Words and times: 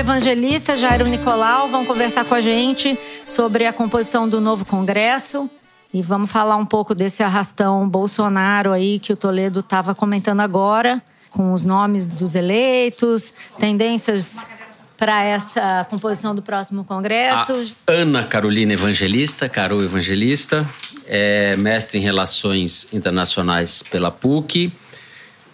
evangelista 0.00 0.74
Jairo 0.74 1.06
Nicolau 1.06 1.68
vão 1.68 1.84
conversar 1.84 2.24
com 2.24 2.34
a 2.34 2.40
gente 2.40 2.98
sobre 3.26 3.66
a 3.66 3.72
composição 3.72 4.26
do 4.26 4.40
novo 4.40 4.64
Congresso. 4.64 5.48
E 5.92 6.00
vamos 6.00 6.32
falar 6.32 6.56
um 6.56 6.64
pouco 6.64 6.94
desse 6.94 7.22
arrastão 7.22 7.86
Bolsonaro 7.86 8.72
aí 8.72 8.98
que 8.98 9.12
o 9.12 9.16
Toledo 9.16 9.60
estava 9.60 9.94
comentando 9.94 10.40
agora, 10.40 11.02
com 11.28 11.52
os 11.52 11.66
nomes 11.66 12.06
dos 12.06 12.34
eleitos, 12.34 13.34
tendências 13.58 14.36
para 14.96 15.22
essa 15.22 15.86
composição 15.90 16.34
do 16.34 16.40
próximo 16.40 16.82
Congresso. 16.82 17.74
A 17.86 17.92
Ana 17.92 18.24
Carolina 18.24 18.72
Evangelista, 18.72 19.50
Carol 19.50 19.82
Evangelista, 19.82 20.66
é 21.06 21.56
mestre 21.56 21.98
em 21.98 22.02
Relações 22.02 22.86
Internacionais 22.90 23.82
pela 23.82 24.10
PUC, 24.10 24.72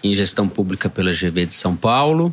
em 0.05 0.15
Gestão 0.15 0.49
Pública 0.49 0.89
pela 0.89 1.11
GV 1.11 1.47
de 1.47 1.55
São 1.55 1.75
Paulo, 1.75 2.33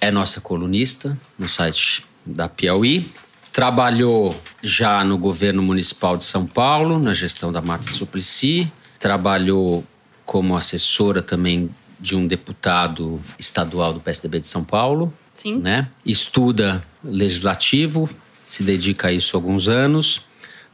é 0.00 0.10
nossa 0.10 0.40
colunista 0.40 1.16
no 1.38 1.48
site 1.48 2.04
da 2.24 2.48
Piauí. 2.48 3.10
Trabalhou 3.52 4.38
já 4.62 5.02
no 5.02 5.16
governo 5.16 5.62
municipal 5.62 6.16
de 6.16 6.24
São 6.24 6.46
Paulo, 6.46 6.98
na 6.98 7.14
gestão 7.14 7.50
da 7.50 7.60
Marta 7.60 7.90
Suplicy. 7.90 8.70
Trabalhou 8.98 9.84
como 10.24 10.56
assessora 10.56 11.22
também 11.22 11.70
de 11.98 12.14
um 12.14 12.26
deputado 12.26 13.20
estadual 13.38 13.92
do 13.94 14.00
PSDB 14.00 14.40
de 14.40 14.46
São 14.46 14.62
Paulo. 14.62 15.12
Sim. 15.32 15.58
Né? 15.58 15.88
Estuda 16.04 16.82
legislativo, 17.02 18.08
se 18.46 18.62
dedica 18.62 19.08
a 19.08 19.12
isso 19.12 19.36
há 19.36 19.38
alguns 19.38 19.68
anos. 19.68 20.24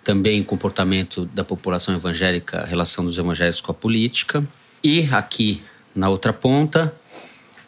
Também 0.02 0.43
comportamento 0.43 1.25
da 1.27 1.45
população 1.45 1.95
evangélica, 1.95 2.65
relação 2.65 3.05
dos 3.05 3.16
evangélicos 3.16 3.61
com 3.61 3.71
a 3.71 3.75
política. 3.75 4.45
E 4.83 5.09
aqui 5.13 5.63
na 5.95 6.09
outra 6.09 6.33
ponta, 6.33 6.93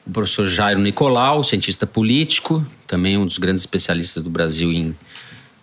o 0.06 0.10
professor 0.10 0.46
Jairo 0.46 0.80
Nicolau, 0.80 1.42
cientista 1.42 1.86
político, 1.86 2.64
também 2.86 3.16
um 3.16 3.24
dos 3.24 3.38
grandes 3.38 3.62
especialistas 3.62 4.22
do 4.22 4.30
Brasil 4.30 4.70
em 4.72 4.94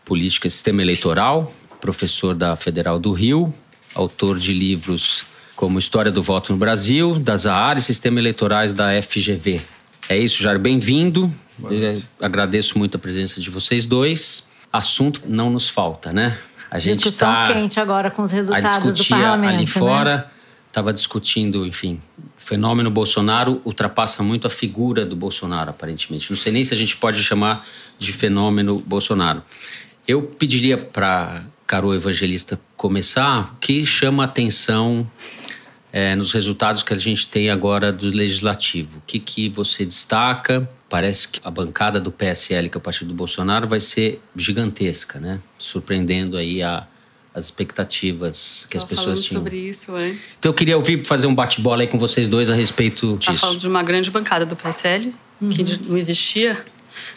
política 0.03 0.47
e 0.47 0.49
sistema 0.49 0.81
eleitoral, 0.81 1.53
professor 1.79 2.33
da 2.33 2.55
Federal 2.55 2.99
do 2.99 3.11
Rio, 3.11 3.53
autor 3.93 4.37
de 4.37 4.53
livros 4.53 5.25
como 5.55 5.77
História 5.77 6.11
do 6.11 6.23
Voto 6.23 6.51
no 6.51 6.57
Brasil, 6.57 7.19
das 7.19 7.45
AAR 7.45 7.77
e 7.77 7.81
Sistema 7.81 8.19
Eleitorais 8.19 8.73
da 8.73 8.99
FGV. 8.99 9.61
É 10.09 10.17
isso, 10.17 10.41
Jair. 10.41 10.57
Bem-vindo. 10.57 11.31
Agradeço 12.19 12.79
muito 12.79 12.95
a 12.95 12.99
presença 12.99 13.39
de 13.39 13.49
vocês 13.51 13.85
dois. 13.85 14.49
Assunto 14.73 15.21
não 15.27 15.51
nos 15.51 15.69
falta, 15.69 16.11
né? 16.11 16.35
A 16.71 16.79
gente 16.79 17.03
Discussão 17.03 17.27
tá 17.27 17.53
quente 17.53 17.79
agora 17.79 18.09
com 18.09 18.23
os 18.23 18.31
resultados 18.31 18.95
do 18.95 19.05
parlamento. 19.05 19.53
Ali 19.53 19.65
né? 19.65 19.67
fora, 19.67 20.31
estava 20.71 20.93
discutindo, 20.93 21.67
enfim, 21.67 22.01
o 22.17 22.41
fenômeno 22.41 22.89
Bolsonaro 22.89 23.61
ultrapassa 23.65 24.23
muito 24.23 24.47
a 24.47 24.49
figura 24.49 25.05
do 25.05 25.17
Bolsonaro, 25.17 25.69
aparentemente. 25.69 26.31
Não 26.31 26.37
sei 26.37 26.53
nem 26.53 26.63
se 26.63 26.73
a 26.73 26.77
gente 26.77 26.95
pode 26.95 27.21
chamar 27.21 27.67
de 27.99 28.13
fenômeno 28.13 28.79
Bolsonaro. 28.79 29.43
Eu 30.07 30.23
pediria 30.23 30.77
para 30.77 31.43
Carol 31.67 31.93
Evangelista 31.93 32.59
começar, 32.77 33.55
que 33.59 33.85
chama 33.85 34.23
atenção 34.23 35.09
é, 35.91 36.15
nos 36.15 36.31
resultados 36.31 36.83
que 36.83 36.93
a 36.93 36.97
gente 36.97 37.27
tem 37.27 37.49
agora 37.49 37.91
do 37.91 38.07
legislativo. 38.07 38.99
O 38.99 39.01
que, 39.05 39.19
que 39.19 39.49
você 39.49 39.85
destaca? 39.85 40.69
Parece 40.89 41.27
que 41.27 41.41
a 41.43 41.51
bancada 41.51 41.99
do 41.99 42.11
PSL, 42.11 42.69
que 42.69 42.77
é 42.77 42.79
o 42.79 42.81
partido 42.81 43.09
do 43.09 43.13
Bolsonaro, 43.13 43.67
vai 43.67 43.79
ser 43.79 44.21
gigantesca, 44.35 45.19
né? 45.19 45.41
Surpreendendo 45.57 46.37
aí 46.37 46.63
a, 46.63 46.87
as 47.33 47.45
expectativas 47.45 48.67
que 48.69 48.77
as 48.77 48.83
pessoas 48.83 49.23
tinham. 49.23 49.41
sobre 49.41 49.57
isso 49.57 49.93
antes. 49.95 50.35
Então 50.37 50.49
eu 50.49 50.53
queria 50.53 50.75
ouvir 50.75 51.05
fazer 51.05 51.27
um 51.27 51.35
bate-bola 51.35 51.81
aí 51.81 51.87
com 51.87 51.97
vocês 51.97 52.27
dois 52.27 52.49
a 52.49 52.55
respeito 52.55 53.17
disso. 53.17 53.31
Tá 53.31 53.37
falando 53.37 53.59
de 53.59 53.67
uma 53.67 53.81
grande 53.81 54.11
bancada 54.11 54.45
do 54.45 54.55
PSL, 54.55 55.13
uhum. 55.41 55.49
que 55.49 55.63
não 55.87 55.97
existia. 55.97 56.63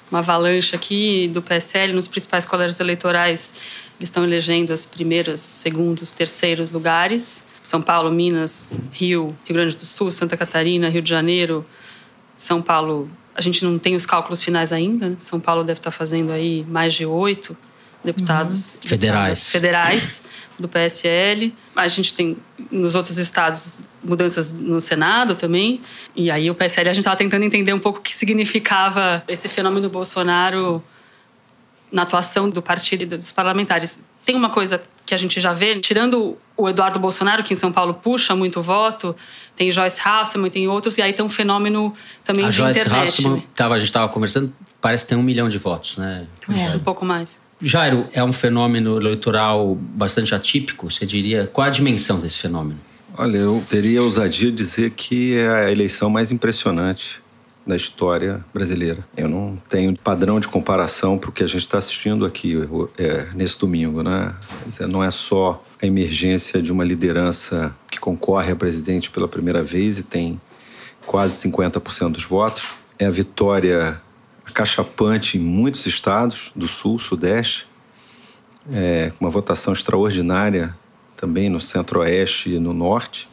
Uma 0.09 0.21
avalanche 0.21 0.77
aqui 0.77 1.29
do 1.35 1.43
PSL 1.43 1.93
nos 1.93 2.07
principais 2.07 2.45
colégios 2.45 2.79
eleitorais. 2.79 3.55
Eles 3.99 4.09
estão 4.09 4.23
elegendo 4.23 4.73
os 4.73 4.85
primeiros, 4.85 5.41
segundos, 5.41 6.13
terceiros 6.13 6.71
lugares. 6.71 7.45
São 7.61 7.83
Paulo, 7.83 8.13
Minas, 8.13 8.79
Rio, 8.93 9.35
Rio 9.45 9.55
Grande 9.55 9.75
do 9.75 9.85
Sul, 9.85 10.13
Santa 10.13 10.37
Catarina, 10.37 10.89
Rio 10.89 11.03
de 11.03 11.11
Janeiro, 11.11 11.65
São 12.37 12.63
Paulo. 12.63 13.11
A 13.35 13.41
gente 13.41 13.65
não 13.65 13.81
tem 13.81 13.97
os 13.97 14.07
cálculos 14.07 14.41
finais 14.41 14.73
ainda. 14.73 15.17
São 15.19 15.41
Paulo 15.41 15.65
deve 15.65 15.81
estar 15.81 15.91
fazendo 15.91 16.31
aí 16.31 16.65
mais 16.69 16.95
de 16.95 17.05
oito 17.05 17.57
deputados 18.05 18.75
uhum. 18.75 18.89
federais. 18.89 19.49
federais 19.49 20.23
do 20.59 20.69
PSL. 20.69 21.53
A 21.75 21.89
gente 21.89 22.13
tem 22.13 22.37
nos 22.71 22.95
outros 22.95 23.19
estados 23.19 23.81
mudanças 24.03 24.53
no 24.53 24.81
Senado 24.81 25.35
também. 25.35 25.81
E 26.15 26.31
aí 26.31 26.51
o 26.51 26.55
PSL 26.55 26.91
a 26.91 26.93
gente 26.93 27.01
estava 27.01 27.17
tentando 27.17 27.45
entender 27.45 27.73
um 27.73 27.79
pouco 27.79 27.99
o 27.99 28.03
que 28.03 28.15
significava 28.15 29.25
esse 29.27 29.49
fenômeno 29.49 29.89
Bolsonaro 29.89 30.83
na 31.91 32.03
atuação 32.03 32.51
do 32.51 32.63
partido 32.63 33.03
e 33.03 33.07
dos 33.07 33.33
parlamentares. 33.33 34.07
Tem 34.25 34.35
uma 34.35 34.51
coisa 34.51 34.83
que 35.05 35.15
a 35.15 35.19
gente 35.19 35.41
já 35.41 35.53
vê, 35.53 35.79
tirando 35.81 36.37
o 36.57 36.69
Eduardo 36.69 36.99
Bolsonaro, 36.99 37.43
que 37.43 37.53
em 37.53 37.57
São 37.57 37.71
Paulo 37.71 37.95
puxa 37.95 38.35
muito 38.35 38.63
voto, 38.63 39.15
tem 39.55 39.71
Joyce 39.71 40.01
Hasselman, 40.03 40.51
tem 40.51 40.67
outros, 40.67 40.97
e 40.97 41.03
aí 41.03 41.13
tem 41.13 41.25
um 41.25 41.29
fenômeno 41.29 41.93
também 42.25 42.47
a 42.47 42.49
de 42.49 42.57
Joyce 42.57 42.81
internet. 42.81 43.09
Hasselman, 43.09 43.45
tava, 43.55 43.75
a 43.75 43.79
gente 43.79 43.89
estava 43.89 44.09
conversando, 44.09 44.53
parece 44.81 45.05
que 45.05 45.11
tem 45.11 45.19
um 45.19 45.23
milhão 45.23 45.49
de 45.49 45.59
votos, 45.59 45.99
né? 45.99 46.27
É. 46.49 46.77
Um 46.77 46.79
pouco 46.79 47.05
mais. 47.05 47.44
Jairo, 47.61 48.07
é 48.13 48.23
um 48.23 48.33
fenômeno 48.33 48.97
eleitoral 48.97 49.75
bastante 49.75 50.35
atípico, 50.35 50.91
você 50.91 51.07
diria? 51.07 51.47
Qual 51.47 51.67
a 51.67 51.71
dimensão 51.71 52.21
desse 52.21 52.39
fenômeno? 52.39 52.81
Olha, 53.17 53.39
eu 53.39 53.63
teria 53.71 54.03
ousadia 54.03 54.51
dizer 54.51 54.91
que 54.91 55.37
é 55.37 55.49
a 55.49 55.71
eleição 55.71 56.11
mais 56.11 56.33
impressionante 56.33 57.23
da 57.67 57.77
história 57.77 58.45
brasileira. 58.53 59.07
Eu 59.17 59.29
não 59.29 59.57
tenho 59.69 59.97
padrão 59.97 60.39
de 60.39 60.49
comparação 60.49 61.17
para 61.17 61.31
o 61.31 61.33
que 61.33 61.43
a 61.43 61.47
gente 61.47 61.63
está 61.63 61.79
assistindo 61.79 62.27
aqui 62.27 62.57
é, 62.99 63.29
nesse 63.35 63.59
domingo, 63.59 64.03
né? 64.03 64.35
Não 64.91 65.03
é 65.03 65.11
só 65.11 65.65
a 65.81 65.87
emergência 65.87 66.61
de 66.61 66.73
uma 66.73 66.85
liderança 66.85 67.75
que 67.91 67.99
concorre 67.99 68.53
a 68.53 68.57
presidente 68.57 69.11
pela 69.11 69.27
primeira 69.27 69.63
vez 69.63 70.01
e 70.01 70.03
tem 70.03 70.41
quase 71.07 71.49
50% 71.49 72.13
dos 72.13 72.25
votos. 72.25 72.75
É 72.99 73.07
a 73.07 73.11
vitória 73.11 74.01
acachapante 74.55 75.37
em 75.37 75.41
muitos 75.41 75.85
estados 75.85 76.53
do 76.55 76.69
sul, 76.69 76.97
sudeste, 76.97 77.67
é, 78.73 79.13
uma 79.19 79.29
votação 79.29 79.73
extraordinária 79.73 80.75
também 81.17 81.49
no 81.51 81.61
centro-oeste 81.61 82.51
e 82.51 82.59
no 82.61 82.73
norte. 82.73 83.29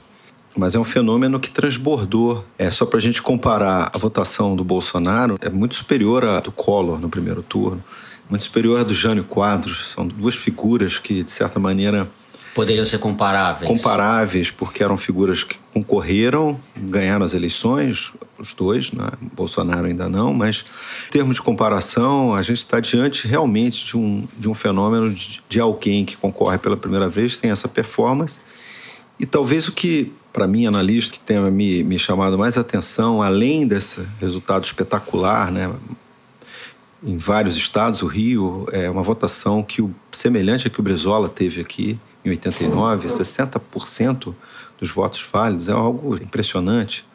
Mas 0.58 0.74
é 0.74 0.80
um 0.80 0.84
fenômeno 0.84 1.40
que 1.40 1.50
transbordou. 1.50 2.44
É 2.58 2.70
só 2.72 2.86
para 2.86 2.98
a 2.98 3.02
gente 3.02 3.22
comparar 3.22 3.92
a 3.94 3.98
votação 3.98 4.56
do 4.56 4.64
Bolsonaro 4.64 5.38
é 5.40 5.50
muito 5.50 5.76
superior 5.76 6.26
à 6.26 6.40
do 6.40 6.52
Collor 6.52 7.00
no 7.00 7.08
primeiro 7.08 7.42
turno, 7.42 7.81
muito 8.30 8.44
superior 8.44 8.81
à 8.81 8.84
do 8.84 8.94
Jânio 8.94 9.24
Quadros. 9.24 9.92
São 9.92 10.06
duas 10.06 10.36
figuras 10.36 10.98
que 10.98 11.24
de 11.24 11.31
certa 11.31 11.60
maneira 11.60 12.10
poderiam 12.53 12.85
ser 12.85 13.00
comparáveis. 13.00 13.67
Comparáveis, 13.69 14.51
porque 14.51 14.84
eram 14.84 14.97
figuras 14.97 15.44
que 15.44 15.57
concorreram, 15.73 16.59
ganharam 16.78 17.25
as 17.25 17.34
eleições, 17.34 18.13
os 18.38 18.53
dois, 18.53 18.91
né? 18.91 19.09
Bolsonaro 19.34 19.88
ainda 19.88 20.09
não, 20.09 20.34
mas 20.34 20.66
em 21.07 21.12
termos 21.12 21.38
de 21.38 21.41
comparação, 21.41 22.34
a 22.35 22.41
gente 22.41 22.57
está 22.57 22.79
diante 22.79 23.28
realmente 23.28 23.85
de 23.85 23.97
um, 23.97 24.28
de 24.38 24.50
um 24.50 24.53
fenômeno 24.53 25.13
de, 25.13 25.41
de 25.47 25.59
alguém 25.59 26.03
que 26.03 26.17
concorre 26.17 26.57
pela 26.57 26.75
primeira 26.75 27.07
vez, 27.07 27.39
tem 27.39 27.51
essa 27.51 27.67
performance. 27.67 28.41
E 29.19 29.25
talvez 29.25 29.68
o 29.68 29.72
que, 29.72 30.12
para 30.33 30.47
mim, 30.47 30.66
analista, 30.66 31.13
que 31.13 31.19
tenha 31.19 31.50
me, 31.51 31.83
me 31.83 31.97
chamado 31.97 32.38
mais 32.38 32.57
atenção, 32.57 33.22
além 33.22 33.68
desse 33.68 34.06
resultado 34.19 34.63
espetacular, 34.63 35.51
né? 35.51 35.72
em 37.03 37.18
vários 37.18 37.56
estados, 37.56 38.01
o 38.03 38.07
Rio, 38.07 38.68
é 38.72 38.89
uma 38.89 39.01
votação 39.01 39.63
que 39.63 39.81
o 39.81 39.94
semelhante 40.12 40.68
a 40.68 40.69
que 40.69 40.79
o 40.79 40.83
Brizola 40.83 41.28
teve 41.28 41.59
aqui, 41.59 42.00
em 42.24 42.30
89, 42.30 43.08
60% 43.08 44.34
dos 44.80 44.90
votos 44.90 45.26
válidos, 45.31 45.69
é 45.69 45.74
algo 45.74 46.16
impressionante. 46.16 47.06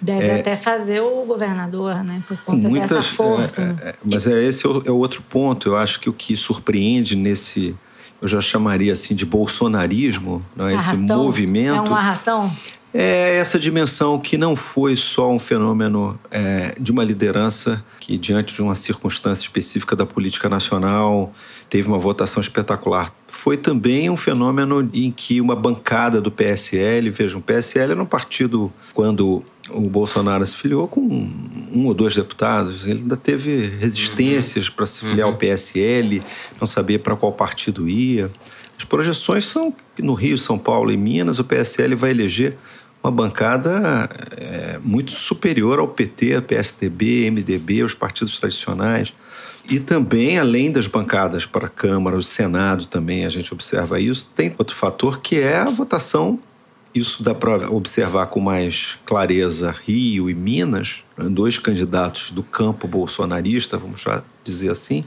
Deve 0.00 0.26
é, 0.26 0.40
até 0.40 0.54
fazer 0.54 1.00
o 1.00 1.24
governador, 1.24 2.04
né? 2.04 2.22
Por 2.28 2.36
conta 2.38 2.68
muitas, 2.68 2.90
dessa 2.90 3.14
força. 3.14 3.62
É, 3.62 3.86
é, 3.86 3.88
é 3.90 3.94
mas 4.04 4.26
é, 4.26 4.44
esse 4.44 4.66
é 4.66 4.68
o, 4.68 4.82
é 4.84 4.90
o 4.90 4.96
outro 4.96 5.22
ponto. 5.22 5.68
Eu 5.70 5.76
acho 5.76 5.98
que 5.98 6.10
o 6.10 6.12
que 6.12 6.36
surpreende 6.36 7.16
nesse, 7.16 7.74
eu 8.20 8.28
já 8.28 8.40
chamaria 8.40 8.92
assim 8.92 9.14
de 9.14 9.24
bolsonarismo, 9.24 10.42
né? 10.54 10.74
esse 10.74 10.96
movimento. 10.96 11.86
É 11.86 11.88
uma 11.88 11.98
arrastão? 11.98 12.52
É 12.92 13.36
essa 13.36 13.58
dimensão 13.58 14.18
que 14.18 14.38
não 14.38 14.56
foi 14.56 14.96
só 14.96 15.30
um 15.30 15.38
fenômeno 15.38 16.18
é, 16.30 16.74
de 16.80 16.90
uma 16.90 17.04
liderança 17.04 17.84
que, 18.00 18.16
diante 18.16 18.54
de 18.54 18.62
uma 18.62 18.74
circunstância 18.74 19.42
específica 19.42 19.94
da 19.94 20.06
política 20.06 20.48
nacional, 20.48 21.30
teve 21.68 21.88
uma 21.88 21.98
votação 21.98 22.40
espetacular. 22.40 23.12
Foi 23.26 23.56
também 23.56 24.08
um 24.08 24.16
fenômeno 24.16 24.88
em 24.92 25.10
que 25.10 25.40
uma 25.40 25.56
bancada 25.56 26.20
do 26.20 26.30
PSL, 26.30 27.10
vejam, 27.10 27.40
o 27.40 27.42
PSL 27.42 27.92
era 27.92 28.02
um 28.02 28.06
partido, 28.06 28.72
quando 28.92 29.42
o 29.70 29.80
Bolsonaro 29.80 30.44
se 30.46 30.54
filiou 30.54 30.86
com 30.86 31.00
um 31.00 31.86
ou 31.86 31.94
dois 31.94 32.14
deputados, 32.14 32.86
ele 32.86 33.00
ainda 33.00 33.16
teve 33.16 33.66
resistências 33.80 34.68
uhum. 34.68 34.74
para 34.74 34.86
se 34.86 35.00
filiar 35.00 35.26
uhum. 35.26 35.32
ao 35.34 35.38
PSL, 35.38 36.22
não 36.60 36.66
sabia 36.66 36.98
para 36.98 37.16
qual 37.16 37.32
partido 37.32 37.88
ia. 37.88 38.30
As 38.78 38.84
projeções 38.84 39.44
são 39.44 39.74
que 39.94 40.02
no 40.02 40.14
Rio, 40.14 40.36
São 40.36 40.58
Paulo 40.58 40.92
e 40.92 40.96
Minas, 40.96 41.38
o 41.38 41.44
PSL 41.44 41.94
vai 41.94 42.10
eleger 42.10 42.56
uma 43.02 43.10
bancada 43.10 44.08
é, 44.36 44.78
muito 44.82 45.12
superior 45.12 45.78
ao 45.78 45.88
PT, 45.88 46.40
PSDB, 46.42 47.30
MDB, 47.30 47.82
os 47.82 47.94
partidos 47.94 48.38
tradicionais. 48.38 49.14
E 49.68 49.80
também, 49.80 50.38
além 50.38 50.70
das 50.70 50.86
bancadas 50.86 51.44
para 51.44 51.66
a 51.66 51.68
Câmara, 51.68 52.16
o 52.16 52.22
Senado 52.22 52.86
também, 52.86 53.26
a 53.26 53.30
gente 53.30 53.52
observa 53.52 54.00
isso, 54.00 54.30
tem 54.34 54.54
outro 54.56 54.76
fator 54.76 55.18
que 55.18 55.40
é 55.40 55.56
a 55.56 55.70
votação. 55.70 56.38
Isso 56.94 57.22
dá 57.22 57.34
para 57.34 57.70
observar 57.70 58.26
com 58.26 58.40
mais 58.40 58.96
clareza 59.04 59.74
Rio 59.84 60.30
e 60.30 60.34
Minas, 60.34 61.02
né? 61.18 61.28
dois 61.28 61.58
candidatos 61.58 62.30
do 62.30 62.42
campo 62.42 62.86
bolsonarista, 62.86 63.76
vamos 63.76 64.00
já 64.00 64.22
dizer 64.44 64.70
assim, 64.70 65.04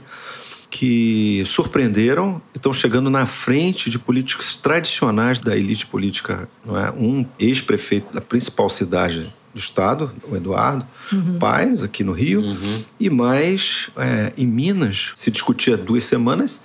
que 0.68 1.42
surpreenderam 1.46 2.40
e 2.54 2.58
estão 2.58 2.72
chegando 2.72 3.10
na 3.10 3.26
frente 3.26 3.90
de 3.90 3.98
políticos 3.98 4.56
tradicionais 4.56 5.40
da 5.40 5.56
elite 5.56 5.86
política. 5.86 6.48
Não 6.64 6.78
é? 6.78 6.90
Um 6.92 7.26
ex-prefeito 7.38 8.14
da 8.14 8.20
principal 8.20 8.68
cidade 8.68 9.34
do 9.52 9.58
estado, 9.58 10.10
o 10.28 10.36
Eduardo 10.36 10.86
uhum. 11.12 11.38
Paes, 11.38 11.82
aqui 11.82 12.04
no 12.04 12.12
Rio, 12.12 12.40
uhum. 12.40 12.84
e 12.98 13.10
mais 13.10 13.90
é, 13.96 14.32
em 14.36 14.46
Minas. 14.46 15.12
Se 15.14 15.30
discutia 15.30 15.76
duas 15.76 16.04
semanas 16.04 16.60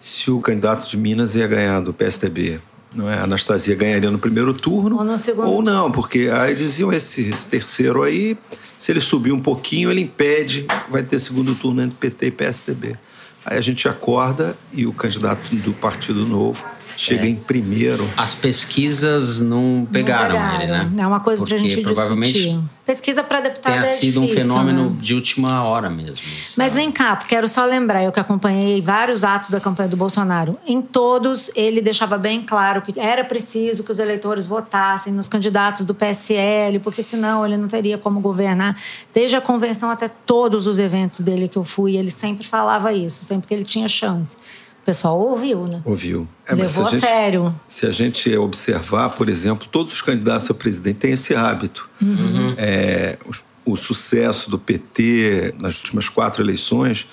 se 0.00 0.30
o 0.30 0.40
candidato 0.40 0.88
de 0.88 0.96
Minas 0.96 1.36
ia 1.36 1.46
ganhar 1.46 1.80
do 1.80 1.92
PSDB. 1.92 2.60
Não 2.94 3.08
é? 3.08 3.18
A 3.18 3.24
Anastasia 3.24 3.74
ganharia 3.74 4.10
no 4.10 4.18
primeiro 4.18 4.52
turno 4.52 4.98
ou, 4.98 5.16
segundo. 5.16 5.48
ou 5.48 5.62
não, 5.62 5.92
porque 5.92 6.28
aí 6.32 6.54
diziam 6.54 6.92
esse, 6.92 7.28
esse 7.28 7.46
terceiro 7.46 8.02
aí, 8.02 8.36
se 8.76 8.90
ele 8.90 9.00
subir 9.00 9.30
um 9.30 9.40
pouquinho, 9.40 9.90
ele 9.90 10.00
impede, 10.00 10.66
vai 10.90 11.02
ter 11.02 11.18
segundo 11.20 11.54
turno 11.54 11.82
entre 11.82 11.96
PT 11.98 12.26
e 12.26 12.30
PSDB. 12.30 12.98
Aí 13.44 13.58
a 13.58 13.60
gente 13.60 13.88
acorda 13.88 14.56
e 14.72 14.86
o 14.86 14.92
candidato 14.92 15.54
do 15.54 15.72
Partido 15.72 16.26
Novo 16.26 16.64
chega 17.00 17.24
é. 17.24 17.28
em 17.28 17.34
primeiro. 17.34 18.08
As 18.14 18.34
pesquisas 18.34 19.40
não 19.40 19.88
pegaram, 19.90 20.34
não 20.34 20.50
pegaram. 20.50 20.62
ele, 20.62 20.72
né? 20.72 21.02
É 21.02 21.06
uma 21.06 21.20
coisa 21.20 21.42
para 21.44 21.54
a 21.54 21.58
gente 21.58 21.80
provavelmente 21.80 22.38
discutir. 22.38 22.60
Pesquisa 22.84 23.22
para 23.22 23.40
deputado 23.40 23.72
tenha 23.72 23.82
é 23.82 23.84
sido 23.84 24.20
difícil, 24.20 24.22
um 24.24 24.28
fenômeno 24.28 24.90
né? 24.90 24.96
de 25.00 25.14
última 25.14 25.62
hora 25.64 25.88
mesmo. 25.88 26.16
Sabe? 26.16 26.54
Mas 26.58 26.74
vem 26.74 26.90
cá, 26.90 27.16
quero 27.16 27.48
só 27.48 27.64
lembrar, 27.64 28.02
eu 28.02 28.12
que 28.12 28.20
acompanhei 28.20 28.82
vários 28.82 29.24
atos 29.24 29.48
da 29.48 29.60
campanha 29.60 29.88
do 29.88 29.96
Bolsonaro. 29.96 30.58
Em 30.66 30.82
todos, 30.82 31.50
ele 31.54 31.80
deixava 31.80 32.18
bem 32.18 32.42
claro 32.42 32.82
que 32.82 32.98
era 32.98 33.24
preciso 33.24 33.84
que 33.84 33.90
os 33.90 33.98
eleitores 33.98 34.44
votassem 34.44 35.12
nos 35.12 35.28
candidatos 35.28 35.84
do 35.86 35.94
PSL, 35.94 36.80
porque 36.80 37.02
senão 37.02 37.46
ele 37.46 37.56
não 37.56 37.68
teria 37.68 37.96
como 37.96 38.20
governar. 38.20 38.76
Desde 39.14 39.36
a 39.36 39.40
convenção 39.40 39.90
até 39.90 40.08
todos 40.08 40.66
os 40.66 40.78
eventos 40.78 41.20
dele 41.20 41.48
que 41.48 41.56
eu 41.56 41.64
fui, 41.64 41.96
ele 41.96 42.10
sempre 42.10 42.46
falava 42.46 42.92
isso, 42.92 43.24
sempre 43.24 43.46
que 43.46 43.54
ele 43.54 43.64
tinha 43.64 43.88
chance. 43.88 44.36
O 44.82 44.86
pessoal 44.86 45.18
ouviu, 45.18 45.66
né? 45.66 45.82
Ouviu. 45.84 46.26
É, 46.46 46.54
Levou 46.54 46.86
a, 46.86 46.90
gente, 46.90 47.00
sério. 47.00 47.54
Se 47.68 47.86
a 47.86 47.92
gente 47.92 48.34
observar, 48.36 49.10
por 49.10 49.28
exemplo, 49.28 49.68
todos 49.70 49.92
os 49.92 50.02
candidatos 50.02 50.50
a 50.50 50.54
presidente 50.54 50.96
têm 50.96 51.12
esse 51.12 51.34
hábito. 51.34 51.88
Uhum. 52.00 52.54
É, 52.56 53.18
o, 53.64 53.72
o, 53.72 53.76
sucesso 53.76 54.50
do 54.50 54.58
PT 54.58 55.54
nas 55.58 55.76
últimas 55.78 56.08
quatro 56.08 56.42
eleições, 56.42 57.06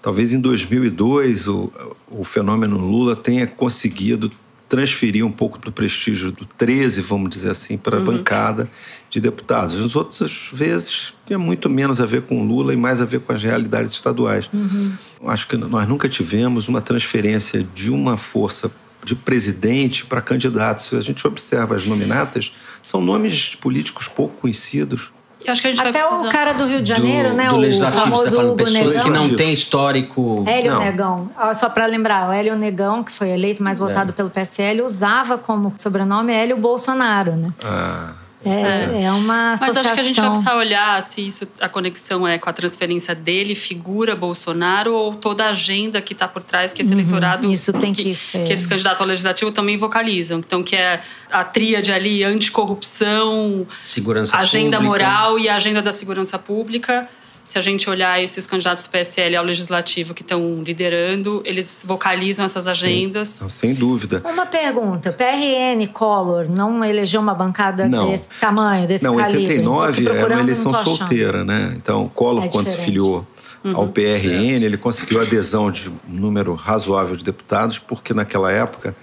talvez 0.00 0.32
em 0.32 0.40
2002 0.40 1.46
o, 1.46 1.70
o 2.10 2.24
fenômeno 2.24 2.78
Lula 2.78 3.14
tenha 3.14 3.46
conseguido 3.46 4.32
transferir 4.70 5.26
um 5.26 5.32
pouco 5.32 5.58
do 5.58 5.72
prestígio 5.72 6.30
do 6.30 6.44
13, 6.44 7.00
vamos 7.02 7.28
dizer 7.28 7.50
assim, 7.50 7.76
para 7.76 7.96
a 7.96 7.98
uhum. 7.98 8.06
bancada 8.06 8.70
de 9.10 9.20
deputados. 9.20 9.82
Nas 9.82 9.96
outras 9.96 10.48
vezes, 10.52 11.12
tinha 11.26 11.38
muito 11.38 11.68
menos 11.68 12.00
a 12.00 12.06
ver 12.06 12.22
com 12.22 12.44
Lula 12.44 12.72
e 12.72 12.76
mais 12.76 13.02
a 13.02 13.04
ver 13.04 13.18
com 13.18 13.32
as 13.32 13.42
realidades 13.42 13.92
estaduais. 13.92 14.48
Uhum. 14.54 14.92
Acho 15.26 15.48
que 15.48 15.56
nós 15.56 15.88
nunca 15.88 16.08
tivemos 16.08 16.68
uma 16.68 16.80
transferência 16.80 17.66
de 17.74 17.90
uma 17.90 18.16
força 18.16 18.70
de 19.04 19.16
presidente 19.16 20.06
para 20.06 20.20
candidatos. 20.20 20.84
Se 20.84 20.96
a 20.96 21.00
gente 21.00 21.26
observa 21.26 21.74
as 21.74 21.84
nominatas, 21.84 22.52
são 22.80 23.00
nomes 23.00 23.56
políticos 23.56 24.06
pouco 24.06 24.40
conhecidos 24.40 25.10
eu 25.44 25.52
acho 25.52 25.62
que 25.62 25.68
a 25.68 25.70
gente 25.70 25.86
Até 25.86 26.04
o 26.04 26.28
cara 26.28 26.52
do 26.52 26.66
Rio 26.66 26.82
de 26.82 26.88
Janeiro, 26.88 27.30
do, 27.30 27.34
né? 27.34 27.48
Do 27.48 27.56
o 27.56 27.58
legislativo, 27.58 28.02
famoso 28.02 28.40
Hugo 28.40 28.56
pessoas 28.56 28.96
Negão. 28.96 29.02
que 29.02 29.10
não 29.10 29.36
têm 29.36 29.52
histórico. 29.52 30.44
Hélio 30.46 30.72
não. 30.72 30.80
Negão. 30.80 31.30
Só 31.54 31.70
para 31.70 31.86
lembrar, 31.86 32.28
o 32.28 32.32
Hélio 32.32 32.56
Negão, 32.56 33.02
que 33.02 33.10
foi 33.12 33.30
eleito 33.30 33.62
mais 33.62 33.78
votado 33.78 34.10
é. 34.10 34.12
pelo 34.12 34.28
PSL, 34.30 34.82
usava 34.82 35.38
como 35.38 35.72
sobrenome 35.76 36.32
Hélio 36.32 36.56
Bolsonaro, 36.56 37.36
né? 37.36 37.50
Ah. 37.64 38.12
É, 38.42 39.02
é. 39.02 39.12
uma 39.12 39.52
associação. 39.52 39.82
Mas 39.82 39.86
acho 39.86 39.94
que 39.94 40.00
a 40.00 40.02
gente 40.02 40.20
vai 40.20 40.30
precisar 40.30 40.56
olhar 40.56 41.02
se 41.02 41.26
isso, 41.26 41.46
a 41.60 41.68
conexão 41.68 42.26
é 42.26 42.38
com 42.38 42.48
a 42.48 42.52
transferência 42.52 43.14
dele, 43.14 43.54
figura 43.54 44.16
Bolsonaro, 44.16 44.94
ou 44.94 45.14
toda 45.14 45.44
a 45.44 45.50
agenda 45.50 46.00
que 46.00 46.14
está 46.14 46.26
por 46.26 46.42
trás 46.42 46.72
que 46.72 46.80
esse 46.80 46.90
uhum, 46.90 46.98
eleitorado. 46.98 47.52
Isso 47.52 47.72
tem 47.72 47.92
que, 47.92 48.02
que, 48.02 48.14
ser. 48.14 48.46
que 48.46 48.52
esses 48.52 48.66
candidatos 48.66 49.00
ao 49.00 49.06
legislativo 49.06 49.50
também 49.50 49.76
vocalizam. 49.76 50.38
Então, 50.38 50.62
que 50.62 50.74
é 50.74 51.02
a 51.30 51.44
tríade 51.44 51.92
ali 51.92 52.24
anticorrupção, 52.24 53.66
segurança 53.82 54.36
agenda 54.36 54.78
pública. 54.78 55.06
moral 55.06 55.38
e 55.38 55.48
a 55.48 55.56
agenda 55.56 55.82
da 55.82 55.92
segurança 55.92 56.38
pública 56.38 57.06
se 57.50 57.58
a 57.58 57.60
gente 57.60 57.90
olhar 57.90 58.22
esses 58.22 58.46
candidatos 58.46 58.84
do 58.84 58.90
PSL 58.90 59.34
ao 59.34 59.44
legislativo 59.44 60.14
que 60.14 60.22
estão 60.22 60.62
liderando, 60.62 61.42
eles 61.44 61.82
vocalizam 61.84 62.44
essas 62.44 62.68
agendas. 62.68 63.26
Sim, 63.26 63.48
sem 63.48 63.74
dúvida. 63.74 64.22
Uma 64.24 64.46
pergunta: 64.46 65.10
PRN 65.10 65.84
Collor 65.92 66.46
não 66.48 66.84
elegeu 66.84 67.20
uma 67.20 67.34
bancada 67.34 67.88
não. 67.88 68.08
desse 68.08 68.26
tamanho, 68.40 68.86
desse 68.86 69.02
não, 69.02 69.16
calibre? 69.16 69.58
Não, 69.58 69.78
89 69.78 70.08
era 70.16 70.34
uma 70.34 70.42
eleição 70.42 70.72
solteira, 70.72 71.44
né? 71.44 71.74
Então, 71.74 72.08
Collor, 72.14 72.44
É 72.44 72.48
quando 72.48 72.68
se 72.68 72.76
filiou 72.76 73.26
Uhum. 73.62 73.76
ao 73.76 73.88
PRN, 73.88 74.64
ele 74.64 74.78
conseguiu 74.78 75.20
adesão 75.20 75.70
de 75.70 75.90
um 75.90 75.98
número 76.08 76.54
razoável 76.54 77.14
de 77.14 77.22
deputados, 77.22 77.78
porque 77.78 78.14
naquela 78.14 78.50
época 78.50 78.96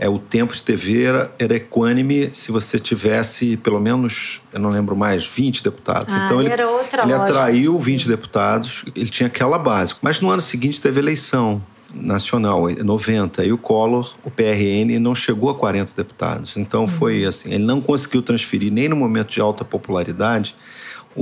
é, 0.00 0.08
o 0.08 0.18
tempo 0.18 0.54
de 0.54 0.62
TV 0.62 1.04
era, 1.04 1.30
era 1.38 1.54
equânime 1.54 2.30
se 2.32 2.50
você 2.50 2.78
tivesse 2.78 3.58
pelo 3.58 3.78
menos, 3.78 4.40
eu 4.50 4.58
não 4.58 4.70
lembro 4.70 4.96
mais, 4.96 5.26
20 5.26 5.62
deputados. 5.62 6.14
Ah, 6.14 6.24
então 6.24 6.40
ele, 6.40 6.48
era 6.48 6.66
outra 6.66 7.02
ele 7.02 7.12
atraiu 7.12 7.78
20 7.78 8.08
deputados, 8.08 8.86
ele 8.96 9.10
tinha 9.10 9.26
aquela 9.26 9.58
base. 9.58 9.94
Mas 10.00 10.18
no 10.18 10.30
ano 10.30 10.40
seguinte 10.40 10.80
teve 10.80 10.98
eleição 10.98 11.62
nacional, 11.94 12.66
90, 12.70 13.44
e 13.44 13.52
o 13.52 13.58
Collor, 13.58 14.14
o 14.24 14.30
PRN, 14.30 14.98
não 14.98 15.14
chegou 15.14 15.50
a 15.50 15.54
40 15.54 15.92
deputados. 15.94 16.56
Então 16.56 16.88
foi 16.88 17.26
assim, 17.26 17.52
ele 17.52 17.64
não 17.64 17.80
conseguiu 17.80 18.22
transferir 18.22 18.72
nem 18.72 18.88
no 18.88 18.96
momento 18.96 19.28
de 19.28 19.40
alta 19.40 19.66
popularidade 19.66 20.54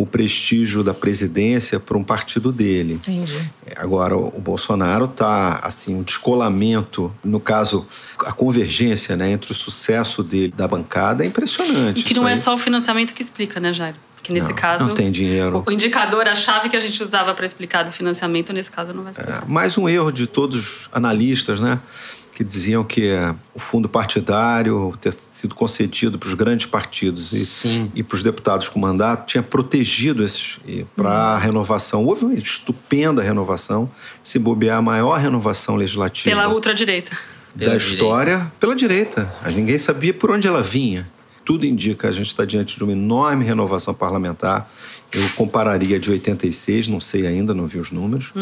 o 0.00 0.06
prestígio 0.06 0.85
da 0.85 0.95
presidência 0.95 1.81
para 1.81 1.99
um 1.99 2.05
partido 2.05 2.53
dele. 2.53 2.95
Entendi. 2.95 3.50
Agora, 3.77 4.17
o 4.17 4.41
Bolsonaro 4.41 5.06
está, 5.06 5.59
assim, 5.62 5.95
um 5.97 6.03
descolamento, 6.03 7.12
no 7.25 7.41
caso, 7.41 7.87
a 8.21 8.33
convergência 8.33 9.17
né, 9.17 9.31
entre 9.31 9.50
o 9.50 9.55
sucesso 9.55 10.23
dele 10.23 10.55
da 10.56 10.69
bancada 10.69 11.25
é 11.25 11.27
impressionante. 11.27 12.00
E 12.00 12.03
que 12.05 12.15
não 12.15 12.29
é 12.29 12.37
só 12.37 12.55
o 12.55 12.59
financiamento 12.59 13.12
que 13.12 13.22
explica, 13.22 13.58
né, 13.58 13.72
Jairo? 13.72 13.96
Que 14.22 14.32
nesse 14.32 14.51
Não, 14.51 14.55
caso. 14.56 14.87
não 14.87 14.94
tem 14.94 15.11
dinheiro. 15.11 15.65
O 15.67 15.72
indicador, 15.72 16.29
a 16.29 16.34
chave 16.34 16.69
que 16.69 16.77
a 16.77 16.81
gente 16.81 17.03
usava 17.03 17.34
para 17.34 17.46
explicar 17.46 17.82
do 17.82 17.91
financiamento, 17.91 18.53
nesse 18.53 18.70
caso, 18.70 18.93
não 18.93 19.03
vai 19.03 19.13
explicar. 19.13 19.43
É, 19.43 19.51
mais 19.51 19.79
um 19.79 19.89
erro 19.89 20.13
de 20.13 20.27
todos 20.27 20.58
os 20.58 20.89
analistas, 20.93 21.61
né? 21.61 21.81
Que 22.39 22.45
diziam 22.45 22.85
que 22.85 23.09
é, 23.09 23.35
o 23.53 23.59
fundo 23.59 23.89
partidário 23.89 24.97
ter 25.01 25.13
sido 25.13 25.57
concedido 25.57 26.21
para 26.21 26.29
os 26.29 26.35
grandes 26.35 26.67
partidos 26.67 27.33
e, 27.65 27.91
e 27.97 28.03
para 28.05 28.15
os 28.15 28.23
deputados 28.23 28.69
com 28.69 28.79
mandato 28.79 29.27
tinha 29.27 29.43
protegido 29.43 30.23
esses 30.23 30.61
para 30.95 31.11
a 31.11 31.37
renovação. 31.37 32.05
Houve 32.05 32.27
uma 32.27 32.35
estupenda 32.35 33.21
renovação, 33.23 33.91
se 34.23 34.39
bobear 34.39 34.79
a 34.79 34.83
maior 34.83 35.19
renovação 35.19 35.75
legislativa 35.75 36.31
Pela 36.31 36.49
ultradireita. 36.49 37.19
Pela 37.59 37.73
da 37.73 37.77
direita. 37.77 37.93
história 37.93 38.53
pela 38.61 38.77
direita. 38.77 39.35
Mas 39.43 39.57
ninguém 39.57 39.77
sabia 39.77 40.15
por 40.15 40.31
onde 40.31 40.47
ela 40.47 40.63
vinha. 40.63 41.11
Tudo 41.45 41.67
indica 41.67 42.03
que 42.03 42.07
a 42.07 42.13
gente 42.13 42.29
está 42.29 42.45
diante 42.45 42.77
de 42.77 42.85
uma 42.85 42.93
enorme 42.93 43.45
renovação 43.45 43.93
parlamentar. 43.93 44.71
Eu 45.11 45.29
compararia 45.31 45.99
de 45.99 46.09
86, 46.09 46.87
não 46.87 47.01
sei 47.01 47.27
ainda, 47.27 47.53
não 47.53 47.67
vi 47.67 47.81
os 47.81 47.91
números. 47.91 48.33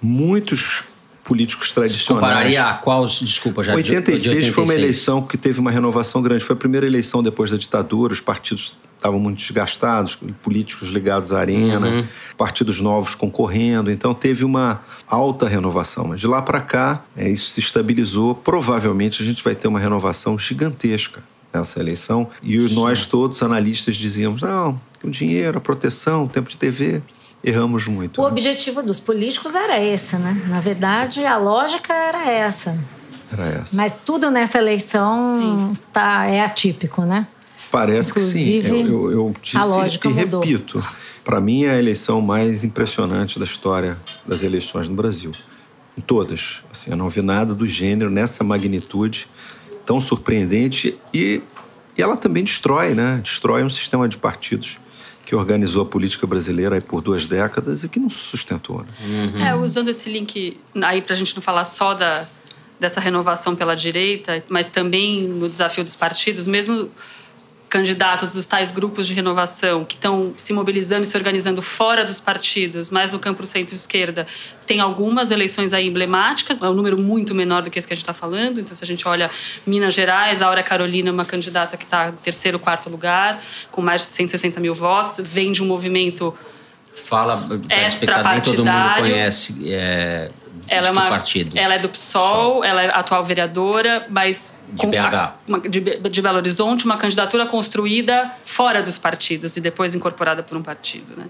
Muitos 0.00 0.82
políticos 1.24 1.72
tradicionais. 1.72 2.22
Compararia 2.22 2.64
a 2.66 2.74
qual, 2.74 3.06
desculpa, 3.06 3.62
já 3.64 3.72
de- 3.72 3.78
86, 3.78 4.22
de 4.22 4.28
86 4.28 4.54
foi 4.54 4.64
uma 4.64 4.74
eleição 4.74 5.22
que 5.22 5.36
teve 5.38 5.58
uma 5.58 5.70
renovação 5.70 6.20
grande. 6.22 6.44
Foi 6.44 6.54
a 6.54 6.58
primeira 6.58 6.86
eleição 6.86 7.22
depois 7.22 7.50
da 7.50 7.56
ditadura, 7.56 8.12
os 8.12 8.20
partidos 8.20 8.74
estavam 8.96 9.18
muito 9.18 9.38
desgastados, 9.38 10.16
políticos 10.42 10.88
ligados 10.90 11.30
à 11.32 11.40
arena, 11.40 11.86
Uhum. 11.88 12.04
partidos 12.38 12.80
novos 12.80 13.14
concorrendo. 13.14 13.90
Então 13.90 14.14
teve 14.14 14.44
uma 14.44 14.80
alta 15.06 15.46
renovação. 15.48 16.06
Mas 16.08 16.20
de 16.20 16.26
lá 16.26 16.40
para 16.40 16.60
cá, 16.60 17.02
é, 17.16 17.28
isso 17.28 17.50
se 17.50 17.60
estabilizou. 17.60 18.34
Provavelmente 18.34 19.22
a 19.22 19.26
gente 19.26 19.42
vai 19.44 19.54
ter 19.54 19.68
uma 19.68 19.78
renovação 19.80 20.38
gigantesca 20.38 21.22
nessa 21.52 21.80
eleição. 21.80 22.28
E 22.42 22.56
nós 22.70 23.04
todos, 23.06 23.42
analistas, 23.42 23.96
dizíamos: 23.96 24.40
não, 24.42 24.80
o 25.02 25.10
dinheiro, 25.10 25.58
a 25.58 25.60
proteção, 25.60 26.24
o 26.24 26.28
tempo 26.28 26.48
de 26.48 26.56
TV. 26.56 27.02
Erramos 27.44 27.86
muito. 27.86 28.20
O 28.20 28.24
né? 28.24 28.30
objetivo 28.30 28.82
dos 28.82 28.98
políticos 28.98 29.54
era 29.54 29.78
esse, 29.78 30.16
né? 30.16 30.42
Na 30.48 30.60
verdade, 30.60 31.24
a 31.26 31.36
lógica 31.36 31.92
era 31.92 32.30
essa. 32.30 32.76
Era 33.30 33.46
essa. 33.48 33.76
Mas 33.76 33.98
tudo 33.98 34.30
nessa 34.30 34.58
eleição 34.58 35.22
Sim. 35.24 35.82
tá, 35.92 36.24
é 36.26 36.40
atípico, 36.40 37.02
né? 37.02 37.26
Parece 37.70 38.14
que 38.14 38.20
sim. 38.20 38.58
Inclusive, 38.58 38.80
Eu, 38.80 38.86
eu, 38.86 39.10
eu 39.12 39.34
disse 39.42 39.58
a 39.58 39.64
lógica 39.64 40.08
e 40.08 40.12
mudou. 40.12 40.40
repito. 40.40 40.82
Para 41.24 41.40
mim, 41.40 41.64
é 41.64 41.72
a 41.72 41.78
eleição 41.78 42.20
mais 42.20 42.64
impressionante 42.64 43.38
da 43.38 43.44
história 43.44 43.98
das 44.26 44.42
eleições 44.42 44.88
no 44.88 44.94
Brasil. 44.94 45.32
Em 45.98 46.00
todas. 46.00 46.62
Assim, 46.70 46.90
eu 46.90 46.96
não 46.96 47.08
vi 47.08 47.20
nada 47.20 47.54
do 47.54 47.66
gênero 47.66 48.10
nessa 48.10 48.42
magnitude 48.44 49.28
tão 49.84 50.00
surpreendente 50.00 50.96
e 51.12 51.42
E 51.96 52.02
ela 52.02 52.16
também 52.16 52.42
destrói, 52.42 52.94
né? 52.94 53.20
Destrói 53.22 53.62
um 53.62 53.70
sistema 53.70 54.08
de 54.08 54.16
partidos 54.16 54.78
que 55.24 55.34
organizou 55.34 55.82
a 55.82 55.86
política 55.86 56.26
brasileira 56.26 56.80
por 56.80 57.00
duas 57.00 57.26
décadas 57.26 57.84
e 57.84 57.88
que 57.88 57.98
não 57.98 58.10
se 58.10 58.18
sustentou. 58.18 58.82
Né? 58.82 59.30
Uhum. 59.34 59.46
É, 59.46 59.54
usando 59.54 59.88
esse 59.88 60.08
link 60.10 60.58
aí 60.82 61.00
para 61.00 61.14
a 61.14 61.16
gente 61.16 61.34
não 61.34 61.42
falar 61.42 61.64
só 61.64 61.94
da, 61.94 62.26
dessa 62.78 63.00
renovação 63.00 63.56
pela 63.56 63.74
direita, 63.74 64.44
mas 64.48 64.70
também 64.70 65.22
no 65.22 65.48
desafio 65.48 65.82
dos 65.82 65.96
partidos, 65.96 66.46
mesmo 66.46 66.90
candidatos 67.74 68.30
dos 68.30 68.46
tais 68.46 68.70
grupos 68.70 69.04
de 69.04 69.14
renovação 69.14 69.84
que 69.84 69.96
estão 69.96 70.32
se 70.36 70.52
mobilizando 70.52 71.02
e 71.02 71.06
se 71.06 71.16
organizando 71.16 71.60
fora 71.60 72.04
dos 72.04 72.20
partidos, 72.20 72.88
mais 72.88 73.10
no 73.10 73.18
campo 73.18 73.44
centro-esquerda, 73.44 74.28
tem 74.64 74.78
algumas 74.78 75.32
eleições 75.32 75.72
aí 75.72 75.88
emblemáticas, 75.88 76.62
é 76.62 76.68
um 76.68 76.72
número 76.72 76.96
muito 76.96 77.34
menor 77.34 77.62
do 77.62 77.70
que 77.70 77.76
esse 77.76 77.88
que 77.88 77.92
a 77.92 77.96
gente 77.96 78.04
está 78.04 78.14
falando. 78.14 78.60
Então, 78.60 78.76
se 78.76 78.84
a 78.84 78.86
gente 78.86 79.08
olha 79.08 79.28
Minas 79.66 79.92
Gerais, 79.92 80.40
Aura 80.40 80.62
Carolina 80.62 81.08
é 81.08 81.12
uma 81.12 81.24
candidata 81.24 81.76
que 81.76 81.82
está 81.82 82.10
em 82.10 82.12
terceiro, 82.12 82.60
quarto 82.60 82.88
lugar, 82.88 83.42
com 83.72 83.82
mais 83.82 84.02
de 84.02 84.06
160 84.06 84.60
mil 84.60 84.72
votos, 84.72 85.16
vem 85.18 85.50
de 85.50 85.60
um 85.60 85.66
movimento 85.66 86.32
Fala, 86.92 87.36
extra 87.68 88.22
todo 88.40 88.64
mundo 88.64 88.94
conhece. 89.00 89.68
É 89.68 90.30
ela 90.68 90.88
é 90.88 90.90
uma, 90.90 91.08
partido? 91.08 91.56
Ela 91.56 91.74
é 91.74 91.78
do 91.78 91.88
PSOL, 91.88 92.64
ela 92.64 92.82
é 92.82 92.88
atual 92.88 93.24
vereadora, 93.24 94.06
mas 94.08 94.58
de 94.72 94.86
BH. 94.86 94.96
A, 94.96 95.34
uma, 95.48 95.60
de, 95.60 95.80
de, 95.80 96.22
Belo 96.22 96.36
Horizonte, 96.38 96.84
uma 96.84 96.96
candidatura 96.96 97.46
construída 97.46 98.32
fora 98.44 98.82
dos 98.82 98.98
partidos 98.98 99.56
e 99.56 99.60
depois 99.60 99.94
incorporada 99.94 100.42
por 100.42 100.56
um 100.56 100.62
partido. 100.62 101.14
Né? 101.16 101.26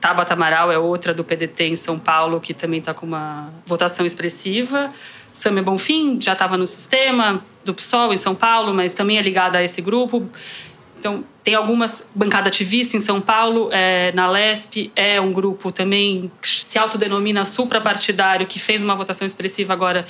Tabata 0.00 0.34
Amaral 0.34 0.72
é 0.72 0.78
outra 0.78 1.14
do 1.14 1.22
PDT 1.22 1.64
em 1.64 1.76
São 1.76 1.98
Paulo, 1.98 2.40
que 2.40 2.54
também 2.54 2.80
está 2.80 2.94
com 2.94 3.06
uma 3.06 3.52
votação 3.66 4.04
expressiva. 4.04 4.88
Samia 5.32 5.62
Bonfim 5.62 6.20
já 6.20 6.32
estava 6.32 6.56
no 6.56 6.66
sistema 6.66 7.42
do 7.64 7.74
PSOL 7.74 8.12
em 8.12 8.16
São 8.16 8.34
Paulo, 8.34 8.74
mas 8.74 8.94
também 8.94 9.18
é 9.18 9.22
ligada 9.22 9.58
a 9.58 9.62
esse 9.62 9.80
grupo. 9.80 10.28
Então, 10.98 11.24
tem 11.44 11.54
algumas 11.54 12.08
bancada 12.14 12.48
ativista 12.48 12.96
em 12.96 13.00
São 13.00 13.20
Paulo, 13.20 13.68
é, 13.72 14.12
na 14.12 14.28
LESP, 14.28 14.90
é 14.96 15.20
um 15.20 15.32
grupo 15.32 15.70
também 15.70 16.30
que 16.42 16.48
se 16.48 16.78
autodenomina 16.78 17.44
suprapartidário, 17.44 18.46
que 18.46 18.58
fez 18.58 18.82
uma 18.82 18.96
votação 18.96 19.26
expressiva 19.26 19.72
agora 19.72 20.04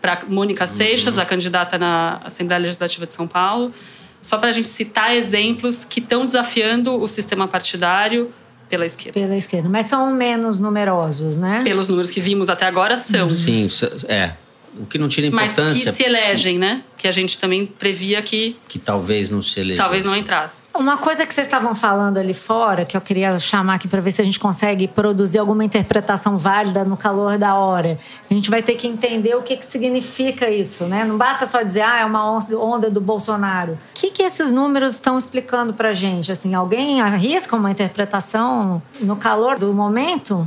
para 0.00 0.22
Mônica 0.28 0.66
Seixas, 0.66 1.16
uhum. 1.16 1.22
a 1.22 1.24
candidata 1.24 1.78
na 1.78 2.20
Assembleia 2.24 2.60
Legislativa 2.60 3.06
de 3.06 3.12
São 3.12 3.26
Paulo. 3.26 3.72
Só 4.20 4.38
para 4.38 4.50
a 4.50 4.52
gente 4.52 4.68
citar 4.68 5.14
exemplos 5.14 5.84
que 5.84 6.00
estão 6.00 6.24
desafiando 6.24 7.00
o 7.00 7.08
sistema 7.08 7.48
partidário 7.48 8.30
pela 8.68 8.84
esquerda. 8.84 9.18
Pela 9.18 9.36
esquerda, 9.36 9.68
mas 9.68 9.86
são 9.86 10.12
menos 10.12 10.60
numerosos, 10.60 11.36
né? 11.36 11.62
Pelos 11.64 11.88
números 11.88 12.10
que 12.10 12.20
vimos 12.20 12.48
até 12.48 12.66
agora, 12.66 12.96
são. 12.96 13.28
Sim, 13.30 13.68
é 14.08 14.32
o 14.78 14.86
que 14.86 14.98
não 14.98 15.08
tira 15.08 15.26
importância. 15.26 15.64
Mas 15.64 15.82
que 15.82 15.92
se 15.92 16.02
elegem, 16.02 16.58
né? 16.58 16.82
Que 16.96 17.06
a 17.06 17.10
gente 17.10 17.38
também 17.38 17.66
previa 17.66 18.20
que. 18.22 18.56
Que 18.68 18.78
talvez 18.78 19.30
não 19.30 19.42
se 19.42 19.60
elegesse. 19.60 19.80
Talvez 19.80 20.04
não 20.04 20.16
entrasse. 20.16 20.62
Uma 20.74 20.96
coisa 20.96 21.24
que 21.24 21.32
vocês 21.32 21.46
estavam 21.46 21.74
falando 21.74 22.18
ali 22.18 22.34
fora, 22.34 22.84
que 22.84 22.96
eu 22.96 23.00
queria 23.00 23.38
chamar 23.38 23.74
aqui 23.74 23.88
para 23.88 24.00
ver 24.00 24.10
se 24.10 24.20
a 24.20 24.24
gente 24.24 24.38
consegue 24.38 24.88
produzir 24.88 25.38
alguma 25.38 25.64
interpretação 25.64 26.36
válida 26.36 26.84
no 26.84 26.96
calor 26.96 27.38
da 27.38 27.54
hora. 27.54 27.98
A 28.30 28.34
gente 28.34 28.50
vai 28.50 28.62
ter 28.62 28.74
que 28.74 28.86
entender 28.86 29.34
o 29.34 29.42
que, 29.42 29.56
que 29.56 29.64
significa 29.64 30.50
isso, 30.50 30.86
né? 30.86 31.04
Não 31.04 31.16
basta 31.16 31.46
só 31.46 31.62
dizer, 31.62 31.82
ah, 31.82 32.00
é 32.00 32.04
uma 32.04 32.24
onda 32.32 32.90
do 32.90 33.00
Bolsonaro. 33.00 33.72
O 33.72 33.78
que, 33.94 34.10
que 34.10 34.22
esses 34.22 34.50
números 34.50 34.94
estão 34.94 35.16
explicando 35.16 35.72
para 35.72 35.92
gente? 35.92 36.32
Assim, 36.32 36.54
alguém 36.54 37.00
arrisca 37.00 37.54
uma 37.54 37.70
interpretação 37.70 38.82
no 39.00 39.16
calor 39.16 39.58
do 39.58 39.72
momento? 39.72 40.46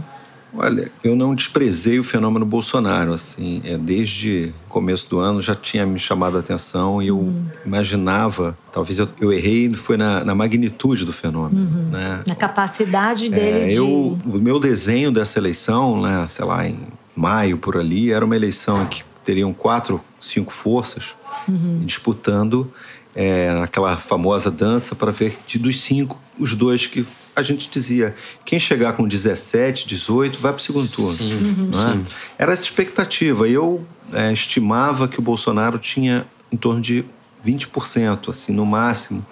Olha, 0.53 0.89
eu 1.03 1.15
não 1.15 1.33
desprezei 1.33 1.99
o 1.99 2.03
fenômeno 2.03 2.45
Bolsonaro, 2.45 3.13
assim, 3.13 3.61
é, 3.65 3.77
desde 3.77 4.53
o 4.65 4.69
começo 4.69 5.09
do 5.09 5.19
ano 5.19 5.41
já 5.41 5.53
tinha 5.53 5.85
me 5.85 5.99
chamado 5.99 6.37
a 6.37 6.39
atenção 6.39 7.01
e 7.01 7.07
eu 7.07 7.17
uhum. 7.17 7.45
imaginava, 7.65 8.57
talvez 8.71 8.97
eu, 8.97 9.07
eu 9.19 9.31
errei, 9.31 9.71
foi 9.73 9.97
na, 9.97 10.23
na, 10.23 10.33
magnitude 10.33 11.05
do 11.05 11.11
fenômeno, 11.11 11.61
uhum. 11.61 11.89
né? 11.89 12.21
Na 12.25 12.35
capacidade 12.35 13.29
dele 13.29 13.65
é, 13.65 13.67
de... 13.67 13.73
Eu, 13.75 14.17
o 14.25 14.37
meu 14.39 14.59
desenho 14.59 15.11
dessa 15.11 15.37
eleição, 15.37 16.01
né, 16.01 16.25
sei 16.29 16.45
lá, 16.45 16.67
em 16.67 16.79
maio 17.15 17.57
por 17.57 17.77
ali, 17.77 18.11
era 18.11 18.23
uma 18.23 18.35
eleição 18.35 18.83
em 18.83 18.87
que 18.87 19.03
teriam 19.23 19.51
quatro, 19.51 19.99
cinco 20.19 20.53
forças 20.53 21.15
uhum. 21.47 21.81
disputando 21.83 22.71
é, 23.13 23.51
naquela 23.53 23.97
famosa 23.97 24.49
dança 24.49 24.95
para 24.95 25.11
ver 25.11 25.37
de 25.45 25.57
dos 25.57 25.81
cinco, 25.81 26.21
os 26.39 26.53
dois 26.53 26.87
que 26.87 27.05
a 27.37 27.43
gente 27.43 27.69
dizia, 27.69 28.15
quem 28.43 28.57
chegar 28.57 28.93
com 28.93 29.07
17, 29.07 29.87
18 29.87 30.39
vai 30.39 30.51
para 30.51 30.59
o 30.59 30.63
segundo 30.63 30.89
turno. 30.89 31.19
Uhum. 31.21 31.71
é? 31.71 32.43
Era 32.43 32.51
essa 32.51 32.63
expectativa. 32.63 33.47
Eu 33.47 33.85
é, 34.11 34.33
estimava 34.33 35.07
que 35.07 35.19
o 35.19 35.21
Bolsonaro 35.21 35.77
tinha 35.77 36.25
em 36.51 36.57
torno 36.57 36.81
de 36.81 37.05
20%, 37.45 38.29
assim, 38.29 38.51
no 38.51 38.65
máximo. 38.65 39.23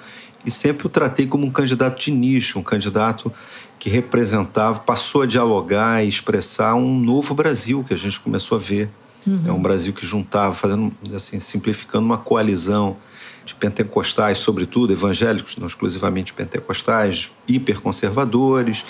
E 0.46 0.52
sempre 0.52 0.86
o 0.86 0.90
tratei 0.90 1.26
como 1.26 1.48
um 1.48 1.50
candidato 1.50 2.00
de 2.00 2.12
nicho, 2.12 2.60
um 2.60 2.64
candidato 2.64 3.34
que 3.80 3.90
representava, 3.90 4.80
passou 4.82 5.24
a 5.24 5.26
dialogar 5.26 6.06
e 6.06 6.08
expressar 6.08 6.76
um 6.76 7.00
novo 7.00 7.34
Brasil 7.34 7.84
que 7.84 7.96
a 7.96 7.98
gente 7.98 8.20
começou 8.20 8.56
a 8.56 8.62
ver. 8.62 8.88
Uhum. 9.26 9.44
É 9.48 9.52
um 9.52 9.60
Brasil 9.60 9.92
que 9.92 10.06
juntava, 10.06 10.54
fazendo 10.54 10.94
assim, 11.12 11.40
simplificando 11.40 12.06
uma 12.06 12.20
coalizão 12.20 12.98
de 13.46 13.54
pentecostais, 13.56 14.40
sobretudo 14.40 14.92
evangélicos, 14.92 15.56
não 15.58 15.68
exclusivamente 15.68 16.34
pentecostais, 16.34 17.30
hiperconservadores, 17.48 18.84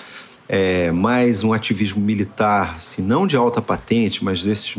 é, 0.48 0.92
mais 0.92 1.44
um 1.44 1.52
ativismo 1.52 2.02
militar, 2.02 2.76
assim, 2.78 3.02
não 3.02 3.28
de 3.28 3.36
alta 3.36 3.62
patente, 3.62 4.24
mas 4.24 4.44
desses 4.44 4.78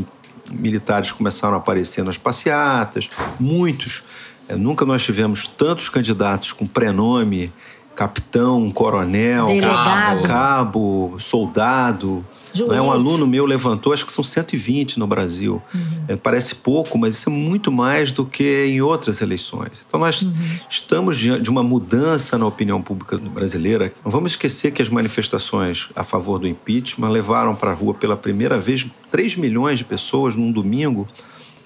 militares 0.51 1.13
começaram 1.13 1.55
a 1.55 1.59
aparecer 1.59 2.05
nas 2.05 2.17
passeatas, 2.17 3.11
muitos. 3.39 4.03
É, 4.49 4.57
nunca 4.57 4.87
nós 4.87 5.05
tivemos 5.05 5.47
tantos 5.47 5.89
candidatos 5.89 6.53
com 6.53 6.67
prenome, 6.67 7.53
capitão, 7.95 8.71
coronel, 8.71 9.47
Delegado. 9.47 10.23
cabo, 10.23 11.17
soldado, 11.19 12.25
é 12.73 12.81
Um 12.81 12.91
aluno 12.91 13.27
meu 13.27 13.45
levantou, 13.47 13.93
acho 13.93 14.05
que 14.05 14.13
são 14.13 14.25
120 14.25 14.99
no 14.99 15.07
Brasil. 15.07 15.63
Uhum. 15.75 15.81
É, 16.09 16.17
parece 16.17 16.57
pouco, 16.57 16.99
mas 16.99 17.15
isso 17.15 17.29
é 17.29 17.33
muito 17.33 17.71
mais 17.71 18.13
do 18.13 18.25
que 18.25 18.67
em 18.67 18.81
outras 18.81 19.21
eleições. 19.21 19.85
Então, 19.87 20.01
nós 20.01 20.23
uhum. 20.23 20.33
estamos 20.69 21.19
diante 21.19 21.43
de 21.43 21.51
uma 21.51 21.63
mudança 21.63 22.39
na 22.39 22.47
opinião 22.47 22.81
pública 22.81 23.19
brasileira. 23.19 23.93
Não 24.05 24.11
vamos 24.11 24.33
esquecer 24.33 24.73
que 24.73 24.83
as 24.83 24.89
manifestações 24.89 25.89
a 25.95 26.05
favor 26.05 26.39
do 26.39 26.47
impeachment 26.49 27.11
levaram 27.11 27.55
para 27.55 27.71
a 27.71 27.75
rua 27.75 27.95
pela 27.95 28.17
primeira 28.17 28.59
vez 28.59 28.87
3 29.11 29.37
milhões 29.37 29.79
de 29.79 29.85
pessoas 29.85 30.35
num 30.35 30.51
domingo 30.51 31.07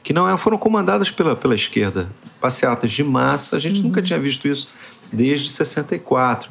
que 0.02 0.12
não 0.12 0.28
é, 0.28 0.36
foram 0.36 0.58
comandadas 0.58 1.10
pela, 1.10 1.36
pela 1.36 1.54
esquerda. 1.54 2.10
Passeatas 2.40 2.90
de 2.90 3.04
massa, 3.04 3.56
a 3.56 3.58
gente 3.58 3.80
uhum. 3.80 3.88
nunca 3.88 4.00
tinha 4.00 4.18
visto 4.18 4.48
isso 4.48 4.68
desde 5.12 5.50
64. 5.50 6.50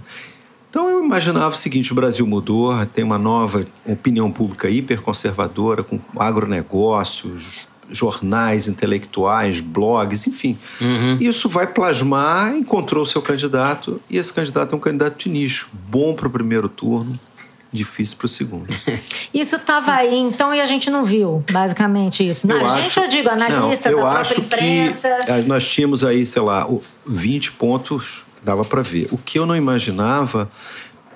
Então 0.70 0.90
eu 0.90 1.04
imaginava 1.04 1.50
o 1.50 1.58
seguinte: 1.58 1.92
o 1.92 1.96
Brasil 1.96 2.26
mudou, 2.26 2.86
tem 2.88 3.04
uma 3.04 3.18
nova 3.18 3.66
opinião 3.86 4.32
pública 4.32 4.70
hiperconservadora, 4.70 5.84
com 5.84 6.00
agronegócios, 6.18 7.68
jornais 7.90 8.68
intelectuais, 8.68 9.60
blogs, 9.60 10.28
enfim. 10.28 10.58
Uhum. 10.80 11.18
Isso 11.20 11.50
vai 11.50 11.68
plasmar, 11.68 12.56
encontrou 12.56 13.04
o 13.04 13.06
seu 13.06 13.22
candidato, 13.22 14.02
e 14.10 14.18
esse 14.18 14.32
candidato 14.32 14.74
é 14.74 14.78
um 14.78 14.82
candidato 14.82 15.18
de 15.18 15.30
nicho, 15.30 15.70
bom 15.74 16.14
para 16.14 16.28
o 16.28 16.32
primeiro 16.32 16.70
turno, 16.70 17.20
difícil 17.72 18.18
para 18.18 18.26
o 18.26 18.30
segundo. 18.30 18.68
Isso 19.34 19.56
estava 19.56 19.94
aí, 19.94 20.16
então, 20.16 20.54
e 20.54 20.60
a 20.62 20.66
gente 20.66 20.90
não 20.90 21.04
viu, 21.06 21.44
basicamente, 21.52 22.28
isso. 22.28 22.52
Eu 22.52 22.66
a 22.66 22.74
acho, 22.74 22.84
gente, 22.84 23.00
eu 23.00 23.08
digo, 23.08 23.30
analistas, 23.30 23.92
não, 23.92 24.00
eu 24.00 24.06
a 24.06 24.20
acho 24.20 24.40
imprensa. 24.40 25.20
Que 25.24 25.42
nós 25.44 25.70
tínhamos 25.70 26.04
aí, 26.04 26.26
sei 26.26 26.42
lá, 26.42 26.68
20 27.06 27.52
pontos 27.52 28.26
dava 28.44 28.64
para 28.66 28.82
ver. 28.82 29.08
O 29.12 29.18
que 29.18 29.40
eu 29.40 29.46
não 29.46 29.56
imaginava 29.56 30.50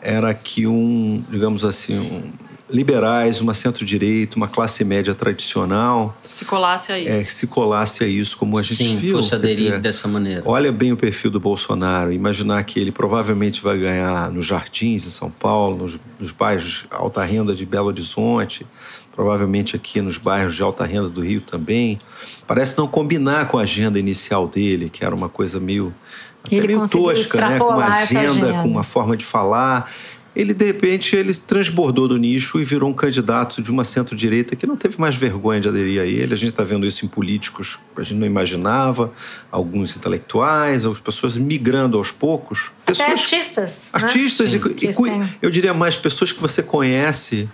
era 0.02 0.34
que 0.34 0.68
um, 0.68 1.24
digamos 1.30 1.64
assim, 1.64 1.98
um, 1.98 2.32
liberais, 2.70 3.40
uma 3.40 3.54
centro-direita, 3.54 4.36
uma 4.36 4.48
classe 4.48 4.84
média 4.84 5.14
tradicional 5.14 6.18
se 6.34 6.46
colasse 6.46 6.92
a 6.92 7.00
isso, 7.00 7.10
é, 7.10 7.24
se 7.24 7.46
colasse 7.46 8.04
a 8.04 8.08
isso, 8.08 8.36
como 8.36 8.58
a 8.58 8.62
gente 8.64 8.78
Sim, 8.78 8.98
viu. 8.98 9.18
fosse 9.18 9.36
aderir 9.36 9.56
dizer, 9.56 9.80
dessa 9.80 10.08
maneira. 10.08 10.42
Olha 10.46 10.72
bem 10.72 10.92
o 10.92 10.98
perfil 10.98 11.30
do 11.30 11.40
Bolsonaro, 11.40 12.12
imaginar 12.12 12.64
que 12.64 12.80
ele 12.80 12.92
provavelmente 12.92 13.62
vai 13.62 13.78
ganhar 13.78 14.32
nos 14.32 14.48
Jardins 14.48 15.06
em 15.06 15.12
São 15.12 15.30
Paulo, 15.30 15.78
nos, 15.78 16.00
nos 16.20 16.32
bairros 16.32 16.88
alta 16.90 17.24
renda 17.24 17.54
de 17.54 17.68
Belo 17.68 17.90
Horizonte, 17.90 18.66
provavelmente 19.16 19.76
aqui 19.76 20.02
nos 20.02 20.18
bairros 20.18 20.56
de 20.56 20.64
alta 20.64 20.86
renda 20.86 21.08
do 21.08 21.22
Rio 21.22 21.42
também, 21.42 22.02
parece 22.48 22.76
não 22.80 22.88
combinar 22.88 23.48
com 23.48 23.60
a 23.60 23.62
agenda 23.62 24.00
inicial 24.00 24.48
dele, 24.48 24.90
que 24.90 25.06
era 25.06 25.14
uma 25.14 25.30
coisa 25.30 25.60
meio 25.60 25.94
até 26.44 26.56
ele 26.56 26.68
meio 26.68 26.88
tosca, 26.88 27.50
né? 27.50 27.58
Com 27.58 27.66
uma 27.66 27.86
agenda, 27.86 28.30
agenda, 28.30 28.62
com 28.62 28.68
uma 28.68 28.84
forma 28.84 29.16
de 29.16 29.26
falar. 29.26 29.90
Ele, 30.36 30.52
de 30.52 30.66
repente, 30.66 31.16
ele 31.16 31.32
transbordou 31.36 32.08
do 32.08 32.18
nicho 32.18 32.60
e 32.60 32.64
virou 32.64 32.90
um 32.90 32.94
candidato 32.94 33.62
de 33.62 33.70
uma 33.70 33.84
centro-direita 33.84 34.56
que 34.56 34.66
não 34.66 34.76
teve 34.76 35.00
mais 35.00 35.16
vergonha 35.16 35.62
de 35.62 35.68
aderir 35.68 36.02
a 36.02 36.06
ele. 36.06 36.34
A 36.34 36.38
gente 36.38 36.50
está 36.50 36.64
vendo 36.64 36.88
isso 36.88 37.06
em 37.06 37.08
políticos 37.08 37.80
que 37.96 38.02
a 38.02 38.04
gente 38.04 38.18
não 38.18 38.26
imaginava, 38.26 39.12
alguns 39.52 39.96
intelectuais, 39.96 40.88
as 40.88 41.00
pessoas 41.00 41.38
migrando 41.38 42.00
aos 42.00 42.12
poucos. 42.12 42.72
Pessoas, 42.84 43.08
Até 43.08 43.12
artistas. 43.12 43.74
Artistas 43.94 44.54
né? 44.54 44.60
e, 44.82 44.88
e 44.88 45.38
eu 45.40 45.52
diria 45.52 45.74
mais, 45.74 45.96
pessoas 45.96 46.32
que 46.32 46.42
você 46.42 46.64
conhece 46.64 47.48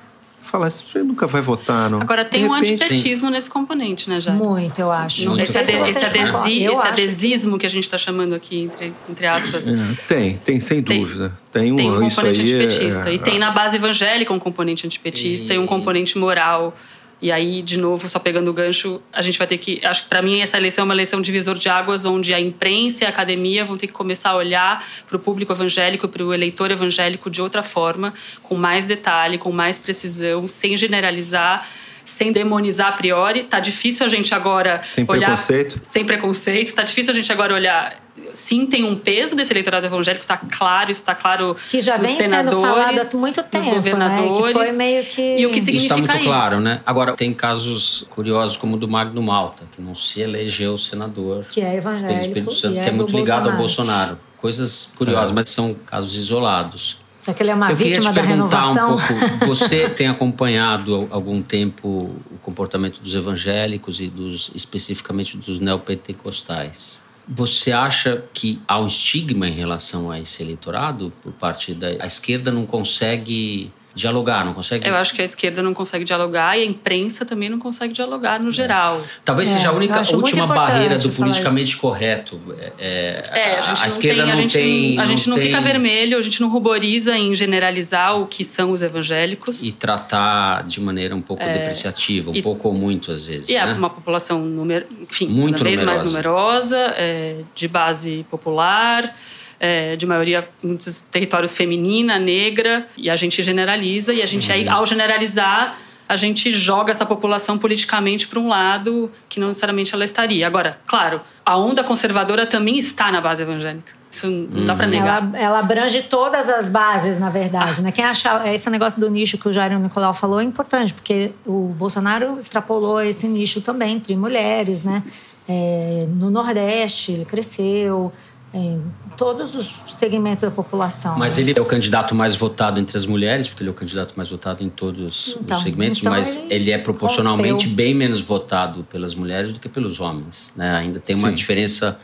fala, 0.50 0.68
esse 0.68 0.84
sujeito 0.84 1.08
nunca 1.08 1.27
vai 1.27 1.41
votar, 1.41 1.89
não. 1.89 2.01
Agora, 2.01 2.25
tem 2.25 2.41
De 2.44 2.48
um 2.50 2.53
repente, 2.53 2.84
antipetismo 2.84 3.29
nesse 3.29 3.50
componente, 3.50 4.10
né, 4.10 4.20
Jair? 4.20 4.38
Muito, 4.38 4.79
eu 4.79 4.91
acho. 4.91 5.25
Não 5.25 5.39
esse, 5.39 5.58
ade- 5.58 5.72
esse, 5.89 6.03
adesi-. 6.03 6.62
Eu 6.63 6.74
esse 6.74 6.82
acho 6.82 6.82
que- 6.82 6.88
adesismo 7.01 7.58
que 7.58 7.65
a 7.65 7.70
gente 7.70 7.84
está 7.84 7.98
chamando 7.98 8.34
aqui, 8.34 8.63
entre, 8.63 8.94
entre 9.10 9.27
aspas, 9.27 9.68
É, 9.68 9.75
tem, 10.08 10.38
tem, 10.38 10.60
sem 10.60 10.82
Tem- 10.82 11.00
dúvida. 11.01 11.32
Tem 11.51 11.72
um, 11.72 11.75
tem 11.75 11.89
um 11.91 12.08
isso 12.08 12.15
componente 12.18 12.41
aí 12.41 12.51
é- 12.51 12.65
antipetista. 12.65 13.10
é- 13.10 13.13
e 13.13 13.20
tem 13.20 13.38
na 13.39 13.51
base 13.51 13.75
evangélica 13.77 14.34
um 14.34 14.39
componente 14.39 14.86
antipetista 14.86 15.53
e, 15.53 15.56
E- 15.56 15.60
um 15.60 15.65
componente 15.68 16.18
moral. 16.18 16.75
E 17.22 17.32
aí, 17.32 17.62
de 17.62 17.78
novo, 17.78 18.08
só 18.08 18.18
pegando 18.18 18.50
o 18.50 18.54
gancho, 18.54 19.02
a 19.12 19.22
gente 19.22 19.38
vai 19.38 19.46
ter 19.46 19.58
que. 19.58 19.86
Acho 19.86 20.04
que 20.04 20.10
para 20.10 20.22
mim 20.22 20.40
essa 20.40 20.56
eleição 20.58 20.84
é 20.84 20.86
uma 20.86 20.94
eleição 20.94 21.22
divisor 21.22 21.56
de 21.58 21.68
águas, 21.68 22.06
onde 22.06 22.34
a 22.34 22.40
imprensa 22.40 23.04
e 23.04 23.08
a 23.08 23.10
academia 23.10 23.66
vão 23.66 23.76
ter 23.76 23.88
que 23.88 23.94
começar 23.94 24.30
a 24.30 24.36
olhar 24.36 24.86
para 25.06 25.18
o 25.18 25.20
público 25.20 25.52
evangélico, 25.52 26.08
para 26.08 26.24
o 26.24 26.34
eleitor 26.34 26.72
evangélico 26.72 27.30
de 27.30 27.42
outra 27.42 27.62
forma, 27.62 28.14
com 28.42 28.56
mais 28.56 28.86
detalhe, 28.86 29.38
com 29.38 29.52
mais 29.52 29.78
precisão, 29.78 30.48
sem 30.48 30.78
generalizar. 30.78 31.68
Sem 32.06 32.32
demonizar 32.32 32.88
a 32.88 32.92
priori, 32.94 33.44
tá 33.44 33.60
difícil 33.60 34.04
a 34.04 34.10
gente 34.10 34.34
agora 34.34 34.82
Sem 34.84 35.06
olhar 35.08 35.28
preconceito. 35.28 35.80
sem 35.84 36.04
preconceito. 36.04 36.74
Tá 36.74 36.82
difícil 36.82 37.12
a 37.12 37.16
gente 37.16 37.32
agora 37.32 37.54
olhar. 37.54 38.02
Sim, 38.34 38.66
tem 38.66 38.84
um 38.84 38.96
peso 38.96 39.36
desse 39.36 39.52
eleitorado 39.54 39.86
evangélico, 39.86 40.26
tá 40.26 40.38
claro, 40.38 40.92
isso 40.92 41.04
tá 41.04 41.16
claro 41.16 41.56
Que 41.70 41.82
já 41.82 41.98
vem 41.98 42.16
sendo 42.16 42.30
senadores, 42.30 42.62
falado 42.62 43.00
há 43.02 43.18
muito 43.18 43.42
nos 43.42 43.50
tempo, 43.50 43.66
né? 43.66 43.74
governadores. 43.76 44.46
Que 44.48 44.54
foi 44.54 44.72
meio 44.74 45.06
que... 45.06 45.38
E 45.38 45.46
o 45.46 45.52
que 45.52 45.60
Isso 45.60 45.70
está 45.70 45.96
significa 45.96 45.98
muito 45.98 46.16
isso? 46.18 46.26
claro, 46.26 46.60
né? 46.60 46.82
Agora, 46.86 47.14
tem 47.14 47.34
casos 47.34 48.06
curiosos 48.10 48.56
como 48.58 48.76
o 48.76 48.80
do 48.80 48.88
Magno 48.88 49.22
Malta, 49.22 49.64
que 49.76 49.82
não 49.82 49.96
se 49.96 50.22
elegeu 50.22 50.78
senador 50.78 51.46
Que 51.50 51.62
é 51.62 51.66
pelo 51.66 51.78
evangélico. 51.78 52.22
Espírito 52.22 52.54
Santo, 52.54 52.80
e 52.80 52.84
que 52.84 52.90
é 52.90 52.92
muito 52.92 53.12
do 53.12 53.18
ligado 53.18 53.50
ao 53.50 53.58
Bolsonaro. 53.58 54.18
Coisas 54.38 54.94
curiosas, 54.98 55.32
mas 55.32 55.50
são 55.50 55.74
casos 55.74 56.16
isolados. 56.16 56.98
Só 57.22 57.34
que 57.34 57.44
ele 57.44 57.52
é 57.52 57.54
uma 57.54 57.70
Eu 57.72 57.76
queria 57.76 57.96
vítima 57.96 58.14
te 58.14 58.16
da 58.16 58.22
perguntar 58.28 58.62
renovação. 58.74 58.96
um 58.96 59.38
pouco. 59.40 59.46
Você 59.54 59.90
tem 59.90 60.08
acompanhado 60.08 61.08
há 61.12 61.16
algum 61.16 61.42
tempo 61.42 61.88
o 62.32 62.38
comportamento 62.42 63.02
dos 63.02 63.14
evangélicos 63.14 64.00
e 64.00 64.08
dos 64.08 64.50
especificamente 64.56 65.36
dos 65.38 65.60
neopentecostais? 65.60 67.02
Você 67.32 67.72
acha 67.72 68.24
que 68.34 68.60
há 68.68 68.80
um 68.80 68.88
estigma 68.88 69.48
em 69.48 69.54
relação 69.54 70.10
a 70.10 70.20
esse 70.20 70.42
eleitorado 70.42 71.14
por 71.22 71.32
parte 71.34 71.76
da 71.76 71.88
a 72.00 72.08
esquerda 72.08 72.52
não 72.52 72.66
consegue 72.66 73.72
dialogar, 74.00 74.44
não 74.46 74.53
consegue 74.53 74.88
Eu 74.88 74.96
acho 74.96 75.13
que 75.13 75.22
a 75.22 75.25
esquerda 75.25 75.62
não 75.62 75.74
consegue 75.74 76.03
dialogar 76.06 76.58
e 76.58 76.62
a 76.62 76.65
imprensa 76.65 77.25
também 77.25 77.50
não 77.50 77.60
consegue 77.60 77.94
dialogar 77.94 78.39
no 78.39 78.50
geral. 78.51 79.01
Talvez 79.25 79.50
É, 79.51 79.56
seja 79.58 79.70
a 79.70 79.72
única 79.74 80.00
última 80.13 80.48
barreira 80.48 80.98
do 80.98 81.10
politicamente 81.10 81.75
correto. 81.77 82.39
É, 82.77 83.24
É, 83.32 83.60
a 83.60 83.62
gente 83.62 83.79
não 83.82 83.88
esquerda 83.88 84.22
tem, 84.24 84.32
a 84.32 84.36
não 84.36 84.41
gente, 84.41 84.53
tem, 84.53 84.96
não, 84.96 85.03
a 85.03 85.06
gente 85.06 85.29
não, 85.29 85.38
tem- 85.38 85.46
fica 85.48 85.62
vermelho, 85.62 86.18
a 86.18 86.22
gente 86.22 86.41
não 86.41 86.50
ruboriza 86.50 87.18
em 87.18 87.36
generalizar 87.36 88.20
o 88.20 88.25
que 88.25 88.44
são 88.44 88.72
os 88.72 88.82
evangélicos. 88.82 89.62
e 89.63 89.72
tratar 89.72 90.63
de 90.63 90.79
maneira 90.82 91.15
um 91.15 91.22
pouco 91.22 91.44
depreciativa, 91.44 92.32
um 92.32 92.36
e- 92.36 92.41
pouco 92.41 92.68
ou 92.70 92.74
muito 92.74 93.12
às 93.12 93.25
vezes. 93.25 93.50
E 93.50 93.56
é 93.56 93.65
né? 93.65 93.74
uma 93.74 93.89
população, 93.89 94.39
numer... 94.41 94.86
enfim, 95.01 95.27
Muito 95.27 95.58
cada 95.58 95.70
vez 95.70 95.82
mais 95.82 96.03
numerosa. 96.03 96.75
numerosa, 96.77 96.94
é, 96.98 97.36
de 97.53 97.68
base 97.68 98.25
popular, 98.32 99.15
é, 99.60 99.96
de 99.96 100.06
maioria, 100.06 100.48
muitos 100.63 101.01
territórios 101.01 101.54
feminina, 101.54 102.18
negra, 102.18 102.88
e 102.98 103.10
a 103.10 103.16
gente 103.16 103.44
generaliza, 103.44 104.13
e 104.13 104.22
a 104.22 104.25
gente, 104.25 104.51
aí, 104.51 104.68
ao 104.68 104.86
generalizar, 104.86 105.78
a 106.08 106.16
gente 106.16 106.50
joga 106.50 106.89
essa 106.89 107.06
população 107.06 107.58
politicamente 107.58 108.28
para 108.28 108.39
um 108.39 108.48
lado 108.48 109.12
que 109.28 109.39
não 109.39 109.48
necessariamente 109.48 109.94
ela 109.94 110.04
estaria. 110.04 110.48
Agora, 110.48 110.80
claro, 110.88 111.20
a 111.46 111.56
onda 111.56 111.84
conservadora 111.84 112.48
também 112.48 112.80
está 112.80 113.12
na 113.12 113.22
base 113.22 113.44
evangélica. 113.44 114.00
Isso 114.10 114.28
não 114.28 114.66
dá 114.66 114.75
para 114.75 114.88
negar. 114.88 115.24
Ela, 115.24 115.38
ela 115.38 115.60
abrange 115.60 116.01
todas 116.01 116.50
as 116.50 116.68
bases, 116.68 117.20
na 117.20 117.30
verdade. 117.30 117.84
Né? 117.84 117.92
Quem 117.92 118.04
achar 118.04 118.51
esse 118.51 118.68
negócio 118.72 119.00
do 119.00 119.08
nicho 119.08 119.38
que 119.38 119.48
o 119.48 119.54
Jair 119.54 119.78
Nicolau 119.78 120.13
falou 120.13 120.39
é 120.39 120.44
importante, 120.44 120.96
porque 120.96 121.32
o 121.46 121.68
Bolsonaro 121.78 122.39
extrapolou 122.39 123.00
esse 123.00 123.28
nicho 123.28 123.62
também 123.62 123.98
entre 123.98 124.16
mulheres, 124.16 124.84
né? 124.84 125.04
É, 125.48 126.08
no 126.16 126.30
Nordeste, 126.32 127.12
ele 127.12 127.25
cresceu, 127.25 128.12
em 128.53 128.82
todos 129.15 129.53
os 129.53 129.72
segmentos 129.88 130.41
da 130.44 130.50
população. 130.51 131.18
Mas 131.18 131.36
né? 131.38 131.44
ele 131.44 131.53
é 131.58 131.62
o 131.62 131.65
candidato 131.65 132.15
mais 132.15 132.36
votado 132.36 132.79
entre 132.79 132.98
as 132.98 133.06
mulheres, 133.06 133.48
porque 133.48 133.62
ele 133.62 133.69
é 133.69 133.71
o 133.71 133.76
candidato 133.76 134.13
mais 134.15 134.30
votado 134.30 134.63
em 134.63 134.69
todos 134.69 135.36
Então, 135.39 135.58
os 135.58 135.63
segmentos, 135.63 136.00
então 136.00 136.12
mas 136.12 136.36
ele 136.45 136.54
ele, 136.56 136.71
é 136.71 136.78
proporcionalmente 136.80 137.65
rompeu. 137.65 137.76
bem 137.76 137.93
menos 137.93 138.21
votado 138.21 138.84
pelas 138.86 139.13
mulheres 139.13 139.54
do 139.54 139.60
que 139.60 139.69
pelos 139.69 140.00
homens. 140.00 140.52
Né? 140.56 140.71
Ainda 140.76 141.00
tem 141.00 141.15
uma 141.15 141.30
Sim. 141.30 141.36
diferença 141.36 142.00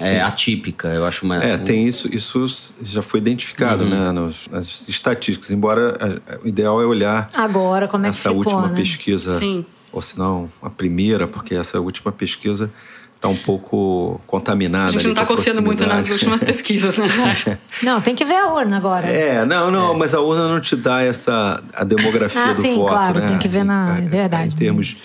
é, 0.00 0.20
atípica, 0.20 0.88
eu 0.88 1.04
acho 1.04 1.24
uma. 1.24 1.36
É, 1.36 1.54
um- 1.56 1.58
tem 1.64 1.86
isso, 1.86 2.12
isso 2.12 2.46
já 2.82 3.02
foi 3.02 3.20
identificado 3.20 3.84
Uhum. 3.84 3.90
né, 3.90 4.10
nos- 4.10 4.48
nas 4.48 4.88
estatísticas, 4.88 5.50
embora 5.52 5.96
a- 6.00 6.34
a- 6.34 6.38
o 6.42 6.48
ideal 6.48 6.82
é 6.82 6.86
olhar 6.86 7.28
Agora, 7.34 7.86
como 7.86 8.04
é 8.04 8.10
que 8.10 8.16
essa 8.16 8.30
ficou, 8.30 8.36
última 8.38 8.68
né? 8.68 8.74
pesquisa, 8.74 9.38
Sim. 9.38 9.64
ou 9.92 10.00
se 10.02 10.18
não, 10.18 10.48
a 10.60 10.68
primeira, 10.68 11.28
porque 11.28 11.54
essa 11.54 11.80
última 11.80 12.10
pesquisa 12.10 12.68
está 13.16 13.28
um 13.28 13.36
pouco 13.36 14.20
contaminada. 14.26 14.88
A 14.88 14.92
gente 14.92 15.04
não 15.04 15.10
está 15.12 15.24
confiando 15.26 15.60
muito 15.62 15.84
nas 15.86 16.08
últimas 16.10 16.40
pesquisas, 16.44 16.96
né? 16.96 17.06
Não, 17.82 18.00
tem 18.00 18.14
que 18.14 18.24
ver 18.24 18.36
a 18.36 18.52
urna 18.52 18.76
agora. 18.76 19.06
É, 19.08 19.44
não, 19.44 19.70
não, 19.70 19.94
mas 19.94 20.14
a 20.14 20.20
urna 20.20 20.48
não 20.48 20.60
te 20.60 20.74
dá 20.76 21.02
essa 21.02 21.62
a 21.74 21.84
demografia 21.84 22.42
Ah, 22.42 22.52
do 22.52 22.62
sim, 22.62 22.76
voto, 22.76 22.92
claro, 22.92 23.18
né? 23.20 23.26
tem 23.28 23.38
que 23.38 23.48
ver 23.48 23.64
na- 23.64 23.98
é 23.98 24.00
verdade. 24.02 24.48
Em 24.48 24.56
termos, 24.56 24.96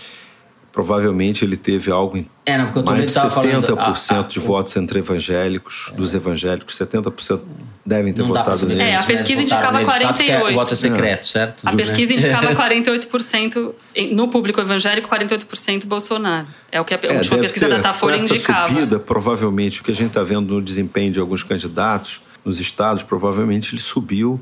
provavelmente 0.71 1.43
ele 1.43 1.57
teve 1.57 1.91
algo 1.91 2.17
em 2.17 2.27
É, 2.45 2.57
não, 2.57 2.71
porque 2.71 2.81
mais 2.89 2.99
de 3.01 3.05
estava 3.07 3.29
falando. 3.29 3.65
70% 3.67 3.77
a- 4.15 4.19
a- 4.19 4.23
de 4.23 4.39
votos 4.39 4.75
entre 4.77 4.99
evangélicos, 4.99 5.91
dos 5.95 6.13
evangélicos, 6.13 6.75
70% 6.77 7.41
devem 7.85 8.13
ter 8.13 8.21
Não 8.21 8.29
votado 8.29 8.65
nele. 8.65 8.81
É, 8.81 8.95
a 8.95 9.03
pesquisa 9.03 9.41
indicava 9.41 9.73
nele, 9.79 9.85
de 9.85 9.91
fato, 9.91 10.17
que 10.17 10.23
é 10.31 10.39
48. 10.39 10.53
Voto 10.55 10.75
secreto, 10.75 11.25
certo? 11.27 11.61
A 11.67 11.73
pesquisa 11.75 12.13
indicava 12.13 12.47
48% 12.55 13.73
em- 13.95 14.15
no 14.15 14.27
público 14.29 14.59
evangélico, 14.61 15.07
48% 15.09 15.85
Bolsonaro. 15.85 16.47
É 16.71 16.79
o 16.79 16.85
que 16.85 16.93
a 16.93 16.99
É, 17.03 17.17
última 17.17 17.37
pesquisa 17.39 17.65
ter, 17.67 17.71
da 17.71 17.77
Datafolha 17.77 18.17
indicava. 18.17 18.69
subida, 18.69 18.99
provavelmente, 18.99 19.81
o 19.81 19.83
que 19.83 19.91
a 19.91 19.95
gente 19.95 20.07
está 20.09 20.23
vendo 20.23 20.53
no 20.55 20.61
desempenho 20.61 21.11
de 21.11 21.19
alguns 21.19 21.43
candidatos 21.43 22.21
nos 22.43 22.59
estados, 22.59 23.03
provavelmente 23.03 23.73
ele 23.75 23.81
subiu. 23.81 24.39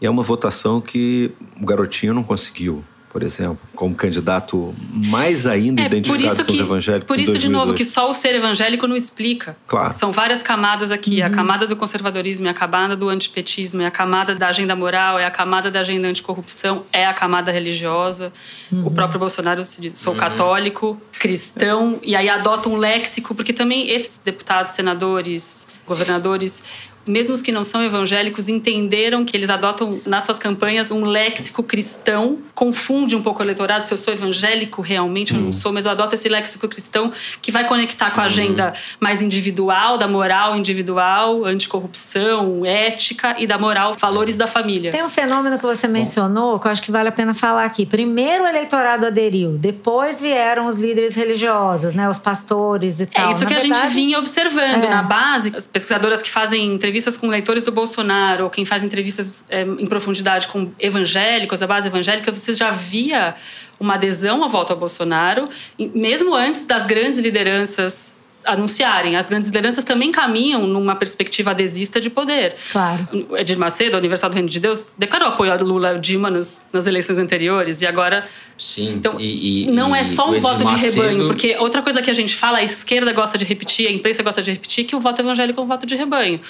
E 0.00 0.06
é 0.06 0.10
uma 0.10 0.22
votação 0.22 0.80
que 0.80 1.30
o 1.60 1.64
garotinho 1.66 2.12
não 2.14 2.22
conseguiu, 2.22 2.84
por 3.10 3.22
exemplo, 3.22 3.58
como 3.74 3.94
candidato 3.94 4.74
mais 4.92 5.46
ainda 5.46 5.82
É, 5.82 5.88
por 5.88 5.96
identificado 5.96 6.34
isso 6.34 6.44
com 6.44 6.52
os 6.52 6.60
evangélicos 6.60 7.06
por 7.06 7.18
em 7.18 7.22
isso 7.22 7.38
de 7.38 7.48
novo 7.48 7.66
2002. 7.66 7.88
que 7.88 7.94
só 7.94 8.10
o 8.10 8.14
ser 8.14 8.34
evangélico 8.34 8.86
não 8.86 8.96
explica. 8.96 9.56
Claro. 9.66 9.94
São 9.94 10.12
várias 10.12 10.42
camadas 10.42 10.90
aqui, 10.90 11.22
a 11.22 11.30
camada 11.30 11.66
do 11.66 11.74
conservadorismo, 11.76 12.46
é 12.46 12.50
a 12.50 12.54
camada 12.54 12.94
do 12.96 13.08
antipetismo, 13.08 13.80
é 13.82 13.86
a 13.86 13.90
camada 13.90 14.34
da 14.34 14.48
agenda 14.48 14.76
moral, 14.76 15.18
é 15.18 15.24
a 15.24 15.30
camada 15.30 15.70
da 15.70 15.80
agenda 15.80 16.08
anticorrupção, 16.08 16.84
é 16.92 17.06
a 17.06 17.14
camada 17.14 17.50
religiosa. 17.50 18.32
O 18.70 18.90
próprio 18.90 19.18
Bolsonaro 19.18 19.64
se 19.64 19.80
diz, 19.80 19.98
sou 19.98 20.14
católico, 20.14 21.00
cristão, 21.18 21.98
e 22.02 22.14
aí 22.14 22.28
adota 22.28 22.68
um 22.68 22.76
léxico, 22.76 23.34
porque 23.34 23.52
também 23.52 23.90
esses 23.90 24.18
deputados, 24.18 24.72
senadores, 24.72 25.66
governadores, 25.86 26.62
mesmo 27.08 27.34
os 27.34 27.42
que 27.42 27.50
não 27.52 27.64
são 27.64 27.82
evangélicos, 27.84 28.48
entenderam 28.48 29.24
que 29.24 29.36
eles 29.36 29.50
adotam 29.50 30.00
nas 30.06 30.24
suas 30.24 30.38
campanhas 30.38 30.90
um 30.90 31.04
léxico 31.04 31.62
cristão, 31.62 32.38
confunde 32.54 33.14
um 33.16 33.22
pouco 33.22 33.40
o 33.40 33.44
eleitorado 33.44 33.86
se 33.86 33.92
eu 33.92 33.98
sou 33.98 34.12
evangélico 34.14 34.82
realmente 34.82 35.34
ou 35.34 35.40
não 35.40 35.52
sou, 35.52 35.72
mas 35.72 35.84
eu 35.84 35.90
adoto 35.92 36.14
esse 36.14 36.28
léxico 36.28 36.68
cristão 36.68 37.12
que 37.40 37.50
vai 37.50 37.66
conectar 37.66 38.10
com 38.10 38.20
a 38.20 38.24
agenda 38.24 38.72
mais 39.00 39.22
individual, 39.22 39.96
da 39.98 40.06
moral 40.08 40.56
individual, 40.56 41.44
anticorrupção, 41.44 42.64
ética 42.64 43.36
e 43.38 43.46
da 43.46 43.58
moral, 43.58 43.94
valores 43.98 44.36
da 44.36 44.46
família. 44.46 44.90
Tem 44.90 45.02
um 45.04 45.08
fenômeno 45.08 45.58
que 45.58 45.64
você 45.66 45.86
mencionou 45.88 46.58
que 46.58 46.66
eu 46.66 46.70
acho 46.70 46.82
que 46.82 46.90
vale 46.90 47.08
a 47.08 47.12
pena 47.12 47.34
falar 47.34 47.64
aqui. 47.64 47.86
Primeiro 47.86 48.44
o 48.44 48.46
eleitorado 48.46 49.06
aderiu, 49.06 49.52
depois 49.52 50.20
vieram 50.20 50.66
os 50.66 50.76
líderes 50.76 51.14
religiosos, 51.14 51.94
né, 51.94 52.08
os 52.08 52.18
pastores 52.18 53.00
e 53.00 53.06
tal. 53.06 53.28
É 53.28 53.30
isso 53.30 53.40
Na 53.40 53.46
que 53.46 53.54
a 53.54 53.58
gente 53.58 53.72
verdade, 53.72 53.94
vinha 53.94 54.18
observando 54.18 54.84
É. 54.84 54.88
na 54.90 55.02
base. 55.02 55.52
As 55.56 55.66
pesquisadoras 55.66 56.20
que 56.22 56.30
fazem 56.30 56.66
entrevistas 56.74 56.97
com 57.16 57.28
leitores 57.28 57.64
do 57.64 57.72
Bolsonaro, 57.72 58.44
ou 58.44 58.50
quem 58.50 58.64
faz 58.64 58.82
entrevistas 58.82 59.44
é, 59.48 59.62
em 59.62 59.86
profundidade 59.86 60.48
com 60.48 60.70
evangélicos, 60.78 61.62
a 61.62 61.66
base 61.66 61.88
evangélica, 61.88 62.32
você 62.32 62.52
já 62.52 62.70
via 62.70 63.34
uma 63.78 63.94
adesão 63.94 64.42
à 64.42 64.48
volta 64.48 64.72
ao 64.72 64.78
Bolsonaro, 64.78 65.44
mesmo 65.78 66.34
antes 66.34 66.66
das 66.66 66.84
grandes 66.84 67.18
lideranças 67.20 68.16
anunciarem. 68.44 69.14
As 69.16 69.28
grandes 69.28 69.48
lideranças 69.50 69.84
também 69.84 70.10
caminham 70.10 70.66
numa 70.66 70.94
perspectiva 70.96 71.50
adesista 71.50 72.00
de 72.00 72.08
poder. 72.08 72.56
Claro. 72.72 73.06
Edir 73.36 73.58
Macedo, 73.58 73.96
Universal 73.96 74.30
do 74.30 74.34
Reino 74.34 74.48
de 74.48 74.58
Deus, 74.58 74.88
declarou 74.96 75.28
apoio 75.28 75.52
ao 75.52 75.58
Lula 75.58 75.94
e 75.94 76.00
Dilma 76.00 76.30
nos, 76.30 76.66
nas 76.72 76.86
eleições 76.86 77.18
anteriores, 77.18 77.82
e 77.82 77.86
agora 77.86 78.24
Sim. 78.56 78.94
então, 78.94 79.20
e, 79.20 79.64
e- 79.64 79.70
não 79.70 79.94
é 79.94 80.00
e 80.00 80.04
só 80.04 80.30
o 80.30 80.34
um 80.36 80.40
voto 80.40 80.58
de 80.58 80.64
Macedo- 80.64 81.02
rebanho, 81.02 81.26
porque 81.26 81.56
outra 81.58 81.82
coisa 81.82 82.00
que 82.00 82.10
a 82.10 82.14
gente 82.14 82.34
fala, 82.34 82.58
a 82.58 82.62
esquerda 82.62 83.12
gosta 83.12 83.36
de 83.36 83.44
repetir, 83.44 83.86
a 83.86 83.92
imprensa 83.92 84.22
gosta 84.22 84.40
de 84.42 84.50
repetir, 84.52 84.84
que 84.84 84.96
o 84.96 85.00
voto 85.00 85.20
evangélico 85.20 85.60
é 85.60 85.64
um 85.64 85.66
voto 85.66 85.84
de 85.84 85.94
rebanho. 85.94 86.40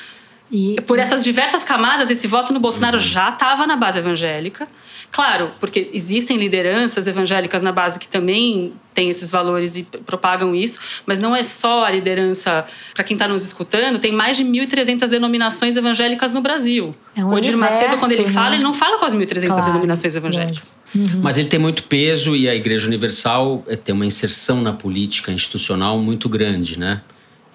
E 0.51 0.81
por 0.87 0.99
essas 0.99 1.23
diversas 1.23 1.63
camadas, 1.63 2.11
esse 2.11 2.27
voto 2.27 2.53
no 2.53 2.61
Bolsonaro 2.61 2.97
uhum. 2.97 3.03
já 3.03 3.29
estava 3.29 3.67
na 3.67 3.77
base 3.77 3.99
evangélica. 3.99 4.67
Claro, 5.11 5.51
porque 5.59 5.91
existem 5.93 6.37
lideranças 6.37 7.07
evangélicas 7.07 7.63
na 7.63 7.73
base 7.73 7.99
que 7.99 8.07
também 8.07 8.75
têm 8.93 9.09
esses 9.09 9.31
valores 9.31 9.77
e 9.77 9.83
propagam 9.83 10.55
isso, 10.55 10.79
mas 11.07 11.19
não 11.19 11.35
é 11.35 11.43
só 11.43 11.85
a 11.85 11.91
liderança, 11.91 12.65
para 12.93 13.05
quem 13.05 13.15
está 13.15 13.27
nos 13.27 13.43
escutando, 13.43 13.99
tem 13.99 14.13
mais 14.13 14.37
de 14.37 14.45
1.300 14.45 15.09
denominações 15.09 15.77
evangélicas 15.77 16.35
no 16.35 16.41
Brasil. 16.41 16.95
É 17.17 17.25
um 17.25 17.31
o 17.31 17.39
Edir 17.39 17.57
Macedo, 17.57 17.97
quando 17.97 18.13
ele 18.13 18.25
né? 18.25 18.33
fala, 18.33 18.55
ele 18.55 18.63
não 18.63 18.75
fala 18.75 18.99
com 18.99 19.05
as 19.07 19.15
1.300 19.15 19.47
claro, 19.47 19.65
denominações 19.65 20.15
evangélicas. 20.15 20.79
Uhum. 20.95 21.21
Mas 21.23 21.39
ele 21.39 21.49
tem 21.49 21.61
muito 21.61 21.85
peso 21.85 22.37
e 22.37 22.49
a 22.49 22.55
Igreja 22.55 22.87
Universal 22.87 23.65
eh, 23.67 23.77
tem 23.77 23.95
uma 23.95 24.05
inserção 24.05 24.61
na 24.61 24.73
política 24.73 25.33
institucional 25.33 25.99
muito 25.99 26.29
grande, 26.29 26.79
né? 26.79 27.01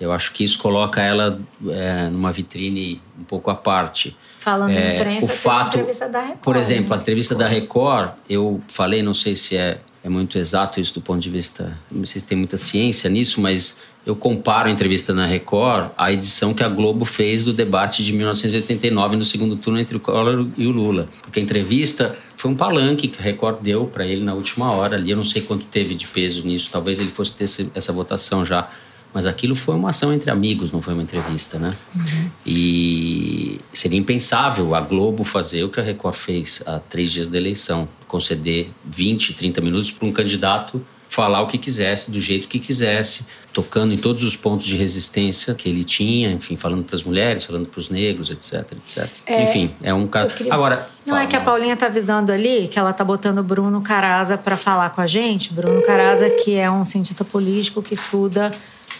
Eu 0.03 0.11
acho 0.11 0.33
que 0.33 0.43
isso 0.43 0.57
coloca 0.57 1.01
ela 1.01 1.39
é, 1.69 2.09
numa 2.09 2.31
vitrine 2.31 3.01
um 3.17 3.23
pouco 3.23 3.49
à 3.49 3.55
parte. 3.55 4.15
Falando 4.37 4.71
é, 4.71 4.91
em 4.91 4.95
imprensa, 4.97 5.25
o 5.25 5.29
fato, 5.29 5.77
entrevista 5.77 6.09
da 6.09 6.19
Record. 6.19 6.39
Por 6.41 6.55
exemplo, 6.57 6.89
né? 6.89 6.95
a 6.95 6.99
entrevista 6.99 7.35
da 7.35 7.47
Record, 7.47 8.11
eu 8.29 8.61
falei, 8.67 9.01
não 9.01 9.13
sei 9.13 9.33
se 9.33 9.55
é, 9.55 9.79
é 10.03 10.09
muito 10.09 10.37
exato 10.37 10.81
isso 10.81 10.93
do 10.93 11.01
ponto 11.01 11.21
de 11.21 11.29
vista, 11.29 11.77
não 11.89 12.05
sei 12.05 12.19
se 12.19 12.27
tem 12.27 12.37
muita 12.37 12.57
ciência 12.57 13.09
nisso, 13.09 13.39
mas 13.39 13.79
eu 14.05 14.13
comparo 14.17 14.67
a 14.67 14.71
entrevista 14.71 15.13
na 15.13 15.25
Record 15.25 15.91
à 15.97 16.11
edição 16.11 16.53
que 16.53 16.61
a 16.61 16.67
Globo 16.67 17.05
fez 17.05 17.45
do 17.45 17.53
debate 17.53 18.03
de 18.03 18.11
1989 18.11 19.15
no 19.15 19.23
segundo 19.23 19.55
turno 19.55 19.79
entre 19.79 19.95
o 19.95 19.99
Collor 20.01 20.47
e 20.57 20.67
o 20.67 20.71
Lula. 20.71 21.05
Porque 21.21 21.39
a 21.39 21.43
entrevista 21.43 22.17
foi 22.35 22.51
um 22.51 22.55
palanque 22.55 23.07
que 23.07 23.21
a 23.21 23.23
Record 23.23 23.61
deu 23.61 23.85
para 23.85 24.05
ele 24.05 24.21
na 24.21 24.33
última 24.33 24.73
hora 24.73 24.97
ali. 24.97 25.11
Eu 25.11 25.15
não 25.15 25.23
sei 25.23 25.41
quanto 25.41 25.65
teve 25.67 25.95
de 25.95 26.05
peso 26.05 26.45
nisso, 26.45 26.69
talvez 26.69 26.99
ele 26.99 27.11
fosse 27.11 27.33
ter 27.33 27.45
essa 27.73 27.93
votação 27.93 28.45
já 28.45 28.69
mas 29.13 29.25
aquilo 29.25 29.55
foi 29.55 29.75
uma 29.75 29.89
ação 29.89 30.11
entre 30.13 30.31
amigos, 30.31 30.71
não 30.71 30.81
foi 30.81 30.93
uma 30.93 31.03
entrevista, 31.03 31.59
né? 31.59 31.75
Uhum. 31.95 32.29
E 32.45 33.59
seria 33.71 33.99
impensável 33.99 34.73
a 34.73 34.81
Globo 34.81 35.23
fazer 35.23 35.63
o 35.63 35.69
que 35.69 35.79
a 35.79 35.83
Record 35.83 36.15
fez 36.15 36.63
há 36.65 36.79
três 36.79 37.11
dias 37.11 37.27
da 37.27 37.37
eleição, 37.37 37.87
conceder 38.07 38.69
20, 38.85 39.33
30 39.33 39.61
minutos 39.61 39.91
para 39.91 40.07
um 40.07 40.11
candidato 40.11 40.83
falar 41.13 41.41
o 41.41 41.47
que 41.47 41.59
quisesse, 41.59 42.09
do 42.09 42.19
jeito 42.19 42.47
que 42.47 42.57
quisesse, 42.57 43.27
tocando 43.53 43.93
em 43.93 43.97
todos 43.97 44.23
os 44.23 44.35
pontos 44.35 44.65
de 44.65 44.75
resistência 44.75 45.53
que 45.53 45.69
ele 45.69 45.83
tinha, 45.83 46.31
enfim, 46.31 46.55
falando 46.57 46.83
para 46.83 46.95
as 46.95 47.03
mulheres, 47.03 47.43
falando 47.43 47.67
para 47.67 47.79
os 47.79 47.89
negros, 47.89 48.31
etc, 48.31 48.71
etc. 48.71 49.07
É, 49.27 49.43
enfim, 49.43 49.71
é 49.83 49.93
um 49.93 50.07
caso. 50.07 50.33
Queria... 50.33 50.51
Agora, 50.51 50.89
não 51.05 51.13
fala, 51.13 51.25
é 51.25 51.27
que 51.27 51.35
a 51.35 51.41
Paulinha 51.41 51.75
está 51.75 51.85
avisando 51.85 52.31
ali 52.31 52.67
que 52.67 52.79
ela 52.79 52.89
está 52.89 53.03
botando 53.03 53.43
Bruno 53.43 53.79
Caraza 53.81 54.39
para 54.39 54.57
falar 54.57 54.89
com 54.89 55.01
a 55.01 55.07
gente. 55.07 55.53
Bruno 55.53 55.83
Caraza, 55.83 56.27
que 56.31 56.55
é 56.55 56.69
um 56.71 56.83
cientista 56.83 57.23
político 57.23 57.83
que 57.83 57.93
estuda 57.93 58.51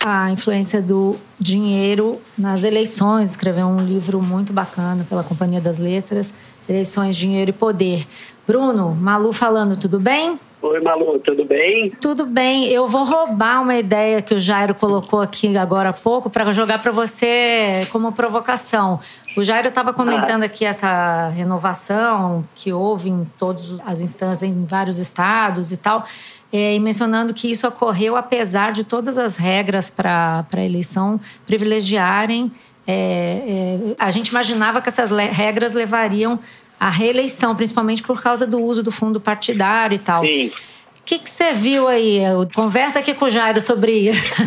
a 0.05 0.29
influência 0.31 0.81
do 0.81 1.15
dinheiro 1.39 2.19
nas 2.37 2.63
eleições. 2.63 3.31
Escreveu 3.31 3.65
um 3.65 3.79
livro 3.79 4.21
muito 4.21 4.51
bacana 4.51 5.05
pela 5.07 5.23
Companhia 5.23 5.61
das 5.61 5.79
Letras, 5.79 6.33
Eleições, 6.67 7.15
Dinheiro 7.15 7.51
e 7.51 7.53
Poder. 7.53 8.05
Bruno, 8.45 8.93
Malu 8.93 9.31
falando, 9.31 9.77
tudo 9.77 9.99
bem? 9.99 10.37
Oi, 10.61 10.81
Malu, 10.81 11.19
tudo 11.19 11.45
bem? 11.45 11.89
Tudo 12.01 12.25
bem. 12.25 12.67
Eu 12.67 12.87
vou 12.87 13.03
roubar 13.03 13.61
uma 13.61 13.75
ideia 13.75 14.21
que 14.21 14.33
o 14.33 14.39
Jairo 14.39 14.73
colocou 14.75 15.21
aqui 15.21 15.57
agora 15.57 15.89
há 15.89 15.93
pouco 15.93 16.29
para 16.29 16.51
jogar 16.53 16.81
para 16.81 16.91
você 16.91 17.85
como 17.91 18.11
provocação. 18.11 18.99
O 19.35 19.43
Jairo 19.43 19.67
estava 19.67 19.93
comentando 19.93 20.43
ah. 20.43 20.45
aqui 20.45 20.63
essa 20.63 21.29
renovação 21.29 22.45
que 22.55 22.71
houve 22.71 23.09
em 23.09 23.25
todas 23.37 23.77
as 23.85 23.99
instâncias, 24.01 24.43
em 24.43 24.65
vários 24.65 24.99
estados 24.99 25.71
e 25.71 25.77
tal 25.77 26.05
é, 26.53 26.75
e 26.75 26.79
mencionando 26.79 27.33
que 27.33 27.49
isso 27.49 27.67
ocorreu 27.67 28.15
apesar 28.15 28.71
de 28.71 28.83
todas 28.83 29.17
as 29.17 29.35
regras 29.35 29.89
para 29.89 30.45
a 30.53 30.63
eleição 30.63 31.19
privilegiarem. 31.47 32.51
É, 32.85 32.93
é, 32.93 33.95
a 33.97 34.11
gente 34.11 34.27
imaginava 34.27 34.79
que 34.79 34.87
essas 34.87 35.09
regras 35.09 35.73
levariam 35.73 36.39
à 36.79 36.89
reeleição, 36.89 37.55
principalmente 37.55 38.03
por 38.03 38.21
causa 38.21 38.45
do 38.45 38.59
uso 38.61 38.83
do 38.83 38.91
fundo 38.91 39.19
partidário 39.19 39.95
e 39.95 39.99
tal. 39.99 40.23
Sim. 40.23 40.49
O 40.49 41.05
que, 41.05 41.17
que 41.17 41.29
você 41.29 41.53
viu 41.53 41.87
aí? 41.87 42.19
Conversa 42.53 42.99
aqui 42.99 43.15
com 43.15 43.25
o 43.25 43.29
Jairo 43.29 43.59
sobre 43.59 44.09
isso. 44.09 44.43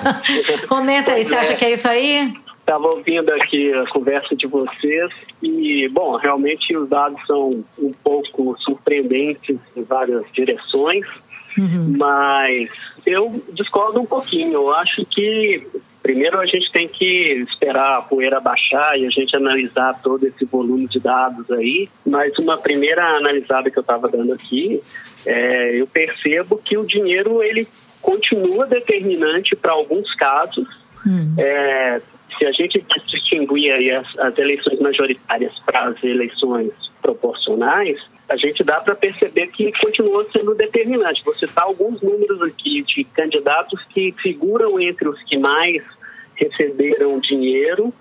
Comenta 0.66 1.12
aí, 1.12 1.24
você 1.24 1.36
acha 1.36 1.54
que 1.54 1.64
é 1.64 1.72
isso 1.72 1.86
aí? 1.86 2.34
Estava 2.60 2.86
ouvindo 2.88 3.30
aqui 3.30 3.72
a 3.74 3.86
conversa 3.90 4.34
de 4.34 4.46
vocês 4.46 5.10
e, 5.42 5.88
bom, 5.92 6.16
realmente 6.16 6.74
os 6.76 6.88
dados 6.88 7.20
são 7.26 7.50
um 7.78 7.92
pouco 8.02 8.56
surpreendentes 8.60 9.58
em 9.76 9.82
várias 9.82 10.24
direções. 10.32 11.04
Uhum. 11.58 11.94
Mas 11.96 12.70
eu 13.06 13.42
discordo 13.52 14.00
um 14.00 14.06
pouquinho. 14.06 14.54
Eu 14.54 14.74
acho 14.74 15.04
que 15.04 15.66
primeiro 16.02 16.40
a 16.40 16.46
gente 16.46 16.70
tem 16.72 16.88
que 16.88 17.44
esperar 17.48 17.98
a 17.98 18.02
poeira 18.02 18.40
baixar 18.40 18.98
e 18.98 19.06
a 19.06 19.10
gente 19.10 19.36
analisar 19.36 20.00
todo 20.02 20.26
esse 20.26 20.44
volume 20.44 20.86
de 20.86 20.98
dados 20.98 21.50
aí. 21.50 21.88
Mas 22.06 22.36
uma 22.38 22.58
primeira 22.58 23.16
analisada 23.16 23.70
que 23.70 23.78
eu 23.78 23.82
estava 23.82 24.08
dando 24.08 24.32
aqui, 24.32 24.82
é, 25.26 25.80
eu 25.80 25.86
percebo 25.86 26.56
que 26.56 26.76
o 26.76 26.86
dinheiro 26.86 27.42
ele 27.42 27.68
continua 28.00 28.66
determinante 28.66 29.54
para 29.54 29.72
alguns 29.72 30.14
casos. 30.14 30.66
Uhum. 31.04 31.34
É, 31.38 32.00
se 32.36 32.46
a 32.46 32.52
gente 32.52 32.84
distinguir 33.06 33.94
as, 33.94 34.18
as 34.18 34.38
eleições 34.38 34.78
majoritárias 34.80 35.52
para 35.64 35.88
as 35.88 36.02
eleições 36.02 36.72
proporcionais, 37.02 37.98
a 38.28 38.36
gente 38.36 38.62
dá 38.62 38.80
para 38.80 38.94
perceber 38.94 39.48
que 39.48 39.72
continua 39.80 40.26
sendo 40.32 40.54
determinante. 40.54 41.24
Vou 41.24 41.34
citar 41.34 41.64
alguns 41.64 42.00
números 42.00 42.40
aqui 42.42 42.82
de 42.82 43.04
candidatos 43.04 43.82
que 43.92 44.14
figuram 44.22 44.78
entre 44.78 45.08
os 45.08 45.20
que 45.24 45.36
mais 45.36 45.82
receberam 46.36 47.18
dinheiro 47.18 47.92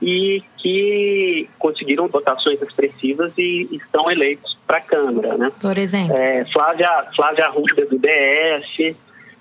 e 0.00 0.42
que 0.58 1.48
conseguiram 1.58 2.08
votações 2.08 2.60
expressivas 2.60 3.32
e 3.38 3.68
estão 3.72 4.10
eleitos 4.10 4.58
para 4.66 4.78
a 4.78 4.80
Câmara. 4.80 5.38
Né? 5.38 5.52
Por 5.60 5.78
exemplo? 5.78 6.14
É, 6.16 6.44
Flávia, 6.46 7.06
Flávia 7.14 7.46
Arruda, 7.46 7.86
do 7.86 7.98
DF, 7.98 8.96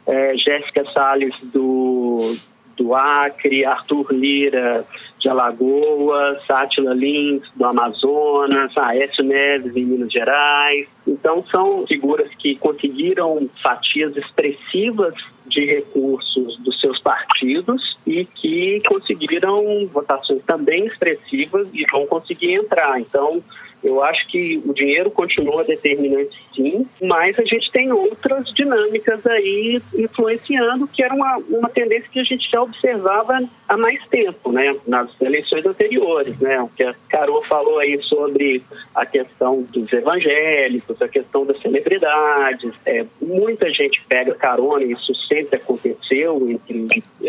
é, 0.08 0.36
Jéssica 0.38 0.86
Salles, 0.94 1.36
do, 1.44 2.36
do 2.78 2.94
Acre, 2.94 3.66
Arthur 3.66 4.12
Lira, 4.12 4.86
de 5.20 5.30
Alagoas, 5.30 6.46
Sátila 6.46 6.94
Lins, 6.94 7.44
do 7.56 7.66
Amazonas, 7.66 8.78
Aécio 8.78 9.24
Neves, 9.24 9.76
em 9.76 9.86
Minas 9.86 10.12
Gerais. 10.12 10.88
Então, 11.08 11.44
são 11.50 11.86
figuras 11.88 12.30
que 12.38 12.58
conseguiram 12.58 13.50
fatias 13.62 14.16
expressivas 14.16 15.14
de 15.48 15.66
recursos 15.66 16.58
dos 16.60 16.80
seus 16.80 17.00
partidos 17.00 17.98
e 18.06 18.26
que 18.26 18.82
conseguiram 18.88 19.88
votações 19.88 20.44
também 20.44 20.86
expressivas 20.86 21.68
e 21.74 21.86
vão 21.92 22.06
conseguir 22.06 22.54
entrar. 22.54 23.00
Então, 23.00 23.44
eu 23.86 24.04
acho 24.04 24.28
que 24.28 24.62
o 24.66 24.74
dinheiro 24.74 25.12
continua 25.12 25.64
determinante 25.64 26.36
sim, 26.56 26.88
mas 27.02 27.38
a 27.38 27.44
gente 27.44 27.72
tem 27.72 27.92
outras 27.92 28.52
dinâmicas 28.54 29.26
aí 29.28 29.80
influenciando, 29.94 30.88
que 30.88 31.04
era 31.04 31.14
uma, 31.14 31.38
uma 31.50 31.70
tendência 31.70 32.10
que 32.12 32.20
a 32.20 32.24
gente 32.24 32.50
já 32.50 32.62
observava 32.62 33.48
há 33.68 33.78
mais 33.78 34.04
tempo, 34.08 34.52
né, 34.52 34.76
nas 34.88 35.10
eleições 35.22 35.66
anteriores, 35.66 36.38
né, 36.40 36.60
o 36.62 36.70
que 36.70 36.84
a 36.84 36.96
Carol 37.10 37.44
falou 37.44 37.78
aí 37.78 38.02
sobre 38.02 38.64
a 38.96 39.06
questão 39.06 39.62
dos 39.62 39.92
evangélicos, 39.94 41.00
a 41.02 41.08
questão 41.08 41.46
das 41.46 41.62
celebridades, 41.62 42.74
é, 42.86 43.06
muita 43.22 43.70
gente 43.70 44.02
pega 44.08 44.34
carona, 44.34 44.84
isso 44.84 45.14
sempre 45.28 45.58
aconteceu 45.58 46.50
entre, 46.50 46.86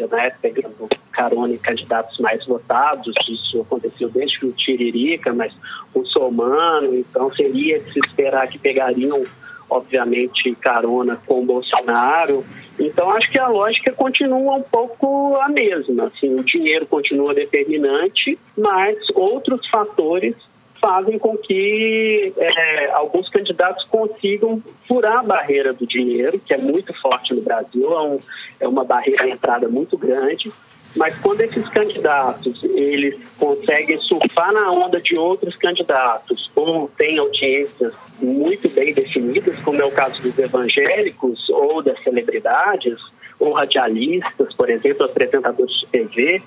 na 0.08 0.22
época, 0.22 0.38
pegando 0.40 0.88
carona 1.16 1.54
em 1.54 1.58
candidatos 1.58 2.18
mais 2.18 2.44
votados, 2.44 3.14
isso 3.26 3.62
aconteceu 3.62 4.10
desde 4.10 4.44
o 4.44 4.52
Tiririca, 4.52 5.32
mas 5.32 5.50
o 5.94 6.04
Somano, 6.04 6.94
então 6.94 7.32
seria 7.32 7.80
de 7.80 7.90
se 7.90 8.00
esperar 8.00 8.46
que 8.48 8.58
pegariam, 8.58 9.24
obviamente, 9.70 10.54
carona 10.56 11.18
com 11.26 11.46
Bolsonaro. 11.46 12.44
Então, 12.78 13.10
acho 13.12 13.30
que 13.30 13.38
a 13.38 13.48
lógica 13.48 13.90
continua 13.92 14.56
um 14.56 14.62
pouco 14.62 15.36
a 15.36 15.48
mesma. 15.48 16.04
Assim, 16.08 16.34
o 16.34 16.44
dinheiro 16.44 16.84
continua 16.84 17.32
determinante, 17.32 18.38
mas 18.54 18.98
outros 19.14 19.66
fatores 19.68 20.34
fazem 20.78 21.18
com 21.18 21.36
que 21.38 22.34
é, 22.36 22.90
alguns 22.92 23.30
candidatos 23.30 23.84
consigam 23.84 24.62
furar 24.86 25.20
a 25.20 25.22
barreira 25.22 25.72
do 25.72 25.86
dinheiro, 25.86 26.38
que 26.38 26.52
é 26.52 26.58
muito 26.58 26.92
forte 26.92 27.34
no 27.34 27.40
Brasil, 27.40 27.90
é, 27.90 28.02
um, 28.02 28.20
é 28.60 28.68
uma 28.68 28.84
barreira 28.84 29.24
de 29.24 29.32
entrada 29.32 29.66
muito 29.68 29.96
grande, 29.96 30.52
mas 30.96 31.16
quando 31.18 31.42
esses 31.42 31.68
candidatos 31.68 32.64
eles 32.64 33.16
conseguem 33.38 33.98
surfar 33.98 34.52
na 34.52 34.72
onda 34.72 35.00
de 35.00 35.16
outros 35.16 35.54
candidatos, 35.56 36.50
ou 36.54 36.88
têm 36.96 37.18
audiências 37.18 37.92
muito 38.20 38.68
bem 38.70 38.94
definidas, 38.94 39.58
como 39.60 39.80
é 39.80 39.84
o 39.84 39.90
caso 39.90 40.20
dos 40.22 40.38
evangélicos 40.38 41.48
ou 41.50 41.82
das 41.82 42.02
celebridades, 42.02 42.98
ou 43.38 43.52
radialistas, 43.52 44.54
por 44.54 44.70
exemplo, 44.70 45.04
apresentadores 45.04 45.74
de 45.80 45.86
TV, 45.88 46.42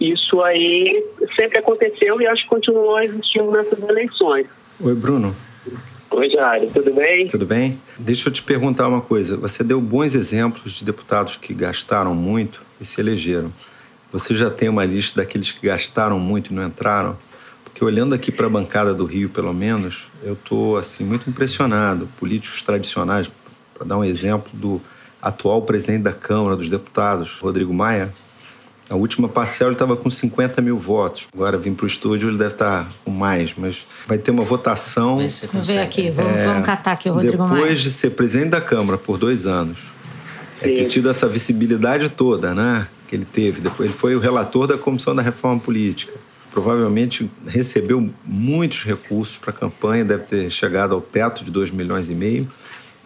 isso 0.00 0.42
aí 0.42 1.04
sempre 1.36 1.58
aconteceu 1.58 2.20
e 2.20 2.26
acho 2.26 2.42
que 2.42 2.48
continuou 2.48 2.98
existindo 3.00 3.50
nessas 3.52 3.80
eleições. 3.80 4.46
Oi, 4.80 4.94
Bruno. 4.94 5.34
Oi, 6.10 6.30
Jário, 6.30 6.70
tudo 6.72 6.92
bem? 6.92 7.28
Tudo 7.28 7.46
bem? 7.46 7.80
Deixa 7.98 8.28
eu 8.28 8.32
te 8.32 8.42
perguntar 8.42 8.88
uma 8.88 9.00
coisa. 9.00 9.36
Você 9.36 9.64
deu 9.64 9.80
bons 9.80 10.14
exemplos 10.14 10.74
de 10.74 10.84
deputados 10.84 11.36
que 11.36 11.54
gastaram 11.54 12.14
muito 12.14 12.62
e 12.80 12.84
se 12.84 13.00
elegeram. 13.00 13.52
Você 14.14 14.36
já 14.36 14.48
tem 14.48 14.68
uma 14.68 14.84
lista 14.84 15.20
daqueles 15.20 15.50
que 15.50 15.66
gastaram 15.66 16.20
muito 16.20 16.52
e 16.52 16.54
não 16.54 16.64
entraram? 16.64 17.18
Porque 17.64 17.84
olhando 17.84 18.14
aqui 18.14 18.30
para 18.30 18.46
a 18.46 18.48
bancada 18.48 18.94
do 18.94 19.04
Rio, 19.04 19.28
pelo 19.28 19.52
menos, 19.52 20.04
eu 20.22 20.34
estou 20.34 20.76
assim 20.76 21.02
muito 21.02 21.28
impressionado. 21.28 22.08
Políticos 22.16 22.62
tradicionais, 22.62 23.28
para 23.74 23.84
dar 23.84 23.98
um 23.98 24.04
exemplo 24.04 24.52
do 24.52 24.80
atual 25.20 25.62
presidente 25.62 26.02
da 26.02 26.12
Câmara 26.12 26.54
dos 26.54 26.68
Deputados, 26.68 27.40
Rodrigo 27.40 27.74
Maia, 27.74 28.14
a 28.88 28.94
última 28.94 29.28
parcial 29.28 29.70
ele 29.70 29.74
estava 29.74 29.96
com 29.96 30.08
50 30.08 30.62
mil 30.62 30.78
votos. 30.78 31.26
Agora 31.34 31.58
vim 31.58 31.74
para 31.74 31.82
o 31.82 31.86
estúdio, 31.88 32.28
ele 32.28 32.38
deve 32.38 32.52
estar 32.54 32.84
tá 32.84 32.88
com 33.04 33.10
mais, 33.10 33.52
mas 33.56 33.84
vai 34.06 34.16
ter 34.16 34.30
uma 34.30 34.44
votação. 34.44 35.16
Vamos 35.52 35.66
ver 35.66 35.80
aqui, 35.80 36.10
vamos, 36.10 36.36
é, 36.36 36.46
vamos 36.46 36.64
catar 36.64 36.92
aqui 36.92 37.10
o 37.10 37.14
Rodrigo 37.14 37.42
Depois 37.42 37.60
Maia. 37.60 37.74
de 37.74 37.90
ser 37.90 38.10
presidente 38.10 38.50
da 38.50 38.60
Câmara 38.60 38.96
por 38.96 39.18
dois 39.18 39.44
anos, 39.44 39.80
é 40.62 40.68
ter 40.68 40.86
tido 40.86 41.10
essa 41.10 41.26
visibilidade 41.26 42.08
toda, 42.10 42.54
né? 42.54 42.86
Que 43.14 43.18
ele 43.18 43.24
teve. 43.24 43.60
Depois 43.60 43.88
ele 43.88 43.96
foi 43.96 44.16
o 44.16 44.18
relator 44.18 44.66
da 44.66 44.76
Comissão 44.76 45.14
da 45.14 45.22
Reforma 45.22 45.60
Política. 45.60 46.12
Provavelmente 46.50 47.30
recebeu 47.46 48.10
muitos 48.24 48.82
recursos 48.82 49.38
para 49.38 49.50
a 49.50 49.52
campanha, 49.52 50.04
deve 50.04 50.24
ter 50.24 50.50
chegado 50.50 50.96
ao 50.96 51.00
teto 51.00 51.44
de 51.44 51.50
2 51.52 51.70
milhões 51.70 52.10
e 52.10 52.14
meio. 52.14 52.48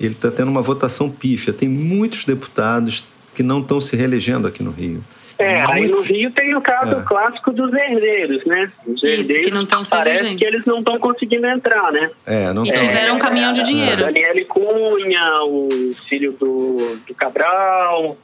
Ele 0.00 0.14
está 0.14 0.30
tendo 0.30 0.50
uma 0.50 0.62
votação 0.62 1.10
pífia. 1.10 1.52
Tem 1.52 1.68
muitos 1.68 2.24
deputados 2.24 3.04
que 3.34 3.42
não 3.42 3.60
estão 3.60 3.82
se 3.82 3.96
reelegendo 3.96 4.46
aqui 4.46 4.62
no 4.62 4.70
Rio. 4.70 5.04
É, 5.38 5.58
Muito... 5.58 5.72
aí 5.72 5.88
no 5.88 6.00
Rio 6.00 6.30
tem 6.32 6.56
o 6.56 6.60
caso 6.62 6.96
é. 6.96 7.02
clássico 7.02 7.52
dos 7.52 7.70
herdeiros, 7.74 8.46
né? 8.46 8.72
Os 8.86 9.02
herdeiros 9.02 9.28
Isso, 9.28 9.42
que 9.42 9.50
não 9.50 9.62
estão 9.62 9.82
Parece 9.84 10.36
que 10.36 10.44
eles 10.44 10.64
não 10.64 10.78
estão 10.78 10.98
conseguindo 10.98 11.46
entrar, 11.46 11.92
né? 11.92 12.10
É, 12.24 12.52
não 12.54 12.64
e 12.64 12.72
tiveram 12.72 13.16
um 13.16 13.18
caminhão 13.18 13.52
de 13.52 13.62
dinheiro. 13.62 14.04
Daniele 14.04 14.46
Cunha, 14.46 15.42
o 15.44 15.92
filho 16.08 16.32
do, 16.32 16.98
do 17.06 17.14
Cabral, 17.14 18.16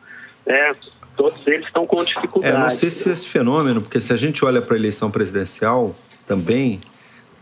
né? 0.47 0.73
Todos 1.17 1.47
eles 1.47 1.67
estão 1.67 1.87
com 1.87 2.03
dificuldade. 2.05 2.57
É, 2.57 2.59
não 2.59 2.71
sei 2.71 2.91
se 2.91 3.09
esse 3.09 3.27
fenômeno, 3.27 3.81
porque 3.81 4.01
se 4.01 4.13
a 4.13 4.17
gente 4.17 4.45
olha 4.45 4.61
para 4.61 4.75
a 4.75 4.79
eleição 4.79 5.11
presidencial, 5.11 5.95
também 6.27 6.81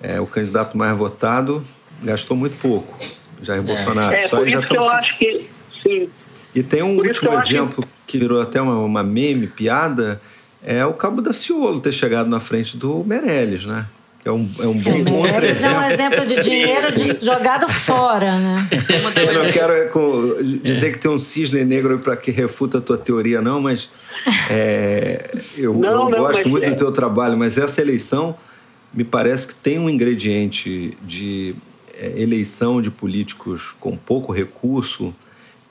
é, 0.01 0.21
o 0.21 0.27
candidato 0.27 0.77
mais 0.77 0.97
votado 0.97 1.65
gastou 2.03 2.37
muito 2.37 2.59
pouco. 2.61 2.99
Jair 3.41 3.61
é. 3.61 3.63
Bolsonaro. 3.63 4.15
É, 4.15 4.29
Só 4.29 4.37
por 4.37 4.49
isso 4.49 4.63
que 4.63 4.77
eu 4.77 4.89
acho 4.91 5.19
que, 5.19 5.51
sim, 5.83 6.11
e 6.55 6.63
tem 6.63 6.83
um 6.83 6.97
último 6.97 7.33
exemplo 7.35 7.83
que... 8.07 8.13
que 8.13 8.19
virou 8.19 8.41
até 8.41 8.61
uma, 8.61 8.79
uma 8.79 9.03
meme, 9.03 9.47
piada, 9.47 10.21
é 10.63 10.85
o 10.85 10.93
Cabo 10.93 11.23
da 11.23 11.33
Ciolo 11.33 11.81
ter 11.81 11.93
chegado 11.93 12.29
na 12.29 12.41
frente 12.41 12.77
do 12.77 13.03
Meirelles, 13.05 13.65
né? 13.65 13.87
É 14.25 14.31
um, 14.31 14.49
é 14.61 14.67
um 14.67 14.79
bom 15.03 15.27
é, 15.27 15.31
é 15.31 15.79
um 15.79 15.91
exemplo 15.91 16.27
de 16.27 16.43
dinheiro 16.43 16.93
de, 16.93 17.19
jogado 17.27 17.69
fora, 17.69 18.39
né? 18.39 18.69
Eu 19.27 19.35
não 19.35 19.51
quero 19.51 19.73
é, 19.73 19.91
dizer 20.63 20.93
que 20.93 20.99
tem 20.99 21.11
um 21.11 21.19
cisne 21.19 21.65
negro 21.65 21.99
para 21.99 22.17
que 22.17 22.31
refuta 22.31 22.79
a 22.79 22.81
tua 22.81 22.97
teoria, 22.97 23.43
não, 23.43 23.61
mas 23.61 23.91
é, 24.49 25.29
eu, 25.57 25.75
não, 25.75 26.05
eu 26.05 26.11
não, 26.11 26.19
gosto 26.19 26.49
muito 26.49 26.71
do 26.71 26.77
teu 26.77 26.93
trabalho, 26.93 27.37
mas 27.37 27.59
essa 27.59 27.81
eleição 27.81 28.37
me 28.95 29.03
parece 29.03 29.49
que 29.49 29.55
tem 29.57 29.81
um 29.81 29.91
ingrediente 29.91 30.97
de 31.03 31.57
é, 31.99 32.21
eleição 32.23 32.81
de 32.81 32.93
políticos 32.93 33.75
com 33.81 33.97
pouco 33.97 34.33
recurso 34.33 35.13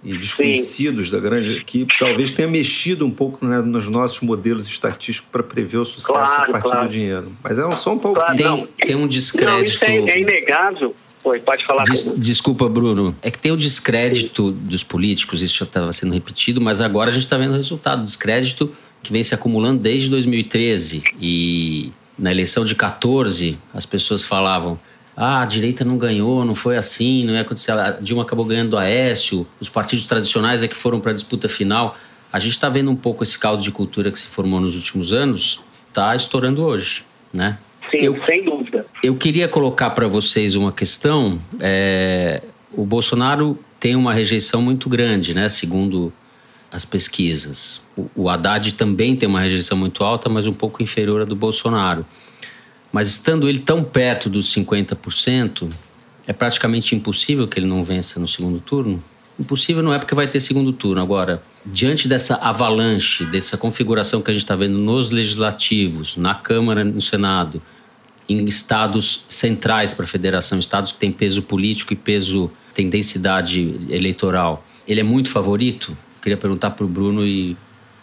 e 0.04 0.18
desconhecidos 0.18 1.08
Sim. 1.08 1.12
da 1.12 1.20
grande 1.20 1.64
que 1.64 1.86
talvez 2.00 2.32
tenha 2.32 2.48
mexido 2.48 3.06
um 3.06 3.12
pouco 3.12 3.46
né, 3.46 3.60
nos 3.60 3.88
nossos 3.88 4.20
modelos 4.22 4.68
estatísticos 4.68 5.30
para 5.32 5.44
prever 5.44 5.78
o 5.78 5.86
sucesso 5.86 6.08
claro, 6.08 6.50
a 6.50 6.52
partir 6.54 6.70
claro. 6.72 6.88
do 6.88 6.92
dinheiro. 6.92 7.32
Mas 7.44 7.60
é 7.60 7.72
só 7.76 7.94
um 7.94 8.00
palpite. 8.00 8.42
Claro, 8.42 8.58
tem, 8.58 8.68
tem 8.88 8.96
um 8.96 9.08
descrédito. 9.08 9.58
Não, 9.58 9.64
isso 9.64 9.84
é, 9.86 9.96
é 9.96 10.20
inegável. 10.20 10.96
Oi, 11.24 11.40
pode 11.40 11.64
falar. 11.66 11.84
Des, 11.84 12.18
desculpa, 12.18 12.68
Bruno. 12.68 13.16
É 13.22 13.30
que 13.30 13.38
tem 13.38 13.52
o 13.52 13.58
descrédito 13.58 14.48
Sim. 14.48 14.58
dos 14.64 14.84
políticos, 14.84 15.42
isso 15.42 15.58
já 15.58 15.66
estava 15.66 15.92
sendo 15.94 16.14
repetido, 16.14 16.60
mas 16.60 16.82
agora 16.82 17.12
a 17.12 17.14
gente 17.14 17.24
está 17.24 17.38
vendo 17.38 17.54
o 17.54 17.58
resultado. 17.58 18.02
O 18.02 18.06
descrédito 18.06 18.74
que 19.04 19.12
vem 19.12 19.24
se 19.24 19.34
acumulando 19.36 19.80
desde 19.80 20.10
2013. 20.10 21.04
E 21.20 21.92
na 22.18 22.32
eleição 22.32 22.66
de 22.66 22.76
14, 22.76 23.58
as 23.74 23.86
pessoas 23.86 24.24
falavam 24.24 24.80
ah, 25.16 25.42
a 25.42 25.46
direita 25.46 25.84
não 25.84 25.98
ganhou, 25.98 26.46
não 26.46 26.56
foi 26.56 26.78
assim, 26.78 27.26
não 27.26 27.36
é 27.36 27.42
acontecer. 27.42 27.72
A 27.72 27.92
Dilma 27.92 28.24
acabou 28.24 28.46
ganhando 28.46 28.72
do 28.72 28.78
Aécio, 28.78 29.46
os 29.60 29.70
partidos 29.70 30.06
tradicionais 30.06 30.64
é 30.64 30.68
que 30.68 30.76
foram 30.76 31.00
para 31.00 31.12
a 31.12 31.14
disputa 31.14 31.50
final. 31.50 31.98
A 32.32 32.40
gente 32.40 32.54
está 32.54 32.70
vendo 32.70 32.90
um 32.90 32.96
pouco 32.96 33.24
esse 33.24 33.38
caldo 33.38 33.62
de 33.62 33.72
cultura 33.72 34.12
que 34.12 34.18
se 34.18 34.28
formou 34.28 34.60
nos 34.60 34.76
últimos 34.76 35.12
anos, 35.12 35.60
está 35.90 36.16
estourando 36.16 36.64
hoje, 36.64 37.04
né? 37.34 37.58
Sim, 37.90 37.98
eu, 37.98 38.26
sem 38.26 38.46
dúvida. 38.46 38.86
Eu 39.04 39.16
queria 39.16 39.50
colocar 39.50 39.90
para 39.90 40.08
vocês 40.08 40.56
uma 40.56 40.72
questão. 40.72 41.42
É, 41.60 42.42
o 42.72 42.86
Bolsonaro 42.86 43.60
tem 43.80 43.98
uma 43.98 44.14
rejeição 44.14 44.62
muito 44.62 44.88
grande, 44.88 45.34
né? 45.34 45.50
Segundo 45.50 46.14
as 46.72 46.86
pesquisas. 46.86 47.86
O, 47.98 48.10
o 48.16 48.30
Haddad 48.30 48.74
também 48.76 49.16
tem 49.16 49.28
uma 49.28 49.42
rejeição 49.42 49.78
muito 49.78 50.04
alta, 50.06 50.30
mas 50.30 50.48
um 50.48 50.54
pouco 50.54 50.82
inferior 50.82 51.22
à 51.22 51.26
do 51.26 51.36
Bolsonaro. 51.36 52.06
Mas 52.92 53.08
estando 53.08 53.48
ele 53.48 53.60
tão 53.60 53.84
perto 53.84 54.30
dos 54.30 54.54
50%, 54.54 55.70
é 56.28 56.34
praticamente 56.34 56.96
impossível 56.96 57.48
que 57.48 57.58
ele 57.58 57.66
não 57.66 57.84
vença 57.84 58.20
no 58.20 58.28
segundo 58.28 58.60
turno? 58.60 59.02
Impossível 59.40 59.82
não 59.82 59.94
é 59.94 59.98
porque 59.98 60.14
vai 60.14 60.28
ter 60.28 60.40
segundo 60.40 60.74
turno. 60.74 61.02
Agora, 61.02 61.42
diante 61.66 62.08
dessa 62.08 62.36
avalanche, 62.36 63.26
dessa 63.26 63.58
configuração 63.58 64.22
que 64.22 64.30
a 64.30 64.34
gente 64.34 64.44
está 64.44 64.56
vendo 64.56 64.78
nos 64.78 65.10
legislativos, 65.10 66.18
na 66.18 66.36
Câmara, 66.36 66.84
no 66.84 67.02
Senado, 67.02 67.62
em 68.28 68.46
estados 68.46 69.24
centrais 69.28 69.94
para 69.94 70.06
a 70.06 70.08
federação, 70.08 70.60
estados 70.60 70.92
que 70.92 71.00
têm 71.00 71.12
peso 71.12 71.42
político 71.42 71.94
e 71.94 71.96
peso, 71.96 72.52
tem 72.74 72.90
densidade 72.90 73.76
eleitoral, 73.90 74.66
ele 74.88 75.00
é 75.00 75.04
muito 75.04 75.30
favorito? 75.30 75.98
Queria 76.22 76.38
perguntar 76.38 76.72
para 76.72 76.86
o 76.86 76.88
Bruno 76.88 77.26
e 77.26 77.58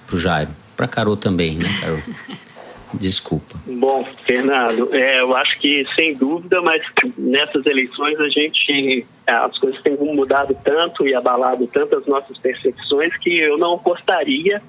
para 0.06 0.16
o 0.16 0.18
Jairo. 0.18 0.50
Para 0.76 0.88
Carol 0.88 1.16
também, 1.16 1.56
né, 1.56 1.68
Carol? 1.80 2.02
Desculpa. 2.94 3.58
Bom, 3.66 4.02
Fernando, 4.24 4.94
é, 4.94 5.20
eu 5.20 5.36
acho 5.36 5.58
que 5.58 5.86
sem 5.94 6.14
dúvida, 6.14 6.60
mas 6.62 6.82
nessas 7.16 7.66
eleições 7.66 8.18
a 8.18 8.28
gente 8.28 9.06
é, 9.26 9.32
as 9.32 9.58
coisas 9.58 9.80
têm 9.82 9.96
mudado 9.96 10.56
tanto 10.64 11.06
e 11.06 11.14
abalado 11.14 11.66
tanto 11.66 11.96
as 11.96 12.06
nossas 12.06 12.38
percepções 12.38 13.14
que 13.18 13.38
eu 13.38 13.58
não 13.58 13.76
gostaria, 13.76 14.62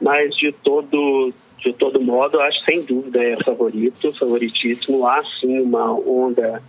mas 0.00 0.34
de 0.34 0.50
todo 0.52 1.32
de 1.58 1.74
todo 1.74 2.00
modo, 2.00 2.38
eu 2.38 2.40
acho 2.40 2.64
sem 2.64 2.82
dúvida 2.82 3.22
é 3.22 3.36
favorito, 3.44 4.12
favoritíssimo. 4.14 5.06
Há 5.06 5.22
sim 5.22 5.60
uma 5.60 5.92
onda, 5.92 6.62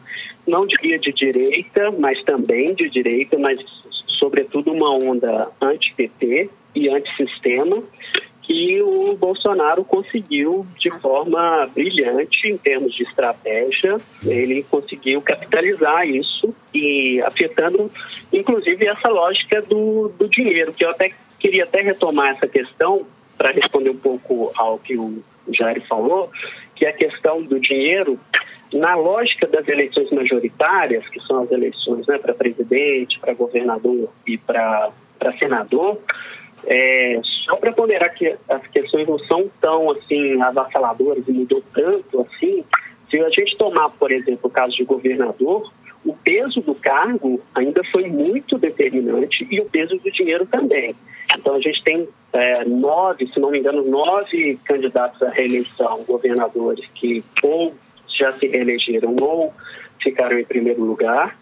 não 0.45 0.67
diria 0.67 0.99
de 0.99 1.13
direita, 1.13 1.91
mas 1.97 2.21
também 2.23 2.75
de 2.75 2.89
direita, 2.89 3.37
mas 3.39 3.59
sobretudo 4.19 4.71
uma 4.71 4.93
onda 4.93 5.47
anti-PT 5.61 6.49
e 6.75 6.89
anti-sistema 6.89 7.81
que 8.51 8.81
o 8.81 9.15
Bolsonaro 9.15 9.81
conseguiu 9.85 10.67
de 10.77 10.91
forma 10.99 11.69
brilhante 11.73 12.49
em 12.49 12.57
termos 12.57 12.93
de 12.93 13.03
estratégia, 13.03 13.97
ele 14.25 14.61
conseguiu 14.63 15.21
capitalizar 15.21 16.05
isso 16.05 16.53
e 16.73 17.21
afetando 17.21 17.89
inclusive 18.31 18.85
essa 18.85 19.07
lógica 19.07 19.61
do, 19.61 20.09
do 20.19 20.27
dinheiro, 20.27 20.73
que 20.73 20.83
eu 20.83 20.89
até 20.89 21.13
queria 21.39 21.63
até 21.63 21.81
retomar 21.81 22.35
essa 22.35 22.45
questão 22.45 23.05
para 23.37 23.51
responder 23.51 23.91
um 23.91 23.97
pouco 23.97 24.51
ao 24.57 24.77
que 24.77 24.97
o 24.97 25.23
Jair 25.49 25.81
falou, 25.87 26.29
que 26.75 26.85
é 26.85 26.89
a 26.89 26.93
questão 26.93 27.41
do 27.41 27.57
dinheiro. 27.57 28.19
Na 28.73 28.95
lógica 28.95 29.47
das 29.47 29.67
eleições 29.67 30.11
majoritárias, 30.11 31.07
que 31.07 31.21
são 31.21 31.43
as 31.43 31.51
eleições 31.51 32.05
né, 32.05 32.17
para 32.17 32.33
presidente, 32.33 33.19
para 33.19 33.33
governador 33.33 34.09
e 34.27 34.37
para 34.37 34.91
senador, 35.39 35.97
é, 36.65 37.19
só 37.45 37.55
para 37.55 37.73
ponderar 37.73 38.13
que 38.13 38.35
as 38.49 38.65
questões 38.67 39.07
não 39.07 39.19
são 39.19 39.49
tão 39.59 39.91
assim 39.91 40.41
avassaladoras 40.41 41.27
e 41.27 41.31
mudou 41.31 41.63
tanto 41.73 42.21
assim, 42.21 42.63
se 43.09 43.19
a 43.19 43.29
gente 43.29 43.57
tomar, 43.57 43.89
por 43.89 44.11
exemplo, 44.11 44.41
o 44.43 44.49
caso 44.49 44.75
de 44.75 44.83
governador, 44.83 45.71
o 46.05 46.15
peso 46.15 46.61
do 46.61 46.73
cargo 46.73 47.41
ainda 47.53 47.83
foi 47.91 48.07
muito 48.07 48.57
determinante 48.57 49.47
e 49.49 49.59
o 49.59 49.65
peso 49.65 49.97
do 49.97 50.11
dinheiro 50.11 50.45
também. 50.45 50.95
Então 51.37 51.55
a 51.55 51.59
gente 51.59 51.83
tem 51.83 52.07
é, 52.33 52.65
nove, 52.65 53.27
se 53.27 53.39
não 53.39 53.51
me 53.51 53.59
engano, 53.59 53.83
nove 53.83 54.57
candidatos 54.65 55.21
à 55.21 55.29
reeleição, 55.29 56.03
governadores 56.03 56.85
que 56.93 57.23
ou 57.43 57.73
já 58.07 58.31
se 58.33 58.47
reelegeram 58.47 59.15
ou 59.19 59.53
ficaram 60.01 60.39
em 60.39 60.45
primeiro 60.45 60.83
lugar. 60.83 61.37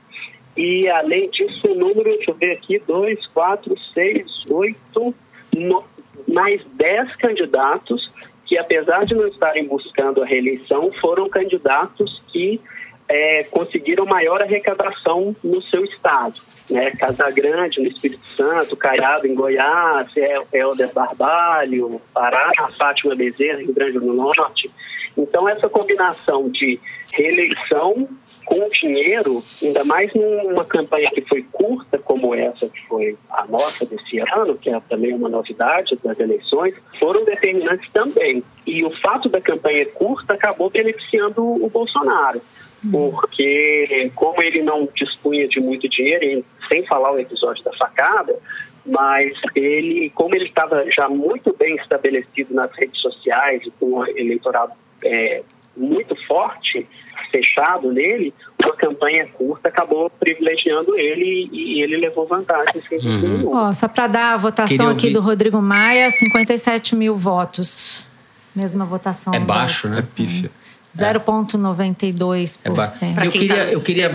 E, 0.60 0.90
além 0.90 1.30
disso, 1.30 1.70
o 1.70 1.74
número, 1.74 2.04
deixa 2.04 2.32
eu 2.32 2.36
ver 2.36 2.52
aqui, 2.52 2.84
dois, 2.86 3.26
quatro, 3.28 3.74
seis, 3.94 4.26
oito, 4.50 5.16
no, 5.56 5.86
mais 6.28 6.62
dez 6.74 7.16
candidatos 7.16 8.12
que, 8.46 8.58
apesar 8.58 9.06
de 9.06 9.16
não 9.16 9.26
estarem 9.30 9.66
buscando 9.66 10.22
a 10.22 10.26
reeleição, 10.26 10.92
foram 11.00 11.30
candidatos 11.30 12.22
que 12.28 12.60
é, 13.08 13.44
conseguiram 13.46 14.06
maior 14.06 14.42
arrecadação 14.42 15.34
no 15.42 15.62
seu 15.62 15.86
estado. 15.86 16.42
Né? 16.70 16.92
Casagrande, 16.92 17.80
no 17.80 17.88
Espírito 17.88 18.26
Santo, 18.36 18.76
Caiado, 18.76 19.28
em 19.28 19.34
Goiás, 19.34 20.12
Helder 20.52 20.92
Barbalho, 20.94 22.02
Pará, 22.14 22.52
Fátima 22.78 23.16
Bezerra, 23.16 23.62
Rio 23.62 23.74
Grande 23.74 23.98
do 23.98 24.14
Norte. 24.14 24.70
Então, 25.18 25.48
essa 25.48 25.70
combinação 25.70 26.50
de 26.50 26.80
reeleição 27.12 28.08
com 28.46 28.70
dinheiro, 28.70 29.44
ainda 29.62 29.84
mais 29.84 30.14
numa 30.14 30.66
campanha 30.66 31.08
que 31.14 31.22
foi 31.22 31.44
curta 31.52 31.98
como 31.98 32.34
essa 32.36 32.70
que 32.70 32.88
foi 32.88 33.18
a 33.30 33.46
nossa 33.46 33.86
desse 33.86 34.20
ano, 34.20 34.58
que 34.58 34.70
é 34.70 34.80
também 34.88 35.14
uma 35.14 35.30
novidade 35.30 35.98
das 36.04 36.20
eleições, 36.20 36.76
foram 37.00 37.26
determinantes 37.26 37.90
também. 37.92 38.44
E 38.66 38.84
o 38.84 38.90
fato 38.90 39.28
da 39.30 39.42
campanha 39.42 39.86
curta 39.88 40.34
acabou 40.34 40.70
beneficiando 40.70 41.44
o 41.44 41.70
Bolsonaro 41.70 42.42
porque 42.92 44.10
como 44.16 44.42
ele 44.42 44.62
não 44.62 44.88
dispunha 44.96 45.48
de 45.48 45.60
muito 45.60 45.90
dinheiro, 45.90 46.46
sem 46.68 46.86
falar 46.86 47.12
o 47.12 47.20
episódio 47.20 47.64
da 47.64 47.74
facada, 47.74 48.38
mas 48.86 49.34
ele, 49.56 50.10
como 50.12 50.34
ele 50.36 50.46
estava 50.46 50.90
já 50.90 51.10
muito 51.10 51.56
bem 51.58 51.76
estabelecido 51.76 52.54
nas 52.54 52.72
redes 52.76 53.00
sociais 53.02 53.62
e 53.66 53.72
com 53.72 54.00
um 54.00 54.08
eleitorado 54.08 54.74
é, 55.04 55.42
muito 55.76 56.16
forte, 56.28 56.88
fechado 57.32 57.92
nele, 57.92 58.34
uma 58.62 58.74
campanha 58.76 59.28
curta 59.28 59.70
acabou 59.70 60.10
privilegiando 60.10 60.98
ele 60.98 61.50
e 61.52 61.82
ele 61.82 61.98
levou 61.98 62.26
vantagem. 62.26 62.82
Uhum. 62.92 63.50
Oh, 63.56 63.74
só 63.74 63.88
para 63.88 64.08
dar 64.08 64.34
a 64.34 64.38
votação 64.38 64.90
aqui 64.90 65.12
do 65.12 65.22
Rodrigo 65.22 65.62
Maia, 65.62 66.10
57 66.10 66.96
mil 66.96 67.16
votos. 67.16 68.06
Mesma 68.56 68.84
votação. 68.86 69.34
É 69.34 69.40
baixo, 69.40 69.88
né? 69.88 70.00
É 70.00 70.02
pífia. 70.02 70.52
0,92%. 70.96 72.60
É 72.66 72.70
eu 73.26 73.32
queria, 73.32 73.66
tá 73.66 73.72
eu 73.72 73.82
queria 73.82 74.12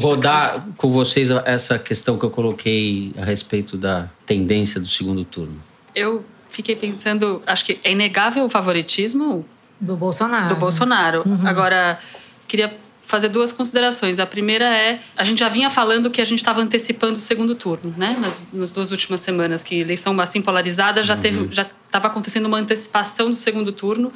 rodar 0.00 0.66
com 0.76 0.90
vocês 0.90 1.30
essa 1.30 1.78
questão 1.78 2.18
que 2.18 2.24
eu 2.24 2.30
coloquei 2.30 3.12
a 3.16 3.24
respeito 3.24 3.76
da 3.76 4.08
tendência 4.26 4.80
do 4.80 4.88
segundo 4.88 5.24
turno. 5.24 5.62
Eu 5.94 6.24
fiquei 6.50 6.74
pensando, 6.74 7.40
acho 7.46 7.64
que 7.64 7.78
é 7.84 7.92
inegável 7.92 8.44
o 8.44 8.50
favoritismo 8.50 9.46
do 9.80 9.96
Bolsonaro. 9.96 10.48
Do 10.48 10.56
Bolsonaro. 10.56 11.22
Uhum. 11.26 11.46
Agora, 11.46 11.98
queria 12.46 12.76
fazer 13.08 13.30
duas 13.30 13.52
considerações. 13.52 14.18
A 14.18 14.26
primeira 14.26 14.66
é, 14.66 15.00
a 15.16 15.24
gente 15.24 15.38
já 15.38 15.48
vinha 15.48 15.70
falando 15.70 16.10
que 16.10 16.20
a 16.20 16.24
gente 16.26 16.40
estava 16.40 16.60
antecipando 16.60 17.14
o 17.14 17.16
segundo 17.16 17.54
turno, 17.54 17.94
né? 17.96 18.14
Nas, 18.20 18.38
nas, 18.52 18.70
duas 18.70 18.90
últimas 18.90 19.20
semanas, 19.20 19.62
que 19.62 19.80
eleição 19.80 20.20
assim 20.20 20.42
polarizada 20.42 21.02
já 21.02 21.16
teve, 21.16 21.38
uhum. 21.38 21.48
já 21.50 21.66
estava 21.86 22.08
acontecendo 22.08 22.44
uma 22.44 22.58
antecipação 22.58 23.30
do 23.30 23.36
segundo 23.36 23.72
turno 23.72 24.12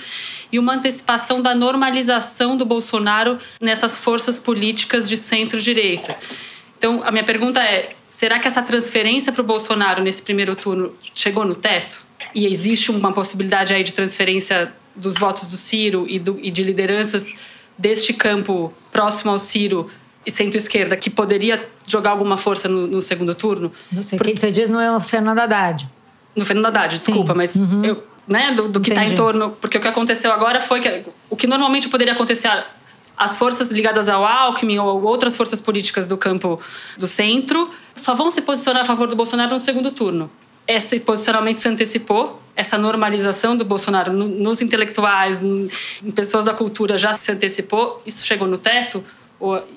e 0.52 0.58
uma 0.58 0.74
antecipação 0.74 1.40
da 1.40 1.54
normalização 1.54 2.54
do 2.54 2.66
Bolsonaro 2.66 3.38
nessas 3.58 3.96
forças 3.96 4.38
políticas 4.38 5.08
de 5.08 5.16
centro-direita. 5.16 6.14
Então, 6.76 7.00
a 7.02 7.10
minha 7.10 7.24
pergunta 7.24 7.62
é: 7.62 7.94
será 8.06 8.38
que 8.38 8.46
essa 8.46 8.60
transferência 8.60 9.32
para 9.32 9.40
o 9.40 9.44
Bolsonaro 9.44 10.02
nesse 10.02 10.20
primeiro 10.20 10.54
turno 10.54 10.94
chegou 11.14 11.46
no 11.46 11.54
teto? 11.54 12.04
E 12.34 12.46
existe 12.46 12.90
uma 12.90 13.10
possibilidade 13.10 13.72
aí 13.72 13.82
de 13.82 13.94
transferência 13.94 14.70
dos 14.94 15.16
votos 15.16 15.48
do 15.48 15.56
Ciro 15.56 16.06
e, 16.08 16.18
do, 16.18 16.38
e 16.40 16.50
de 16.50 16.62
lideranças 16.62 17.34
deste 17.76 18.12
campo 18.12 18.72
próximo 18.90 19.30
ao 19.30 19.38
Ciro 19.38 19.88
e 20.24 20.30
centro-esquerda 20.30 20.96
que 20.96 21.10
poderia 21.10 21.68
jogar 21.86 22.10
alguma 22.10 22.36
força 22.36 22.68
no, 22.68 22.86
no 22.86 23.00
segundo 23.00 23.34
turno? 23.34 23.72
Não 23.90 24.02
sei, 24.02 24.18
Por... 24.18 24.26
quem 24.26 24.36
você 24.36 24.50
diz 24.50 24.68
não 24.68 24.80
é 24.80 24.94
o 24.94 25.00
Fernando 25.00 25.38
Haddad. 25.38 25.88
No 26.34 26.44
Fernando 26.44 26.66
Haddad, 26.66 26.96
desculpa, 26.96 27.32
Sim. 27.32 27.38
mas 27.38 27.56
uhum. 27.56 27.84
eu, 27.84 28.06
né, 28.26 28.52
do, 28.52 28.68
do 28.68 28.80
que 28.80 28.90
está 28.90 29.04
em 29.04 29.14
torno. 29.14 29.50
Porque 29.60 29.76
o 29.76 29.80
que 29.80 29.88
aconteceu 29.88 30.32
agora 30.32 30.60
foi 30.60 30.80
que 30.80 31.04
o 31.28 31.36
que 31.36 31.46
normalmente 31.46 31.88
poderia 31.88 32.14
acontecer 32.14 32.48
as 33.16 33.36
forças 33.36 33.70
ligadas 33.70 34.08
ao 34.08 34.24
Alckmin 34.24 34.78
ou 34.78 35.02
outras 35.04 35.36
forças 35.36 35.60
políticas 35.60 36.08
do 36.08 36.16
campo 36.16 36.60
do 36.96 37.06
centro 37.06 37.70
só 37.94 38.14
vão 38.14 38.30
se 38.30 38.40
posicionar 38.42 38.82
a 38.82 38.84
favor 38.84 39.06
do 39.06 39.14
Bolsonaro 39.14 39.52
no 39.52 39.60
segundo 39.60 39.90
turno. 39.90 40.30
Esse 40.66 41.00
posicionamento 41.00 41.58
se 41.58 41.68
antecipou 41.68 42.40
essa 42.54 42.76
normalização 42.76 43.56
do 43.56 43.64
Bolsonaro 43.64 44.12
nos 44.12 44.60
intelectuais, 44.60 45.42
em 45.42 46.10
pessoas 46.14 46.44
da 46.44 46.52
cultura 46.52 46.98
já 46.98 47.14
se 47.14 47.32
antecipou, 47.32 48.02
isso 48.06 48.24
chegou 48.24 48.46
no 48.46 48.58
teto? 48.58 49.02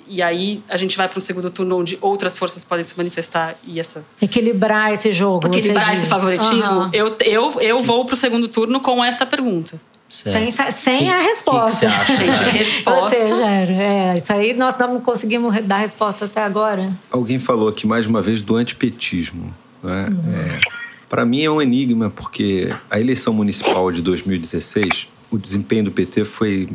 E 0.08 0.22
aí 0.22 0.62
a 0.70 0.78
gente 0.78 0.96
vai 0.96 1.08
para 1.08 1.18
um 1.18 1.22
segundo 1.22 1.50
turno 1.50 1.80
onde 1.80 1.98
outras 2.00 2.38
forças 2.38 2.64
podem 2.64 2.84
se 2.84 2.96
manifestar 2.96 3.56
e 3.66 3.80
essa 3.80 4.06
equilibrar 4.22 4.94
esse 4.94 5.12
jogo 5.12 5.48
equilibrar 5.48 5.92
esse 5.98 6.06
favoritismo 6.06 6.82
uhum. 6.82 6.90
eu, 6.94 7.18
eu, 7.26 7.62
eu 7.62 7.80
vou 7.80 8.06
para 8.06 8.14
o 8.14 8.18
segundo 8.18 8.48
turno 8.48 8.80
com 8.80 9.04
essa 9.04 9.26
pergunta 9.26 9.82
sem, 10.08 10.52
sem 10.52 11.00
que, 11.00 11.08
a 11.10 11.20
resposta. 11.20 11.90
Que 11.90 12.06
que 12.06 12.16
Gente, 12.16 12.44
resposta. 12.58 13.18
Ou 13.18 13.28
seja, 13.28 13.46
é, 13.46 14.16
isso 14.16 14.32
aí 14.32 14.54
nós 14.54 14.78
não 14.78 15.02
conseguimos 15.02 15.56
dar 15.64 15.78
resposta 15.78 16.26
até 16.26 16.44
agora. 16.44 16.94
Alguém 17.10 17.40
falou 17.40 17.68
aqui 17.68 17.88
mais 17.88 18.06
uma 18.06 18.22
vez 18.22 18.40
do 18.40 18.56
antipetismo. 18.56 19.54
Né? 19.86 20.10
Uhum. 20.10 20.36
É, 20.36 20.62
para 21.08 21.26
mim 21.26 21.42
é 21.44 21.50
um 21.50 21.62
enigma, 21.62 22.10
porque 22.10 22.70
a 22.90 23.00
eleição 23.00 23.34
municipal 23.34 23.92
de 23.92 24.02
2016, 24.02 25.08
o 25.32 25.38
desempenho 25.38 25.86
do 25.86 25.92
PT 25.92 26.26
foi 26.26 26.68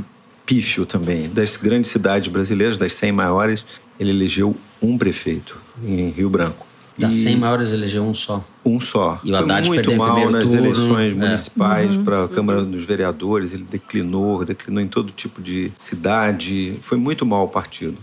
pífio 0.47 0.87
também. 0.87 1.29
Das 1.29 1.57
grandes 1.57 1.91
cidades 1.91 2.29
brasileiras, 2.29 2.79
das 2.79 2.93
100 2.95 3.13
maiores, 3.13 3.67
ele 3.99 4.11
elegeu 4.11 4.57
um 4.81 4.97
prefeito 4.97 5.59
em 5.85 6.11
Rio 6.11 6.31
Branco. 6.31 6.67
Das 6.99 7.15
100 7.15 7.37
maiores 7.37 7.73
elegeu 7.73 8.03
um 8.03 8.15
só. 8.15 8.45
Um 8.65 8.79
só. 8.79 9.21
E 9.25 9.33
o 9.33 9.37
Haddad 9.37 9.67
foi 9.67 9.77
muito 9.77 9.97
mal 9.97 10.31
nas 10.31 10.45
turno, 10.45 10.59
eleições 10.59 11.13
é. 11.13 11.15
municipais 11.15 11.97
uhum, 11.97 12.05
para 12.05 12.25
a 12.25 12.29
Câmara 12.29 12.59
uhum. 12.61 12.71
dos 12.71 12.85
Vereadores. 12.85 13.55
Ele 13.55 13.65
declinou, 13.65 14.45
declinou 14.45 14.83
em 14.83 14.89
todo 14.89 15.11
tipo 15.11 15.41
de 15.41 15.73
cidade. 15.79 16.75
Foi 16.83 16.99
muito 16.99 17.25
mal 17.25 17.45
o 17.45 17.49
partido. 17.49 17.97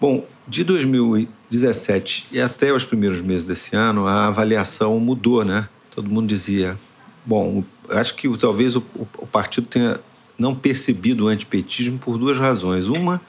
Bom, 0.00 0.26
de 0.48 0.64
2017 0.64 2.28
e 2.32 2.40
até 2.40 2.72
os 2.72 2.84
primeiros 2.84 3.20
meses 3.20 3.44
desse 3.44 3.76
ano, 3.76 4.06
a 4.06 4.26
avaliação 4.26 4.98
mudou, 4.98 5.44
né? 5.44 5.68
Todo 5.94 6.08
mundo 6.08 6.26
dizia, 6.26 6.78
bom, 7.24 7.62
acho 7.90 8.14
que 8.14 8.34
talvez 8.38 8.74
o, 8.76 8.82
o 9.18 9.26
partido 9.26 9.66
tenha 9.66 10.00
não 10.38 10.54
percebido 10.54 11.24
o 11.26 11.28
antipetismo 11.28 11.98
por 11.98 12.16
duas 12.16 12.38
razões. 12.38 12.88
Uma 12.88 13.20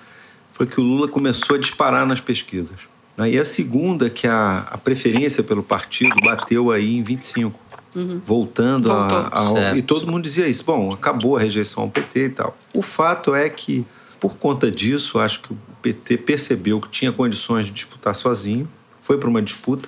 foi 0.51 0.67
que 0.67 0.79
o 0.79 0.83
Lula 0.83 1.07
começou 1.07 1.55
a 1.55 1.59
disparar 1.59 2.05
nas 2.05 2.21
pesquisas. 2.21 2.77
Né? 3.17 3.31
E 3.31 3.39
a 3.39 3.45
segunda, 3.45 4.09
que 4.09 4.27
a, 4.27 4.59
a 4.69 4.77
preferência 4.77 5.43
pelo 5.43 5.63
partido 5.63 6.15
bateu 6.23 6.71
aí 6.71 6.97
em 6.97 7.03
25. 7.03 7.59
Uhum. 7.95 8.21
Voltando 8.23 8.91
a, 8.91 9.71
a, 9.71 9.75
E 9.75 9.81
todo 9.81 10.05
mundo 10.05 10.23
dizia 10.23 10.47
isso. 10.47 10.63
Bom, 10.63 10.93
acabou 10.93 11.35
a 11.35 11.39
rejeição 11.39 11.83
ao 11.83 11.89
PT 11.89 12.25
e 12.25 12.29
tal. 12.29 12.57
O 12.73 12.81
fato 12.81 13.33
é 13.33 13.49
que, 13.49 13.83
por 14.19 14.37
conta 14.37 14.69
disso, 14.69 15.19
acho 15.19 15.41
que 15.41 15.53
o 15.53 15.57
PT 15.81 16.17
percebeu 16.17 16.79
que 16.81 16.89
tinha 16.89 17.11
condições 17.11 17.65
de 17.65 17.71
disputar 17.71 18.13
sozinho, 18.13 18.67
foi 19.01 19.17
para 19.17 19.29
uma 19.29 19.41
disputa 19.41 19.87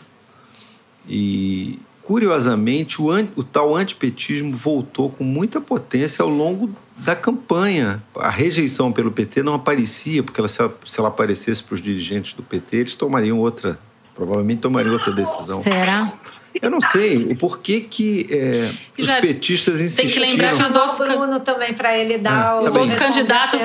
e, 1.08 1.80
curiosamente, 2.02 3.02
o, 3.02 3.10
o 3.36 3.44
tal 3.44 3.76
antipetismo 3.76 4.56
voltou 4.56 5.10
com 5.10 5.24
muita 5.24 5.60
potência 5.60 6.24
ao 6.24 6.30
longo 6.30 6.74
da 6.98 7.16
campanha. 7.16 8.02
A 8.16 8.30
rejeição 8.30 8.92
pelo 8.92 9.12
PT 9.12 9.44
não 9.44 9.56
aparecia, 9.56 10.24
porque 10.24 10.40
ela, 10.40 10.48
se, 10.48 10.62
ela, 10.62 10.78
se 10.86 11.00
ela 11.00 11.10
aparecesse 11.10 11.64
para 11.64 11.76
os 11.76 11.82
dirigentes 11.82 12.34
do 12.34 12.44
PT, 12.44 12.78
eles 12.78 12.96
tomariam 12.96 13.40
outra, 13.40 13.80
provavelmente 14.16 14.60
tomariam 14.60 14.94
outra 14.94 15.12
decisão. 15.12 15.62
Será? 15.62 16.14
Eu 16.60 16.70
não 16.70 16.82
sei 16.82 17.18
o 17.18 17.36
porquê 17.36 17.82
que 17.82 18.28
é, 18.30 18.72
os 19.00 19.10
petistas 19.20 19.80
insistiram. 19.80 20.10
Tem 20.10 20.14
que 20.14 20.20
lembrar 20.20 20.58
que 20.58 20.64
os 20.64 20.76
outros 20.76 21.00
Bruno 21.00 21.40
também 21.40 21.74
para 21.74 21.98
ele 21.98 22.18
dar 22.18 22.58
é, 22.58 22.68
os 22.68 22.76
outros 22.76 22.96
candidatos 22.96 23.60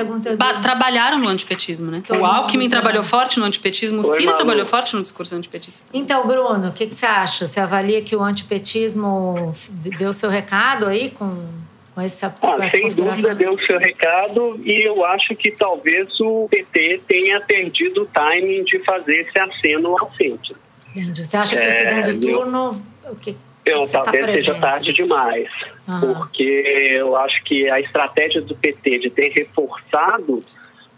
trabalharam 0.61 1.19
no 1.19 1.27
antipetismo, 1.27 1.91
né? 1.91 2.03
o 2.09 2.25
Alckmin 2.25 2.69
trabalhou 2.69 3.03
forte 3.03 3.39
no 3.39 3.45
antipetismo, 3.45 4.01
o 4.01 4.15
Ciro 4.15 4.33
trabalhou 4.33 4.65
forte 4.65 4.95
no 4.95 5.01
discurso 5.01 5.35
antipetista. 5.35 5.85
Então, 5.93 6.25
Bruno, 6.25 6.69
o 6.69 6.71
que, 6.71 6.87
que 6.87 6.95
você 6.95 7.05
acha? 7.05 7.47
Você 7.47 7.59
avalia 7.59 8.01
que 8.01 8.15
o 8.15 8.21
antipetismo 8.21 9.53
deu 9.97 10.13
seu 10.13 10.29
recado 10.29 10.85
aí 10.85 11.11
com 11.11 11.67
com 11.97 12.01
essa, 12.01 12.31
ah, 12.43 12.67
sem 12.67 12.89
dúvida 12.89 13.33
deu 13.33 13.53
o 13.53 13.59
seu 13.59 13.79
recado 13.79 14.61
e 14.63 14.87
eu 14.87 15.03
acho 15.03 15.35
que 15.35 15.49
talvez 15.49 16.07
o 16.19 16.47
PT 16.47 17.01
tenha 17.07 17.41
perdido 17.41 18.03
o 18.03 18.05
timing 18.05 18.63
de 18.65 18.77
fazer 18.85 19.21
esse 19.21 19.39
aceno 19.39 19.97
ao 19.99 20.13
centro. 20.13 20.55
Entendi. 20.97 21.25
Você 21.25 21.37
acha 21.37 21.55
que 21.55 21.61
é, 21.61 21.67
o 21.67 21.71
segundo 21.71 22.21
turno. 22.21 22.85
O 23.09 23.15
que, 23.15 23.37
eu, 23.65 23.85
tá 23.85 24.01
talvez 24.01 24.25
tá 24.25 24.31
seja 24.31 24.55
tarde 24.59 24.93
demais, 24.93 25.49
uhum. 25.87 26.13
porque 26.13 26.43
eu 26.91 27.15
acho 27.17 27.43
que 27.43 27.69
a 27.69 27.79
estratégia 27.79 28.41
do 28.41 28.55
PT 28.55 28.99
de 28.99 29.09
ter 29.09 29.29
reforçado 29.31 30.41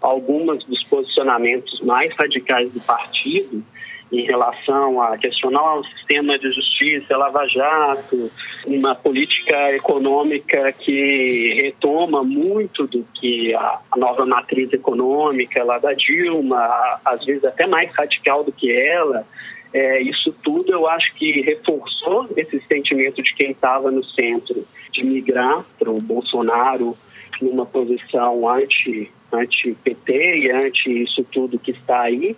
algumas 0.02 0.64
dos 0.64 0.84
posicionamentos 0.84 1.82
mais 1.82 2.16
radicais 2.16 2.72
do 2.72 2.80
partido 2.80 3.64
em 4.12 4.26
relação 4.26 5.02
a 5.02 5.18
questionar 5.18 5.76
o 5.76 5.84
sistema 5.84 6.38
de 6.40 6.52
justiça, 6.52 7.16
Lava 7.16 7.46
Jato, 7.48 8.32
uma 8.66 8.96
política 8.96 9.72
econômica 9.76 10.72
que 10.74 11.54
retoma 11.62 12.24
muito 12.24 12.88
do 12.88 13.06
que 13.14 13.54
a, 13.54 13.80
nova 13.96 14.26
matriz 14.26 14.74
econômica 14.74 15.64
lá 15.64 15.78
da 15.78 15.94
Dilma, 15.94 17.00
às 17.06 17.24
vezes 17.24 17.46
até 17.46 17.68
mais 17.68 17.92
radical 17.92 18.44
do 18.44 18.52
que 18.52 18.72
ela, 18.72 19.26
é, 19.74 20.02
isso 20.02 20.34
tudo 20.44 20.72
eu 20.72 20.88
acho 20.88 21.14
que 21.16 21.42
reforçou 21.42 22.28
esse 22.36 22.60
sentimento 22.62 23.22
de 23.22 23.34
quem 23.36 23.52
estava 23.52 23.92
no 23.92 24.04
centro 24.04 24.66
de 24.92 25.04
migrar 25.04 25.64
para 25.78 25.92
o 25.92 26.02
Bolsonaro 26.02 26.98
numa 27.42 27.66
posição 27.66 28.50
anti, 28.50 29.12
anti-PT 29.32 30.40
e 30.40 30.52
anti 30.52 31.04
isso 31.04 31.24
tudo 31.32 31.60
que 31.60 31.72
está 31.72 32.02
aí. 32.02 32.36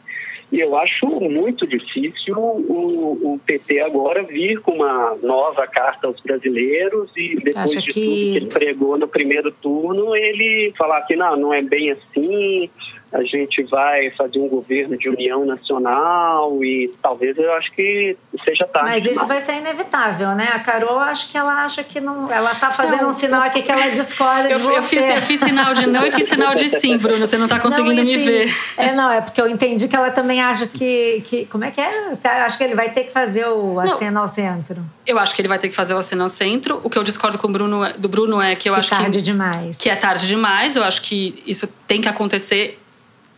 E 0.51 0.59
eu 0.59 0.75
acho 0.75 1.07
muito 1.07 1.65
difícil 1.65 2.35
o, 2.37 3.35
o, 3.35 3.39
PT 3.45 3.79
agora 3.79 4.21
vir 4.23 4.59
com 4.59 4.73
uma 4.73 5.15
nova 5.23 5.65
carta 5.65 6.07
aos 6.07 6.19
brasileiros 6.19 7.09
e 7.15 7.37
depois 7.37 7.71
de 7.81 7.93
que... 7.93 7.93
tudo 7.93 8.05
que 8.05 8.35
ele 8.35 8.45
pregou 8.47 8.97
no 8.97 9.07
primeiro 9.07 9.49
turno, 9.49 10.13
ele 10.13 10.69
falar 10.77 11.03
que 11.03 11.15
não, 11.15 11.37
não 11.37 11.53
é 11.53 11.61
bem 11.61 11.91
assim, 11.91 12.69
a 13.13 13.23
gente 13.23 13.61
vai 13.63 14.09
fazer 14.11 14.39
um 14.39 14.47
governo 14.47 14.97
de 14.97 15.09
união 15.09 15.45
nacional 15.45 16.63
e 16.63 16.93
talvez 17.01 17.37
eu 17.37 17.51
acho 17.53 17.71
que 17.73 18.15
seja 18.45 18.65
tarde. 18.65 18.89
Mas 18.89 19.05
isso 19.05 19.25
vai 19.27 19.39
ser 19.41 19.55
inevitável, 19.57 20.29
né? 20.29 20.49
A 20.53 20.59
Carol, 20.59 20.97
acho 20.97 21.29
que 21.29 21.37
ela 21.37 21.65
acha 21.65 21.83
que 21.83 21.99
não. 21.99 22.31
Ela 22.31 22.55
tá 22.55 22.71
fazendo 22.71 23.01
não, 23.01 23.09
um 23.09 23.13
sinal 23.13 23.41
aqui 23.41 23.61
que 23.61 23.71
ela 23.71 23.89
discorda 23.91 24.49
eu, 24.49 24.57
de 24.57 24.63
você. 24.63 24.77
Eu 24.77 24.83
fiz, 24.83 25.09
eu 25.09 25.21
fiz 25.21 25.39
sinal 25.41 25.73
de 25.73 25.87
não 25.87 26.05
e 26.05 26.11
fiz 26.11 26.29
sinal 26.29 26.55
de 26.55 26.69
sim, 26.69 26.97
Bruno. 26.97 27.19
Você 27.19 27.37
não 27.37 27.49
tá 27.49 27.59
conseguindo 27.59 27.95
não, 27.95 28.03
me 28.03 28.17
sim. 28.17 28.25
ver. 28.25 28.55
É, 28.77 28.93
não, 28.93 29.11
é 29.11 29.19
porque 29.19 29.41
eu 29.41 29.47
entendi 29.49 29.89
que 29.89 29.95
ela 29.95 30.11
também 30.11 30.41
acha 30.41 30.65
que. 30.65 31.21
que 31.25 31.45
como 31.47 31.65
é 31.65 31.71
que 31.71 31.81
é? 31.81 32.15
Você 32.15 32.27
acha 32.27 32.57
que 32.57 32.63
ele 32.63 32.75
vai 32.75 32.91
ter 32.91 33.03
que 33.03 33.11
fazer 33.11 33.45
o 33.45 33.77
aceno 33.79 34.21
ao 34.21 34.27
centro? 34.27 34.85
Eu 35.05 35.19
acho 35.19 35.35
que 35.35 35.41
ele 35.41 35.49
vai 35.49 35.59
ter 35.59 35.67
que 35.67 35.75
fazer 35.75 35.93
o 35.93 35.97
aceno 35.97 36.23
ao 36.23 36.29
centro. 36.29 36.79
O 36.81 36.89
que 36.89 36.97
eu 36.97 37.03
discordo 37.03 37.37
com 37.37 37.47
o 37.47 37.51
Bruno, 37.51 37.91
do 37.97 38.07
Bruno 38.07 38.41
é 38.41 38.55
que 38.55 38.69
eu 38.69 38.73
que 38.73 38.79
acho 38.79 38.89
tarde 38.89 39.05
que. 39.05 39.11
tarde 39.11 39.21
demais. 39.21 39.77
Que 39.77 39.89
é 39.89 39.95
tarde 39.97 40.27
demais. 40.27 40.77
Eu 40.77 40.83
acho 40.85 41.01
que 41.01 41.43
isso 41.45 41.67
tem 41.85 41.99
que 41.99 42.07
acontecer 42.07 42.80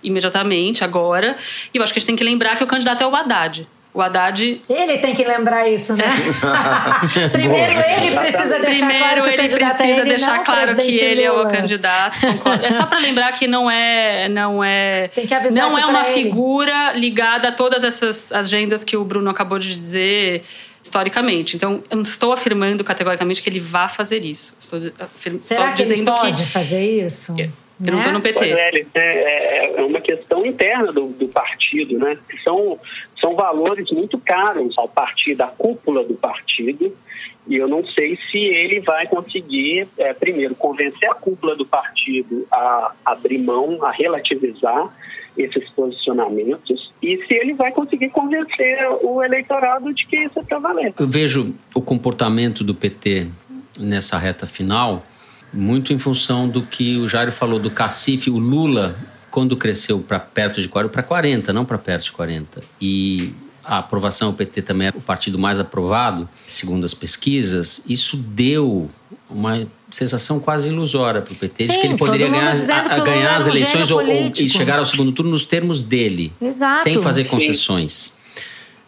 imediatamente, 0.03 0.83
agora. 0.83 1.37
E 1.73 1.77
eu 1.77 1.83
acho 1.83 1.93
que 1.93 1.99
a 1.99 2.01
gente 2.01 2.07
tem 2.07 2.15
que 2.15 2.23
lembrar 2.23 2.55
que 2.55 2.63
o 2.63 2.67
candidato 2.67 3.03
é 3.03 3.07
o 3.07 3.15
Haddad. 3.15 3.67
O 3.93 4.01
Haddad. 4.01 4.59
Ele 4.67 4.97
tem 4.97 5.13
que 5.13 5.23
lembrar 5.23 5.69
isso, 5.69 5.93
né? 5.95 6.03
Primeiro 7.31 7.79
ele 7.79 8.17
precisa 8.17 8.57
deixar 8.59 8.87
Primeiro 8.87 9.03
claro 9.03 9.23
que 9.23 9.29
ele 9.29 9.49
precisa 9.55 9.83
ele, 9.83 10.03
deixar 10.03 10.39
claro 10.39 10.75
que 10.75 10.99
ele 10.99 11.29
Lula. 11.29 11.43
é 11.43 11.47
o 11.47 11.51
candidato. 11.51 12.19
Concordo. 12.19 12.65
É 12.65 12.71
só 12.71 12.87
para 12.87 12.97
lembrar 12.97 13.31
que 13.33 13.45
não 13.45 13.69
é, 13.69 14.27
não 14.29 14.63
é, 14.63 15.09
tem 15.09 15.27
que 15.27 15.33
avisar 15.35 15.53
não 15.53 15.77
é 15.77 15.85
uma 15.85 16.01
ele. 16.07 16.23
figura 16.23 16.93
ligada 16.93 17.49
a 17.49 17.51
todas 17.51 17.83
essas 17.83 18.31
agendas 18.31 18.83
que 18.83 18.97
o 18.97 19.03
Bruno 19.03 19.29
acabou 19.29 19.59
de 19.59 19.69
dizer 19.75 20.43
historicamente. 20.81 21.55
Então, 21.55 21.83
eu 21.89 21.97
não 21.97 22.03
estou 22.03 22.33
afirmando 22.33 22.83
categoricamente 22.83 23.43
que 23.43 23.49
ele 23.49 23.59
vá 23.59 23.87
fazer 23.87 24.25
isso. 24.25 24.55
Estou 24.59 24.79
Será 24.81 25.67
só 25.67 25.71
que 25.71 25.83
dizendo 25.83 26.11
ele 26.11 26.19
pode 26.19 26.43
que 26.43 26.49
fazer 26.49 27.05
isso? 27.05 27.35
Eu 27.85 27.91
não 27.91 27.99
estou 27.99 28.13
no 28.13 28.21
PT. 28.21 28.39
Pois 28.39 28.51
é, 28.51 28.85
é, 28.95 29.75
é 29.77 29.81
uma 29.81 30.01
questão 30.01 30.45
interna 30.45 30.91
do, 30.91 31.07
do 31.07 31.27
partido, 31.27 31.97
né? 31.97 32.17
São, 32.43 32.79
são 33.19 33.35
valores 33.35 33.89
muito 33.91 34.17
caros 34.19 34.77
ao 34.77 34.87
partido, 34.87 35.41
à 35.41 35.47
cúpula 35.47 36.03
do 36.03 36.13
partido, 36.13 36.95
e 37.47 37.55
eu 37.55 37.67
não 37.67 37.85
sei 37.85 38.17
se 38.29 38.37
ele 38.37 38.79
vai 38.79 39.07
conseguir, 39.07 39.87
é, 39.97 40.13
primeiro, 40.13 40.55
convencer 40.55 41.09
a 41.09 41.13
cúpula 41.13 41.55
do 41.55 41.65
partido 41.65 42.47
a 42.51 42.93
abrir 43.05 43.39
mão, 43.39 43.83
a 43.83 43.91
relativizar 43.91 44.89
esses 45.37 45.67
posicionamentos 45.71 46.91
e 47.01 47.17
se 47.25 47.33
ele 47.33 47.53
vai 47.53 47.71
conseguir 47.71 48.09
convencer 48.09 48.77
o 49.01 49.21
eleitorado 49.23 49.91
de 49.93 50.05
que 50.05 50.15
isso 50.17 50.39
é 50.39 50.43
para 50.43 50.59
valer. 50.59 50.93
Eu 50.97 51.07
vejo 51.07 51.55
o 51.73 51.81
comportamento 51.81 52.63
do 52.63 52.75
PT 52.75 53.27
nessa 53.79 54.17
reta 54.17 54.45
final 54.45 55.03
muito 55.53 55.93
em 55.93 55.99
função 55.99 56.49
do 56.49 56.63
que 56.63 56.97
o 56.97 57.07
Jairo 57.07 57.31
falou 57.31 57.59
do 57.59 57.69
cacife, 57.69 58.29
o 58.29 58.39
Lula, 58.39 58.95
quando 59.29 59.55
cresceu 59.55 59.99
para 59.99 60.19
perto 60.19 60.61
de 60.61 60.67
40, 60.67 60.91
para 60.91 61.03
40, 61.03 61.53
não 61.53 61.63
para 61.63 61.77
perto 61.77 62.05
de 62.05 62.11
40. 62.11 62.63
E 62.81 63.33
a 63.63 63.77
aprovação, 63.77 64.31
o 64.31 64.33
PT 64.33 64.63
também 64.63 64.87
era 64.87 64.97
o 64.97 65.01
partido 65.01 65.39
mais 65.39 65.59
aprovado, 65.59 66.27
segundo 66.45 66.83
as 66.83 66.93
pesquisas, 66.93 67.83
isso 67.87 68.17
deu 68.17 68.89
uma 69.29 69.65
sensação 69.89 70.39
quase 70.39 70.69
ilusória 70.69 71.21
para 71.21 71.33
o 71.33 71.35
PT 71.35 71.65
Sim, 71.65 71.71
de 71.71 71.77
que 71.79 71.87
ele 71.87 71.97
poderia 71.97 72.27
ganhar, 72.27 72.51
a, 72.51 72.99
ganhar 72.99 73.35
as 73.35 73.47
eleições 73.47 73.91
ou, 73.91 73.99
ou, 73.99 74.31
e 74.37 74.49
chegar 74.49 74.79
ao 74.79 74.85
segundo 74.85 75.11
turno 75.11 75.31
nos 75.31 75.45
termos 75.45 75.83
dele, 75.83 76.33
Exato. 76.41 76.83
sem 76.83 76.99
fazer 76.99 77.25
concessões. 77.25 78.13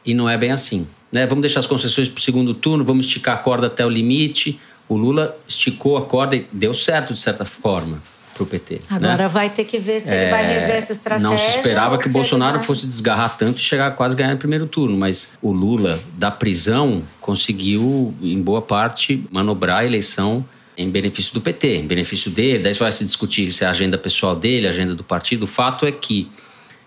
E 0.03 0.13
não 0.13 0.27
é 0.27 0.37
bem 0.37 0.51
assim. 0.51 0.87
Né? 1.11 1.25
Vamos 1.25 1.43
deixar 1.43 1.59
as 1.59 1.67
concessões 1.67 2.09
para 2.09 2.19
o 2.19 2.21
segundo 2.21 2.53
turno, 2.53 2.83
vamos 2.83 3.05
esticar 3.05 3.35
a 3.35 3.37
corda 3.37 3.67
até 3.67 3.85
o 3.85 3.89
limite 3.89 4.59
o 4.87 4.95
Lula 4.95 5.37
esticou 5.47 5.97
a 5.97 6.03
corda 6.03 6.35
e 6.35 6.47
deu 6.51 6.73
certo, 6.73 7.13
de 7.13 7.19
certa 7.19 7.45
forma, 7.45 8.01
para 8.33 8.43
o 8.43 8.45
PT. 8.45 8.81
Agora 8.89 9.23
né? 9.23 9.27
vai 9.27 9.49
ter 9.49 9.63
que 9.63 9.79
ver 9.79 9.99
se 10.01 10.09
é, 10.09 10.23
ele 10.23 10.31
vai 10.31 10.45
rever 10.45 10.75
essa 10.75 10.91
estratégia. 10.91 11.29
Não 11.29 11.37
se 11.37 11.57
esperava 11.57 11.97
que 11.97 12.07
o 12.07 12.11
Bolsonaro 12.11 12.57
vai... 12.57 12.67
fosse 12.67 12.85
desgarrar 12.85 13.37
tanto 13.37 13.57
e 13.57 13.61
chegar 13.61 13.87
a 13.87 13.91
quase 13.91 14.15
ganhar 14.15 14.31
no 14.31 14.37
primeiro 14.37 14.67
turno, 14.67 14.97
mas 14.97 15.37
o 15.41 15.51
Lula, 15.51 15.99
da 16.13 16.29
prisão, 16.29 17.03
conseguiu, 17.19 18.13
em 18.21 18.41
boa 18.41 18.61
parte, 18.61 19.25
manobrar 19.31 19.79
a 19.79 19.85
eleição 19.85 20.45
em 20.77 20.89
benefício 20.89 21.33
do 21.33 21.41
PT, 21.41 21.77
em 21.77 21.87
benefício 21.87 22.29
dele. 22.29 22.63
Daí 22.63 22.73
vai 22.73 22.91
se 22.91 23.05
discutir 23.05 23.51
se 23.51 23.63
é 23.63 23.67
a 23.67 23.69
agenda 23.69 23.97
pessoal 23.97 24.35
dele, 24.35 24.67
a 24.67 24.69
agenda 24.69 24.93
do 24.93 25.03
partido. 25.03 25.43
O 25.43 25.47
fato 25.47 25.85
é 25.85 25.91
que 25.91 26.29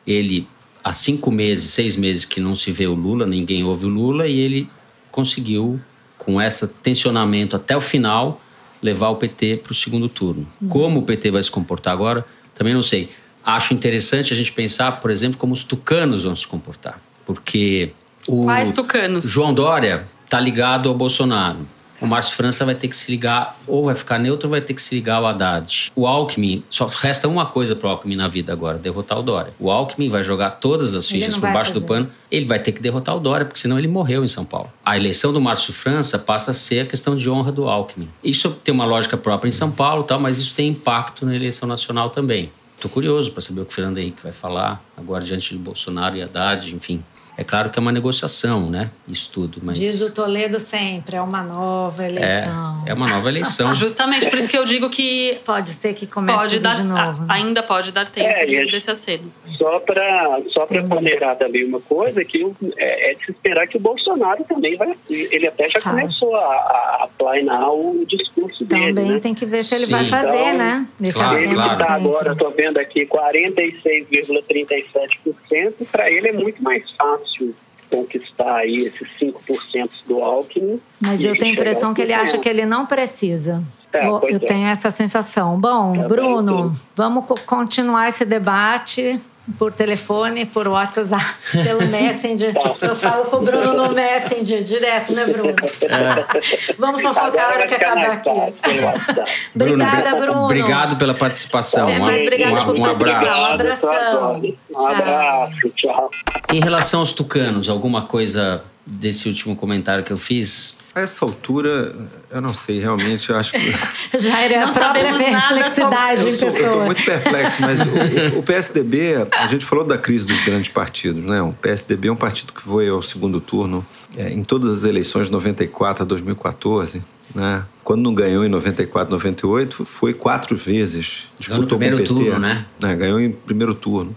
ele, 0.07 0.47
há 0.85 0.93
cinco 0.93 1.31
meses, 1.31 1.71
seis 1.71 1.97
meses 1.97 2.25
que 2.25 2.41
não 2.41 2.55
se 2.55 2.71
vê 2.71 2.87
o 2.87 2.95
Lula, 2.95 3.27
ninguém 3.27 3.65
ouve 3.65 3.87
o 3.87 3.89
Lula, 3.89 4.29
e 4.29 4.39
ele 4.39 4.69
conseguiu 5.11 5.81
com 6.29 6.43
esse 6.43 6.69
tensionamento 6.69 7.57
até 7.57 7.75
o 7.75 7.81
final, 7.81 8.39
levar 8.83 9.09
o 9.09 9.17
PT 9.17 9.61
para 9.63 9.73
o 9.73 9.75
segundo 9.75 10.11
turno. 10.11 10.47
Uhum. 10.61 10.69
Como 10.69 11.01
o 11.01 11.03
PT 11.03 11.31
vai 11.31 11.43
se 11.43 11.51
comportar 11.51 11.95
agora, 11.95 12.23
também 12.55 12.75
não 12.75 12.83
sei. 12.83 13.09
Acho 13.43 13.73
interessante 13.73 14.35
a 14.35 14.37
gente 14.37 14.53
pensar, 14.53 15.01
por 15.01 15.11
exemplo, 15.11 15.39
como 15.39 15.55
os 15.55 15.65
tucanos 15.65 16.25
vão 16.25 16.37
se 16.37 16.47
comportar. 16.47 17.01
Porque 17.25 17.93
o 18.27 18.45
Quais 18.45 18.73
tucanos? 18.73 19.25
João 19.25 19.55
Dória 19.55 20.07
está 20.23 20.39
ligado 20.39 20.91
ao 20.91 20.95
Bolsonaro 20.95 21.61
o 22.01 22.07
Márcio 22.07 22.37
França 22.37 22.65
vai 22.65 22.75
ter 22.75 22.89
que 22.89 22.97
se 22.97 23.11
ligar, 23.11 23.59
ou 23.67 23.85
vai 23.85 23.95
ficar 23.95 24.19
neutro, 24.19 24.49
ou 24.49 24.51
vai 24.51 24.61
ter 24.61 24.75
que 24.75 24.83
se 24.83 24.95
ligar 24.95 25.17
ao 25.17 25.27
Haddad. 25.27 25.93
O 25.97 26.07
Alckmin, 26.07 26.63
só 26.71 26.87
resta 26.87 27.27
uma 27.29 27.47
coisa 27.47 27.75
para 27.75 27.89
o 27.89 27.91
Alckmin 27.91 28.17
na 28.17 28.29
vida 28.29 28.53
agora: 28.53 28.79
derrotar 28.79 29.19
o 29.19 29.23
Dória. 29.23 29.53
O 29.59 29.71
Alckmin 29.71 30.09
vai 30.09 30.23
jogar 30.23 30.51
todas 30.53 30.95
as 30.95 31.09
fichas 31.09 31.37
por 31.37 31.53
baixo 31.53 31.73
do 31.73 31.83
pano, 31.83 32.11
ele 32.31 32.47
vai 32.47 32.59
ter 32.59 32.73
que 32.73 32.81
derrotar 32.81 33.17
o 33.17 33.21
Dória, 33.21 33.45
porque 33.45 33.61
senão 33.61 33.79
ele 33.79 33.89
morreu 33.89 34.25
em 34.25 34.29
São 34.29 34.45
Paulo. 34.45 34.71
A 34.85 34.97
eleição 34.97 35.33
do 35.33 35.41
Márcio 35.41 35.73
França 35.73 36.19
passa 36.19 36.53
a 36.53 36.55
ser 36.55 36.81
a 36.81 36.87
questão 36.87 37.17
de 37.17 37.29
honra 37.29 37.51
do 37.51 37.69
Alckmin. 37.69 38.09
Isso 38.23 38.51
tem 38.63 38.73
uma 38.73 38.85
lógica 38.85 39.17
própria 39.17 39.49
em 39.49 39.53
São 39.53 39.71
Paulo, 39.71 40.05
tal, 40.05 40.21
mas 40.21 40.39
isso 40.39 40.55
tem 40.55 40.69
impacto 40.69 41.27
na 41.27 41.35
eleição 41.35 41.69
nacional 41.69 42.11
também. 42.11 42.51
Estou 42.77 42.91
curioso 42.91 43.33
para 43.33 43.43
saber 43.43 43.63
o 43.63 43.65
que 43.65 43.73
o 43.73 43.75
Fernando 43.75 43.99
Henrique 43.99 44.23
vai 44.23 44.31
falar 44.31 44.81
agora 44.97 45.25
diante 45.25 45.51
de 45.51 45.59
Bolsonaro 45.59 46.17
e 46.17 46.23
Haddad, 46.23 46.73
enfim. 46.73 47.03
É 47.39 47.45
claro 47.45 47.71
que 47.71 47.79
é 47.79 47.81
uma 47.81 47.93
negociação, 47.93 48.69
né? 48.69 48.91
Isso 49.07 49.31
tudo, 49.33 49.61
mas... 49.63 49.79
Diz 49.79 50.01
o 50.01 50.13
Toledo 50.13 50.59
sempre, 50.59 51.15
é 51.15 51.23
uma 51.23 51.41
nova 51.41 52.05
eleição. 52.05 52.83
É, 52.85 52.91
é 52.91 52.95
uma 52.95 53.07
nova 53.07 53.29
eleição. 53.29 53.73
Justamente, 53.79 54.29
por 54.29 54.41
isso 54.41 54.51
que 54.51 54.59
eu 54.59 54.65
digo 54.65 54.91
que... 54.91 55.39
Pode 55.45 55.71
ser 55.71 55.95
que 55.95 56.05
comece 56.05 56.37
pode 56.37 56.59
dar, 56.59 56.79
de 56.79 56.83
novo. 56.83 57.21
Né? 57.21 57.27
Ainda 57.29 57.63
pode 57.63 57.93
dar 57.93 58.09
tempo 58.09 58.29
é, 58.29 58.45
de, 58.45 58.69
desse 58.73 58.91
aceno. 58.91 59.33
Só 59.57 59.79
para 59.79 60.41
só 60.53 60.67
ponderar 60.67 61.37
também 61.37 61.65
uma 61.65 61.81
coisa, 61.81 62.25
que 62.25 62.45
é, 62.77 63.13
é, 63.13 63.15
de 63.15 63.27
se 63.27 63.31
esperar 63.31 63.69
que 63.69 63.77
o 63.77 63.81
Bolsonaro 63.81 64.43
também 64.43 64.77
vai... 64.77 64.97
Ele 65.09 65.47
até 65.47 65.69
já 65.69 65.81
Faz. 65.81 65.95
começou 65.95 66.35
a, 66.35 67.05
a 67.05 67.09
plainar 67.17 67.71
o 67.71 68.05
discurso 68.05 68.67
também 68.67 68.93
dele, 68.93 69.11
né? 69.11 69.21
tem 69.21 69.33
que 69.33 69.47
ver 69.47 69.63
se 69.63 69.77
ele 69.77 69.87
Sim. 69.87 69.93
vai 69.93 70.05
fazer, 70.07 70.37
então, 70.37 70.59
né? 70.59 70.89
Nesse 70.99 71.17
claro, 71.17 71.39
ele 71.39 71.55
está 71.55 71.95
agora, 71.95 72.33
estou 72.33 72.51
vendo 72.51 72.79
aqui, 72.79 73.07
46,37%. 73.07 75.87
Para 75.93 76.11
ele 76.11 76.31
é 76.31 76.33
muito 76.33 76.61
mais 76.61 76.83
fácil 76.91 77.28
fácil 77.29 77.55
conquistar 77.91 78.57
aí 78.57 78.79
esses 78.87 79.09
5% 79.21 80.07
do 80.07 80.23
Alckmin. 80.23 80.81
Mas 81.01 81.23
eu 81.23 81.37
tenho 81.37 81.53
a 81.53 81.55
impressão 81.55 81.95
que 81.95 82.03
ele 82.03 82.13
acha 82.13 82.39
que 82.39 82.49
ele 82.49 82.67
não 82.67 82.85
precisa. 82.85 83.63
É, 83.93 84.07
eu 84.07 84.23
é. 84.23 84.39
tenho 84.39 84.67
essa 84.67 84.91
sensação. 84.91 85.59
Bom, 85.59 85.95
é 85.95 86.07
Bruno, 86.07 86.77
vamos 86.95 87.25
continuar 87.47 88.09
esse 88.09 88.25
debate 88.25 89.19
por 89.57 89.73
telefone, 89.73 90.45
por 90.45 90.69
WhatsApp, 90.69 91.25
pelo 91.63 91.87
Messenger. 91.87 92.55
Eu 92.81 92.95
falo 92.95 93.25
com 93.25 93.37
o 93.37 93.41
Bruno 93.41 93.73
no 93.73 93.93
Messenger, 93.95 94.63
direto, 94.63 95.13
né, 95.13 95.25
Bruno? 95.25 95.55
É. 95.83 96.75
Vamos 96.79 97.01
fofocar 97.01 97.45
a 97.45 97.49
hora 97.55 97.67
que 97.67 97.75
acabar 97.75 98.11
aqui. 98.13 98.31
obrigada, 99.55 100.17
Bruno. 100.17 100.45
Obrigado 100.45 100.97
pela 100.97 101.15
participação. 101.15 101.89
É, 101.89 101.99
mas 101.99 102.23
obrigada 102.23 102.63
um, 102.63 102.65
por 102.67 102.79
um 102.79 102.85
abraço. 102.85 103.39
Um 103.39 103.45
abração. 103.47 104.43
Um 104.71 104.87
abraço, 104.87 105.71
tchau. 105.77 106.11
Em 106.53 106.61
relação 106.61 107.01
aos 107.01 107.13
tucanos, 107.13 107.69
alguma 107.69 108.03
coisa 108.03 108.65
desse 108.85 109.29
último 109.29 109.55
comentário 109.55 110.05
que 110.05 110.13
eu 110.13 110.19
fiz? 110.19 110.78
A 110.99 111.03
essa 111.03 111.25
altura, 111.25 111.95
eu 112.31 112.41
não 112.41 112.53
sei, 112.53 112.81
realmente, 112.81 113.31
eu 113.31 113.37
acho 113.37 113.53
que. 113.53 113.73
Já 114.19 114.41
era 114.41 114.61
não 114.61 114.69
a 114.69 114.73
própria 114.73 115.17
perplexidade 115.17 116.29
em 116.29 116.31
pessoa. 116.33 116.51
Eu 116.51 116.57
estou 116.57 116.85
muito 116.85 117.05
perplexo, 117.05 117.63
mas 117.63 117.81
o, 117.81 118.39
o, 118.39 118.43
PSDB, 118.43 119.27
a 119.31 119.47
gente 119.47 119.65
falou 119.65 119.85
da 119.85 119.97
crise 119.97 120.27
dos 120.27 120.45
grandes 120.45 120.69
partidos, 120.69 121.25
né? 121.25 121.41
O 121.41 121.53
PSDB 121.53 122.09
é 122.09 122.13
um 122.13 122.17
partido 122.17 122.53
que 122.53 122.63
foi 122.63 122.89
ao 122.89 123.01
segundo 123.01 123.41
turno 123.41 123.87
é, 124.17 124.29
em 124.31 124.43
todas 124.43 124.79
as 124.79 124.85
eleições 124.85 125.27
de 125.27 125.33
94 125.33 126.03
a 126.03 126.07
2014. 126.07 127.03
Né? 127.35 127.63
Quando 127.85 128.03
não 128.03 128.15
ganhou 128.15 128.45
em 128.45 128.49
94, 128.49 129.11
98, 129.13 129.85
foi 129.85 130.13
quatro 130.13 130.57
vezes. 130.57 131.29
Disputou 131.39 131.49
ganhou 131.49 131.63
no 131.63 131.69
primeiro 131.69 131.97
PT, 131.99 132.09
turno, 132.09 132.39
né? 132.41 132.67
né? 132.81 132.97
Ganhou 132.97 133.21
em 133.21 133.31
primeiro 133.31 133.75
turno. 133.75 134.17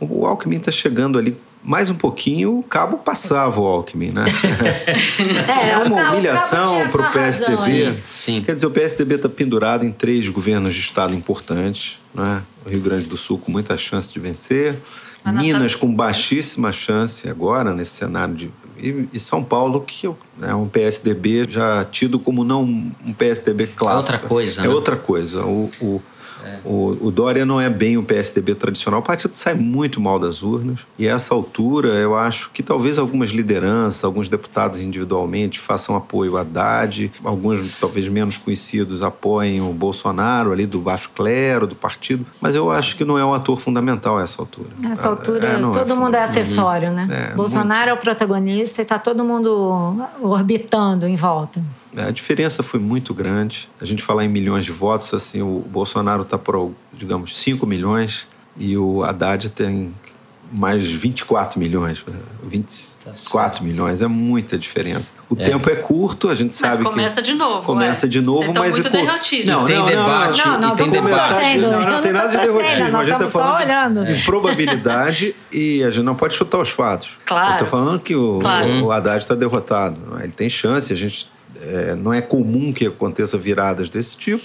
O 0.00 0.26
Alckmin 0.26 0.56
está 0.56 0.70
chegando 0.70 1.18
ali 1.18 1.36
mais 1.62 1.90
um 1.90 1.94
pouquinho, 1.94 2.58
o 2.58 2.62
cabo 2.62 2.98
passava 2.98 3.60
o 3.60 3.66
Alckmin, 3.66 4.10
né? 4.10 4.24
É, 5.48 5.70
É 5.70 5.78
uma 5.78 6.10
humilhação 6.12 6.88
para 6.88 7.08
o 7.08 7.12
PSDB. 7.12 7.94
Sim. 8.10 8.42
Quer 8.44 8.54
dizer, 8.54 8.66
o 8.66 8.70
PSDB 8.70 9.16
está 9.16 9.28
pendurado 9.28 9.84
em 9.84 9.90
três 9.92 10.28
governos 10.28 10.74
de 10.74 10.80
Estado 10.80 11.14
importantes. 11.14 11.98
Né? 12.14 12.42
O 12.64 12.70
Rio 12.70 12.80
Grande 12.80 13.06
do 13.06 13.16
Sul 13.16 13.38
com 13.38 13.50
muita 13.50 13.76
chance 13.76 14.12
de 14.12 14.18
vencer. 14.20 14.76
A 15.24 15.32
nossa- 15.32 15.46
Minas 15.46 15.74
com 15.74 15.92
baixíssima 15.92 16.72
chance 16.72 17.28
agora, 17.28 17.74
nesse 17.74 17.92
cenário 17.92 18.34
de. 18.34 18.50
E, 18.80 19.08
e 19.12 19.18
São 19.18 19.42
Paulo, 19.42 19.80
que 19.80 20.08
é 20.40 20.54
um 20.54 20.68
PSDB 20.68 21.44
já 21.48 21.84
tido 21.84 22.18
como 22.20 22.44
não 22.44 22.62
um 22.62 23.12
PSDB 23.12 23.66
clássico. 23.66 24.12
outra 24.14 24.28
coisa, 24.28 24.60
É 24.60 24.62
né? 24.62 24.68
outra 24.70 24.96
coisa. 24.96 25.42
O, 25.44 25.68
o, 25.80 26.02
o, 26.64 27.08
o 27.08 27.10
Dória 27.10 27.44
não 27.44 27.60
é 27.60 27.68
bem 27.68 27.96
o 27.96 28.02
PSDB 28.02 28.54
tradicional. 28.54 29.00
O 29.00 29.02
partido 29.02 29.34
sai 29.34 29.54
muito 29.54 30.00
mal 30.00 30.18
das 30.18 30.42
urnas. 30.42 30.80
E 30.98 31.08
a 31.08 31.14
essa 31.14 31.34
altura, 31.34 31.88
eu 31.88 32.16
acho 32.16 32.50
que 32.50 32.62
talvez 32.62 32.98
algumas 32.98 33.30
lideranças, 33.30 34.04
alguns 34.04 34.28
deputados 34.28 34.80
individualmente 34.80 35.58
façam 35.58 35.96
apoio 35.96 36.36
a 36.36 36.40
Haddad, 36.40 37.10
alguns 37.24 37.78
talvez 37.78 38.08
menos 38.08 38.36
conhecidos 38.36 39.02
apoiem 39.02 39.60
o 39.60 39.72
Bolsonaro 39.72 40.52
ali 40.52 40.66
do 40.66 40.78
baixo 40.80 41.10
clero, 41.14 41.66
do 41.66 41.74
partido. 41.74 42.24
Mas 42.40 42.54
eu 42.54 42.70
acho 42.70 42.96
que 42.96 43.04
não 43.04 43.18
é 43.18 43.24
um 43.24 43.34
ator 43.34 43.58
fundamental 43.58 44.18
a 44.18 44.22
essa 44.22 44.40
altura. 44.40 44.68
Nessa 44.78 45.08
altura, 45.08 45.48
É, 45.48 45.58
não 45.58 45.72
todo 45.72 45.96
mundo 45.96 46.14
é 46.14 46.22
acessório, 46.22 46.90
né? 46.92 47.08
É, 47.10 47.34
Bolsonaro 47.34 47.90
é 47.90 47.92
o 47.92 47.96
protagonista 47.96 48.82
e 48.82 48.84
tá 48.84 48.98
todo 48.98 49.24
mundo 49.24 49.96
orbitando 50.20 51.06
em 51.06 51.16
volta. 51.16 51.62
É, 51.96 52.02
A 52.04 52.10
diferença 52.10 52.62
foi 52.62 52.78
muito 52.80 53.12
grande. 53.14 53.68
A 53.80 53.84
gente 53.84 54.02
falar 54.02 54.24
em 54.24 54.28
milhões 54.28 54.64
de 54.64 54.72
votos, 54.72 55.12
assim, 55.14 55.40
o 55.42 55.64
Bolsonaro 55.68 56.22
está 56.22 56.36
por, 56.38 56.72
digamos, 56.92 57.36
5 57.38 57.66
milhões 57.66 58.26
e 58.56 58.76
o 58.76 59.02
Haddad 59.04 59.48
tem 59.50 59.94
mais 60.50 60.90
24 60.90 61.60
milhões, 61.60 62.02
24 62.42 63.18
certo. 63.20 63.62
milhões, 63.62 64.00
é 64.00 64.06
muita 64.06 64.56
diferença. 64.56 65.12
O 65.28 65.36
tempo 65.36 65.68
é 65.68 65.76
curto, 65.76 66.28
a 66.30 66.34
gente 66.34 66.56
Mas 66.58 66.70
sabe 66.72 66.84
começa 66.84 67.16
que 67.20 67.32
de 67.32 67.34
novo, 67.34 67.62
começa 67.66 68.06
ué. 68.06 68.08
de 68.10 68.20
novo, 68.22 68.38
Vocês 68.38 68.48
estão 68.50 68.62
mas 68.62 68.72
muito 68.72 68.86
e 68.86 68.90
co- 68.90 68.96
derrotistas. 68.96 69.46
Não, 69.46 69.64
Tem 69.66 69.76
não, 69.76 69.84
não, 69.84 69.90
debate. 69.90 70.46
Não, 70.46 70.60
não, 70.60 70.76
tem 70.76 70.90
debate. 70.90 71.32
torcendo. 71.34 71.60
Não, 71.60 71.80
não 71.82 71.90
não 71.92 72.00
tem 72.00 72.12
nada 72.12 72.28
de 72.28 72.36
torcendo, 72.38 72.56
derrotismo. 72.58 72.90
nós 72.90 73.00
A 73.00 73.04
gente 73.04 73.14
está 73.24 73.28
falando 73.28 73.62
olhando. 73.62 74.04
de 74.06 74.24
probabilidade 74.24 75.34
e 75.52 75.84
a 75.84 75.90
gente 75.90 76.04
não 76.04 76.14
pode 76.14 76.34
chutar 76.34 76.58
os 76.58 76.70
fatos. 76.70 77.18
Claro. 77.26 77.48
Eu 77.50 77.52
estou 77.52 77.68
falando 77.68 78.00
que 78.00 78.14
o, 78.16 78.38
Claro. 78.40 78.84
o 78.84 78.90
Haddad 78.92 79.18
está 79.22 79.34
derrotado. 79.34 80.00
Ele 80.22 80.32
tem 80.32 80.48
chance, 80.48 80.90
a 80.92 80.96
gente 80.96 81.28
é, 81.60 81.94
não 81.94 82.12
é 82.12 82.20
comum 82.20 82.72
que 82.72 82.86
aconteça 82.86 83.36
viradas 83.38 83.88
desse 83.90 84.16
tipo. 84.16 84.44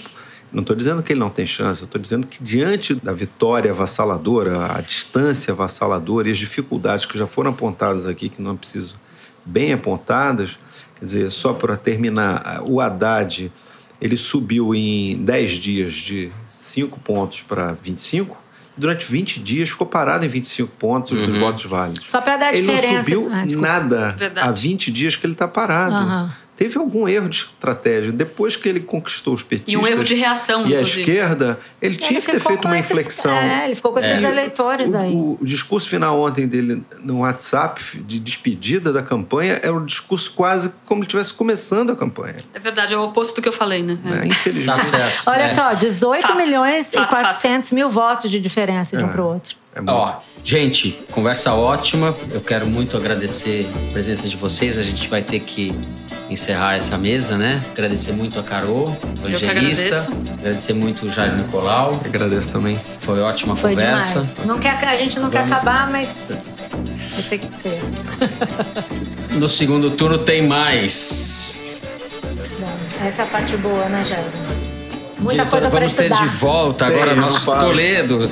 Não 0.52 0.60
estou 0.60 0.76
dizendo 0.76 1.02
que 1.02 1.12
ele 1.12 1.18
não 1.20 1.30
tem 1.30 1.44
chance, 1.44 1.82
estou 1.82 2.00
dizendo 2.00 2.26
que 2.28 2.42
diante 2.42 2.94
da 2.94 3.12
vitória 3.12 3.72
avassaladora, 3.72 4.76
a 4.76 4.80
distância 4.80 5.52
avassaladora 5.52 6.28
e 6.28 6.30
as 6.30 6.38
dificuldades 6.38 7.04
que 7.06 7.18
já 7.18 7.26
foram 7.26 7.50
apontadas 7.50 8.06
aqui, 8.06 8.28
que 8.28 8.40
não 8.40 8.56
preciso 8.56 8.96
bem 9.44 9.72
apontadas, 9.72 10.56
quer 10.96 11.04
dizer, 11.04 11.30
só 11.30 11.52
para 11.52 11.76
terminar, 11.76 12.62
o 12.64 12.80
Haddad 12.80 13.50
ele 14.00 14.16
subiu 14.16 14.72
em 14.74 15.16
10 15.24 15.52
dias 15.52 15.92
de 15.94 16.30
5 16.46 17.00
pontos 17.00 17.40
para 17.42 17.72
25, 17.82 18.36
durante 18.76 19.10
20 19.10 19.40
dias 19.40 19.68
ficou 19.70 19.86
parado 19.86 20.24
em 20.24 20.28
25 20.28 20.70
pontos 20.78 21.20
dos 21.20 21.36
votos 21.36 21.64
válidos. 21.64 22.08
Só 22.08 22.20
para 22.20 22.36
dar 22.36 22.54
ele 22.54 22.66
não 22.66 22.74
diferença. 22.76 23.00
subiu 23.00 23.28
Ah, 23.32 23.44
nada 23.60 24.12
Verdade. 24.12 24.48
há 24.48 24.52
20 24.52 24.92
dias 24.92 25.16
que 25.16 25.26
ele 25.26 25.32
está 25.32 25.48
parado. 25.48 25.94
Aham. 25.96 26.32
Teve 26.56 26.78
algum 26.78 27.08
erro 27.08 27.28
de 27.28 27.36
estratégia. 27.38 28.12
Depois 28.12 28.54
que 28.54 28.68
ele 28.68 28.78
conquistou 28.78 29.34
os 29.34 29.42
petistas 29.42 29.74
E 29.74 29.76
um 29.76 29.84
erro 29.86 30.04
de 30.04 30.14
reação, 30.14 30.64
e 30.66 30.76
a 30.76 30.80
esquerda, 30.82 31.58
ele 31.82 31.96
tinha 31.96 32.10
Ele 32.18 32.20
que 32.20 32.30
ter 32.30 32.38
feito 32.38 32.64
uma 32.66 32.78
esses- 32.78 32.90
inflexão. 32.90 33.32
É, 33.34 33.64
ele 33.66 33.74
ficou 33.74 33.92
com 33.92 33.98
esses 33.98 34.20
E 34.22 34.24
eleitores 34.24 34.90
o, 34.92 34.96
aí. 34.96 35.12
O, 35.12 35.38
o 35.40 35.44
discurso 35.44 35.88
final 35.88 36.20
ontem 36.20 36.46
dele 36.46 36.82
no 37.02 37.20
WhatsApp 37.20 37.82
de 38.06 38.20
despedida 38.20 38.92
da 38.92 39.02
campanha 39.02 39.58
era 39.64 39.72
um 39.74 39.84
discurso 39.84 40.30
quase 40.32 40.72
como 40.84 41.00
ele 41.00 41.06
estivesse 41.06 41.32
começando 41.34 41.90
a 41.90 41.96
campanha. 41.96 42.36
É 42.54 42.58
verdade, 42.60 42.94
é 42.94 42.96
o 42.96 43.02
oposto 43.02 43.34
do 43.34 43.42
que 43.42 43.48
eu 43.48 43.52
falei, 43.52 43.82
né? 43.82 43.98
É. 44.22 44.26
Infelizmente. 44.28 44.66
Tá 44.78 44.84
certo. 44.84 45.22
Olha 45.26 45.42
É. 45.42 45.54
só, 45.56 45.74
18 45.74 46.22
Fato. 46.22 46.36
milhões 46.36 46.86
e 46.92 46.96
Fato, 46.96 47.10
400 47.10 47.72
mil 47.72 47.90
votos 47.90 48.30
de 48.30 48.38
diferença 48.38 48.96
de 48.96 49.02
um 49.02 49.08
É. 49.08 49.10
para 49.10 49.22
o 49.22 49.26
outro. 49.26 49.56
É 49.74 49.80
muito. 49.80 49.90
Ó, 49.92 50.20
gente, 50.44 50.92
conversa 51.10 51.52
ótima. 51.52 52.14
Eu 52.30 52.40
quero 52.40 52.64
muito 52.64 52.96
agradecer 52.96 53.68
a 53.88 53.92
presença 53.92 54.28
de 54.28 54.36
vocês. 54.36 54.78
A 54.78 54.84
gente 54.84 55.08
vai 55.08 55.20
ter 55.20 55.40
que 55.40 55.74
encerrar 56.30 56.74
essa 56.76 56.96
mesa, 56.96 57.36
né? 57.36 57.62
Agradecer 57.72 58.12
muito 58.12 58.38
a 58.40 58.42
Carol, 58.42 58.96
evangelista. 59.24 59.86
agradeço. 59.98 60.12
Agradecer 60.38 60.72
muito 60.72 61.06
o 61.06 61.10
Jair 61.10 61.34
Nicolau. 61.36 62.00
Agradeço 62.04 62.48
também. 62.50 62.80
Foi 62.98 63.20
ótima 63.20 63.54
Foi 63.56 63.70
conversa. 63.74 64.20
demais. 64.20 64.46
Não 64.46 64.58
quer, 64.58 64.72
a 64.84 64.96
gente 64.96 65.18
não 65.20 65.30
quer 65.30 65.38
Vamos. 65.46 65.52
acabar, 65.52 65.90
mas 65.90 66.08
vai 66.28 67.22
ter 67.28 67.38
que 67.38 67.48
ser. 67.62 67.80
No 69.34 69.48
segundo 69.48 69.90
turno 69.90 70.18
tem 70.18 70.46
mais. 70.46 71.54
Bom, 72.60 72.68
essa 73.04 73.22
é 73.22 73.24
a 73.24 73.28
parte 73.28 73.56
boa, 73.56 73.84
né, 73.86 74.04
Jair? 74.04 74.24
Muita 75.18 75.44
Diretora, 75.44 75.50
coisa 75.50 75.70
para 75.70 75.78
vamos 75.80 75.94
ter 75.94 76.04
estudar. 76.04 76.22
de 76.22 76.36
volta 76.36 76.84
Tem, 76.86 76.94
agora 76.94 77.14
nosso. 77.16 77.44
Toledo. 77.44 78.30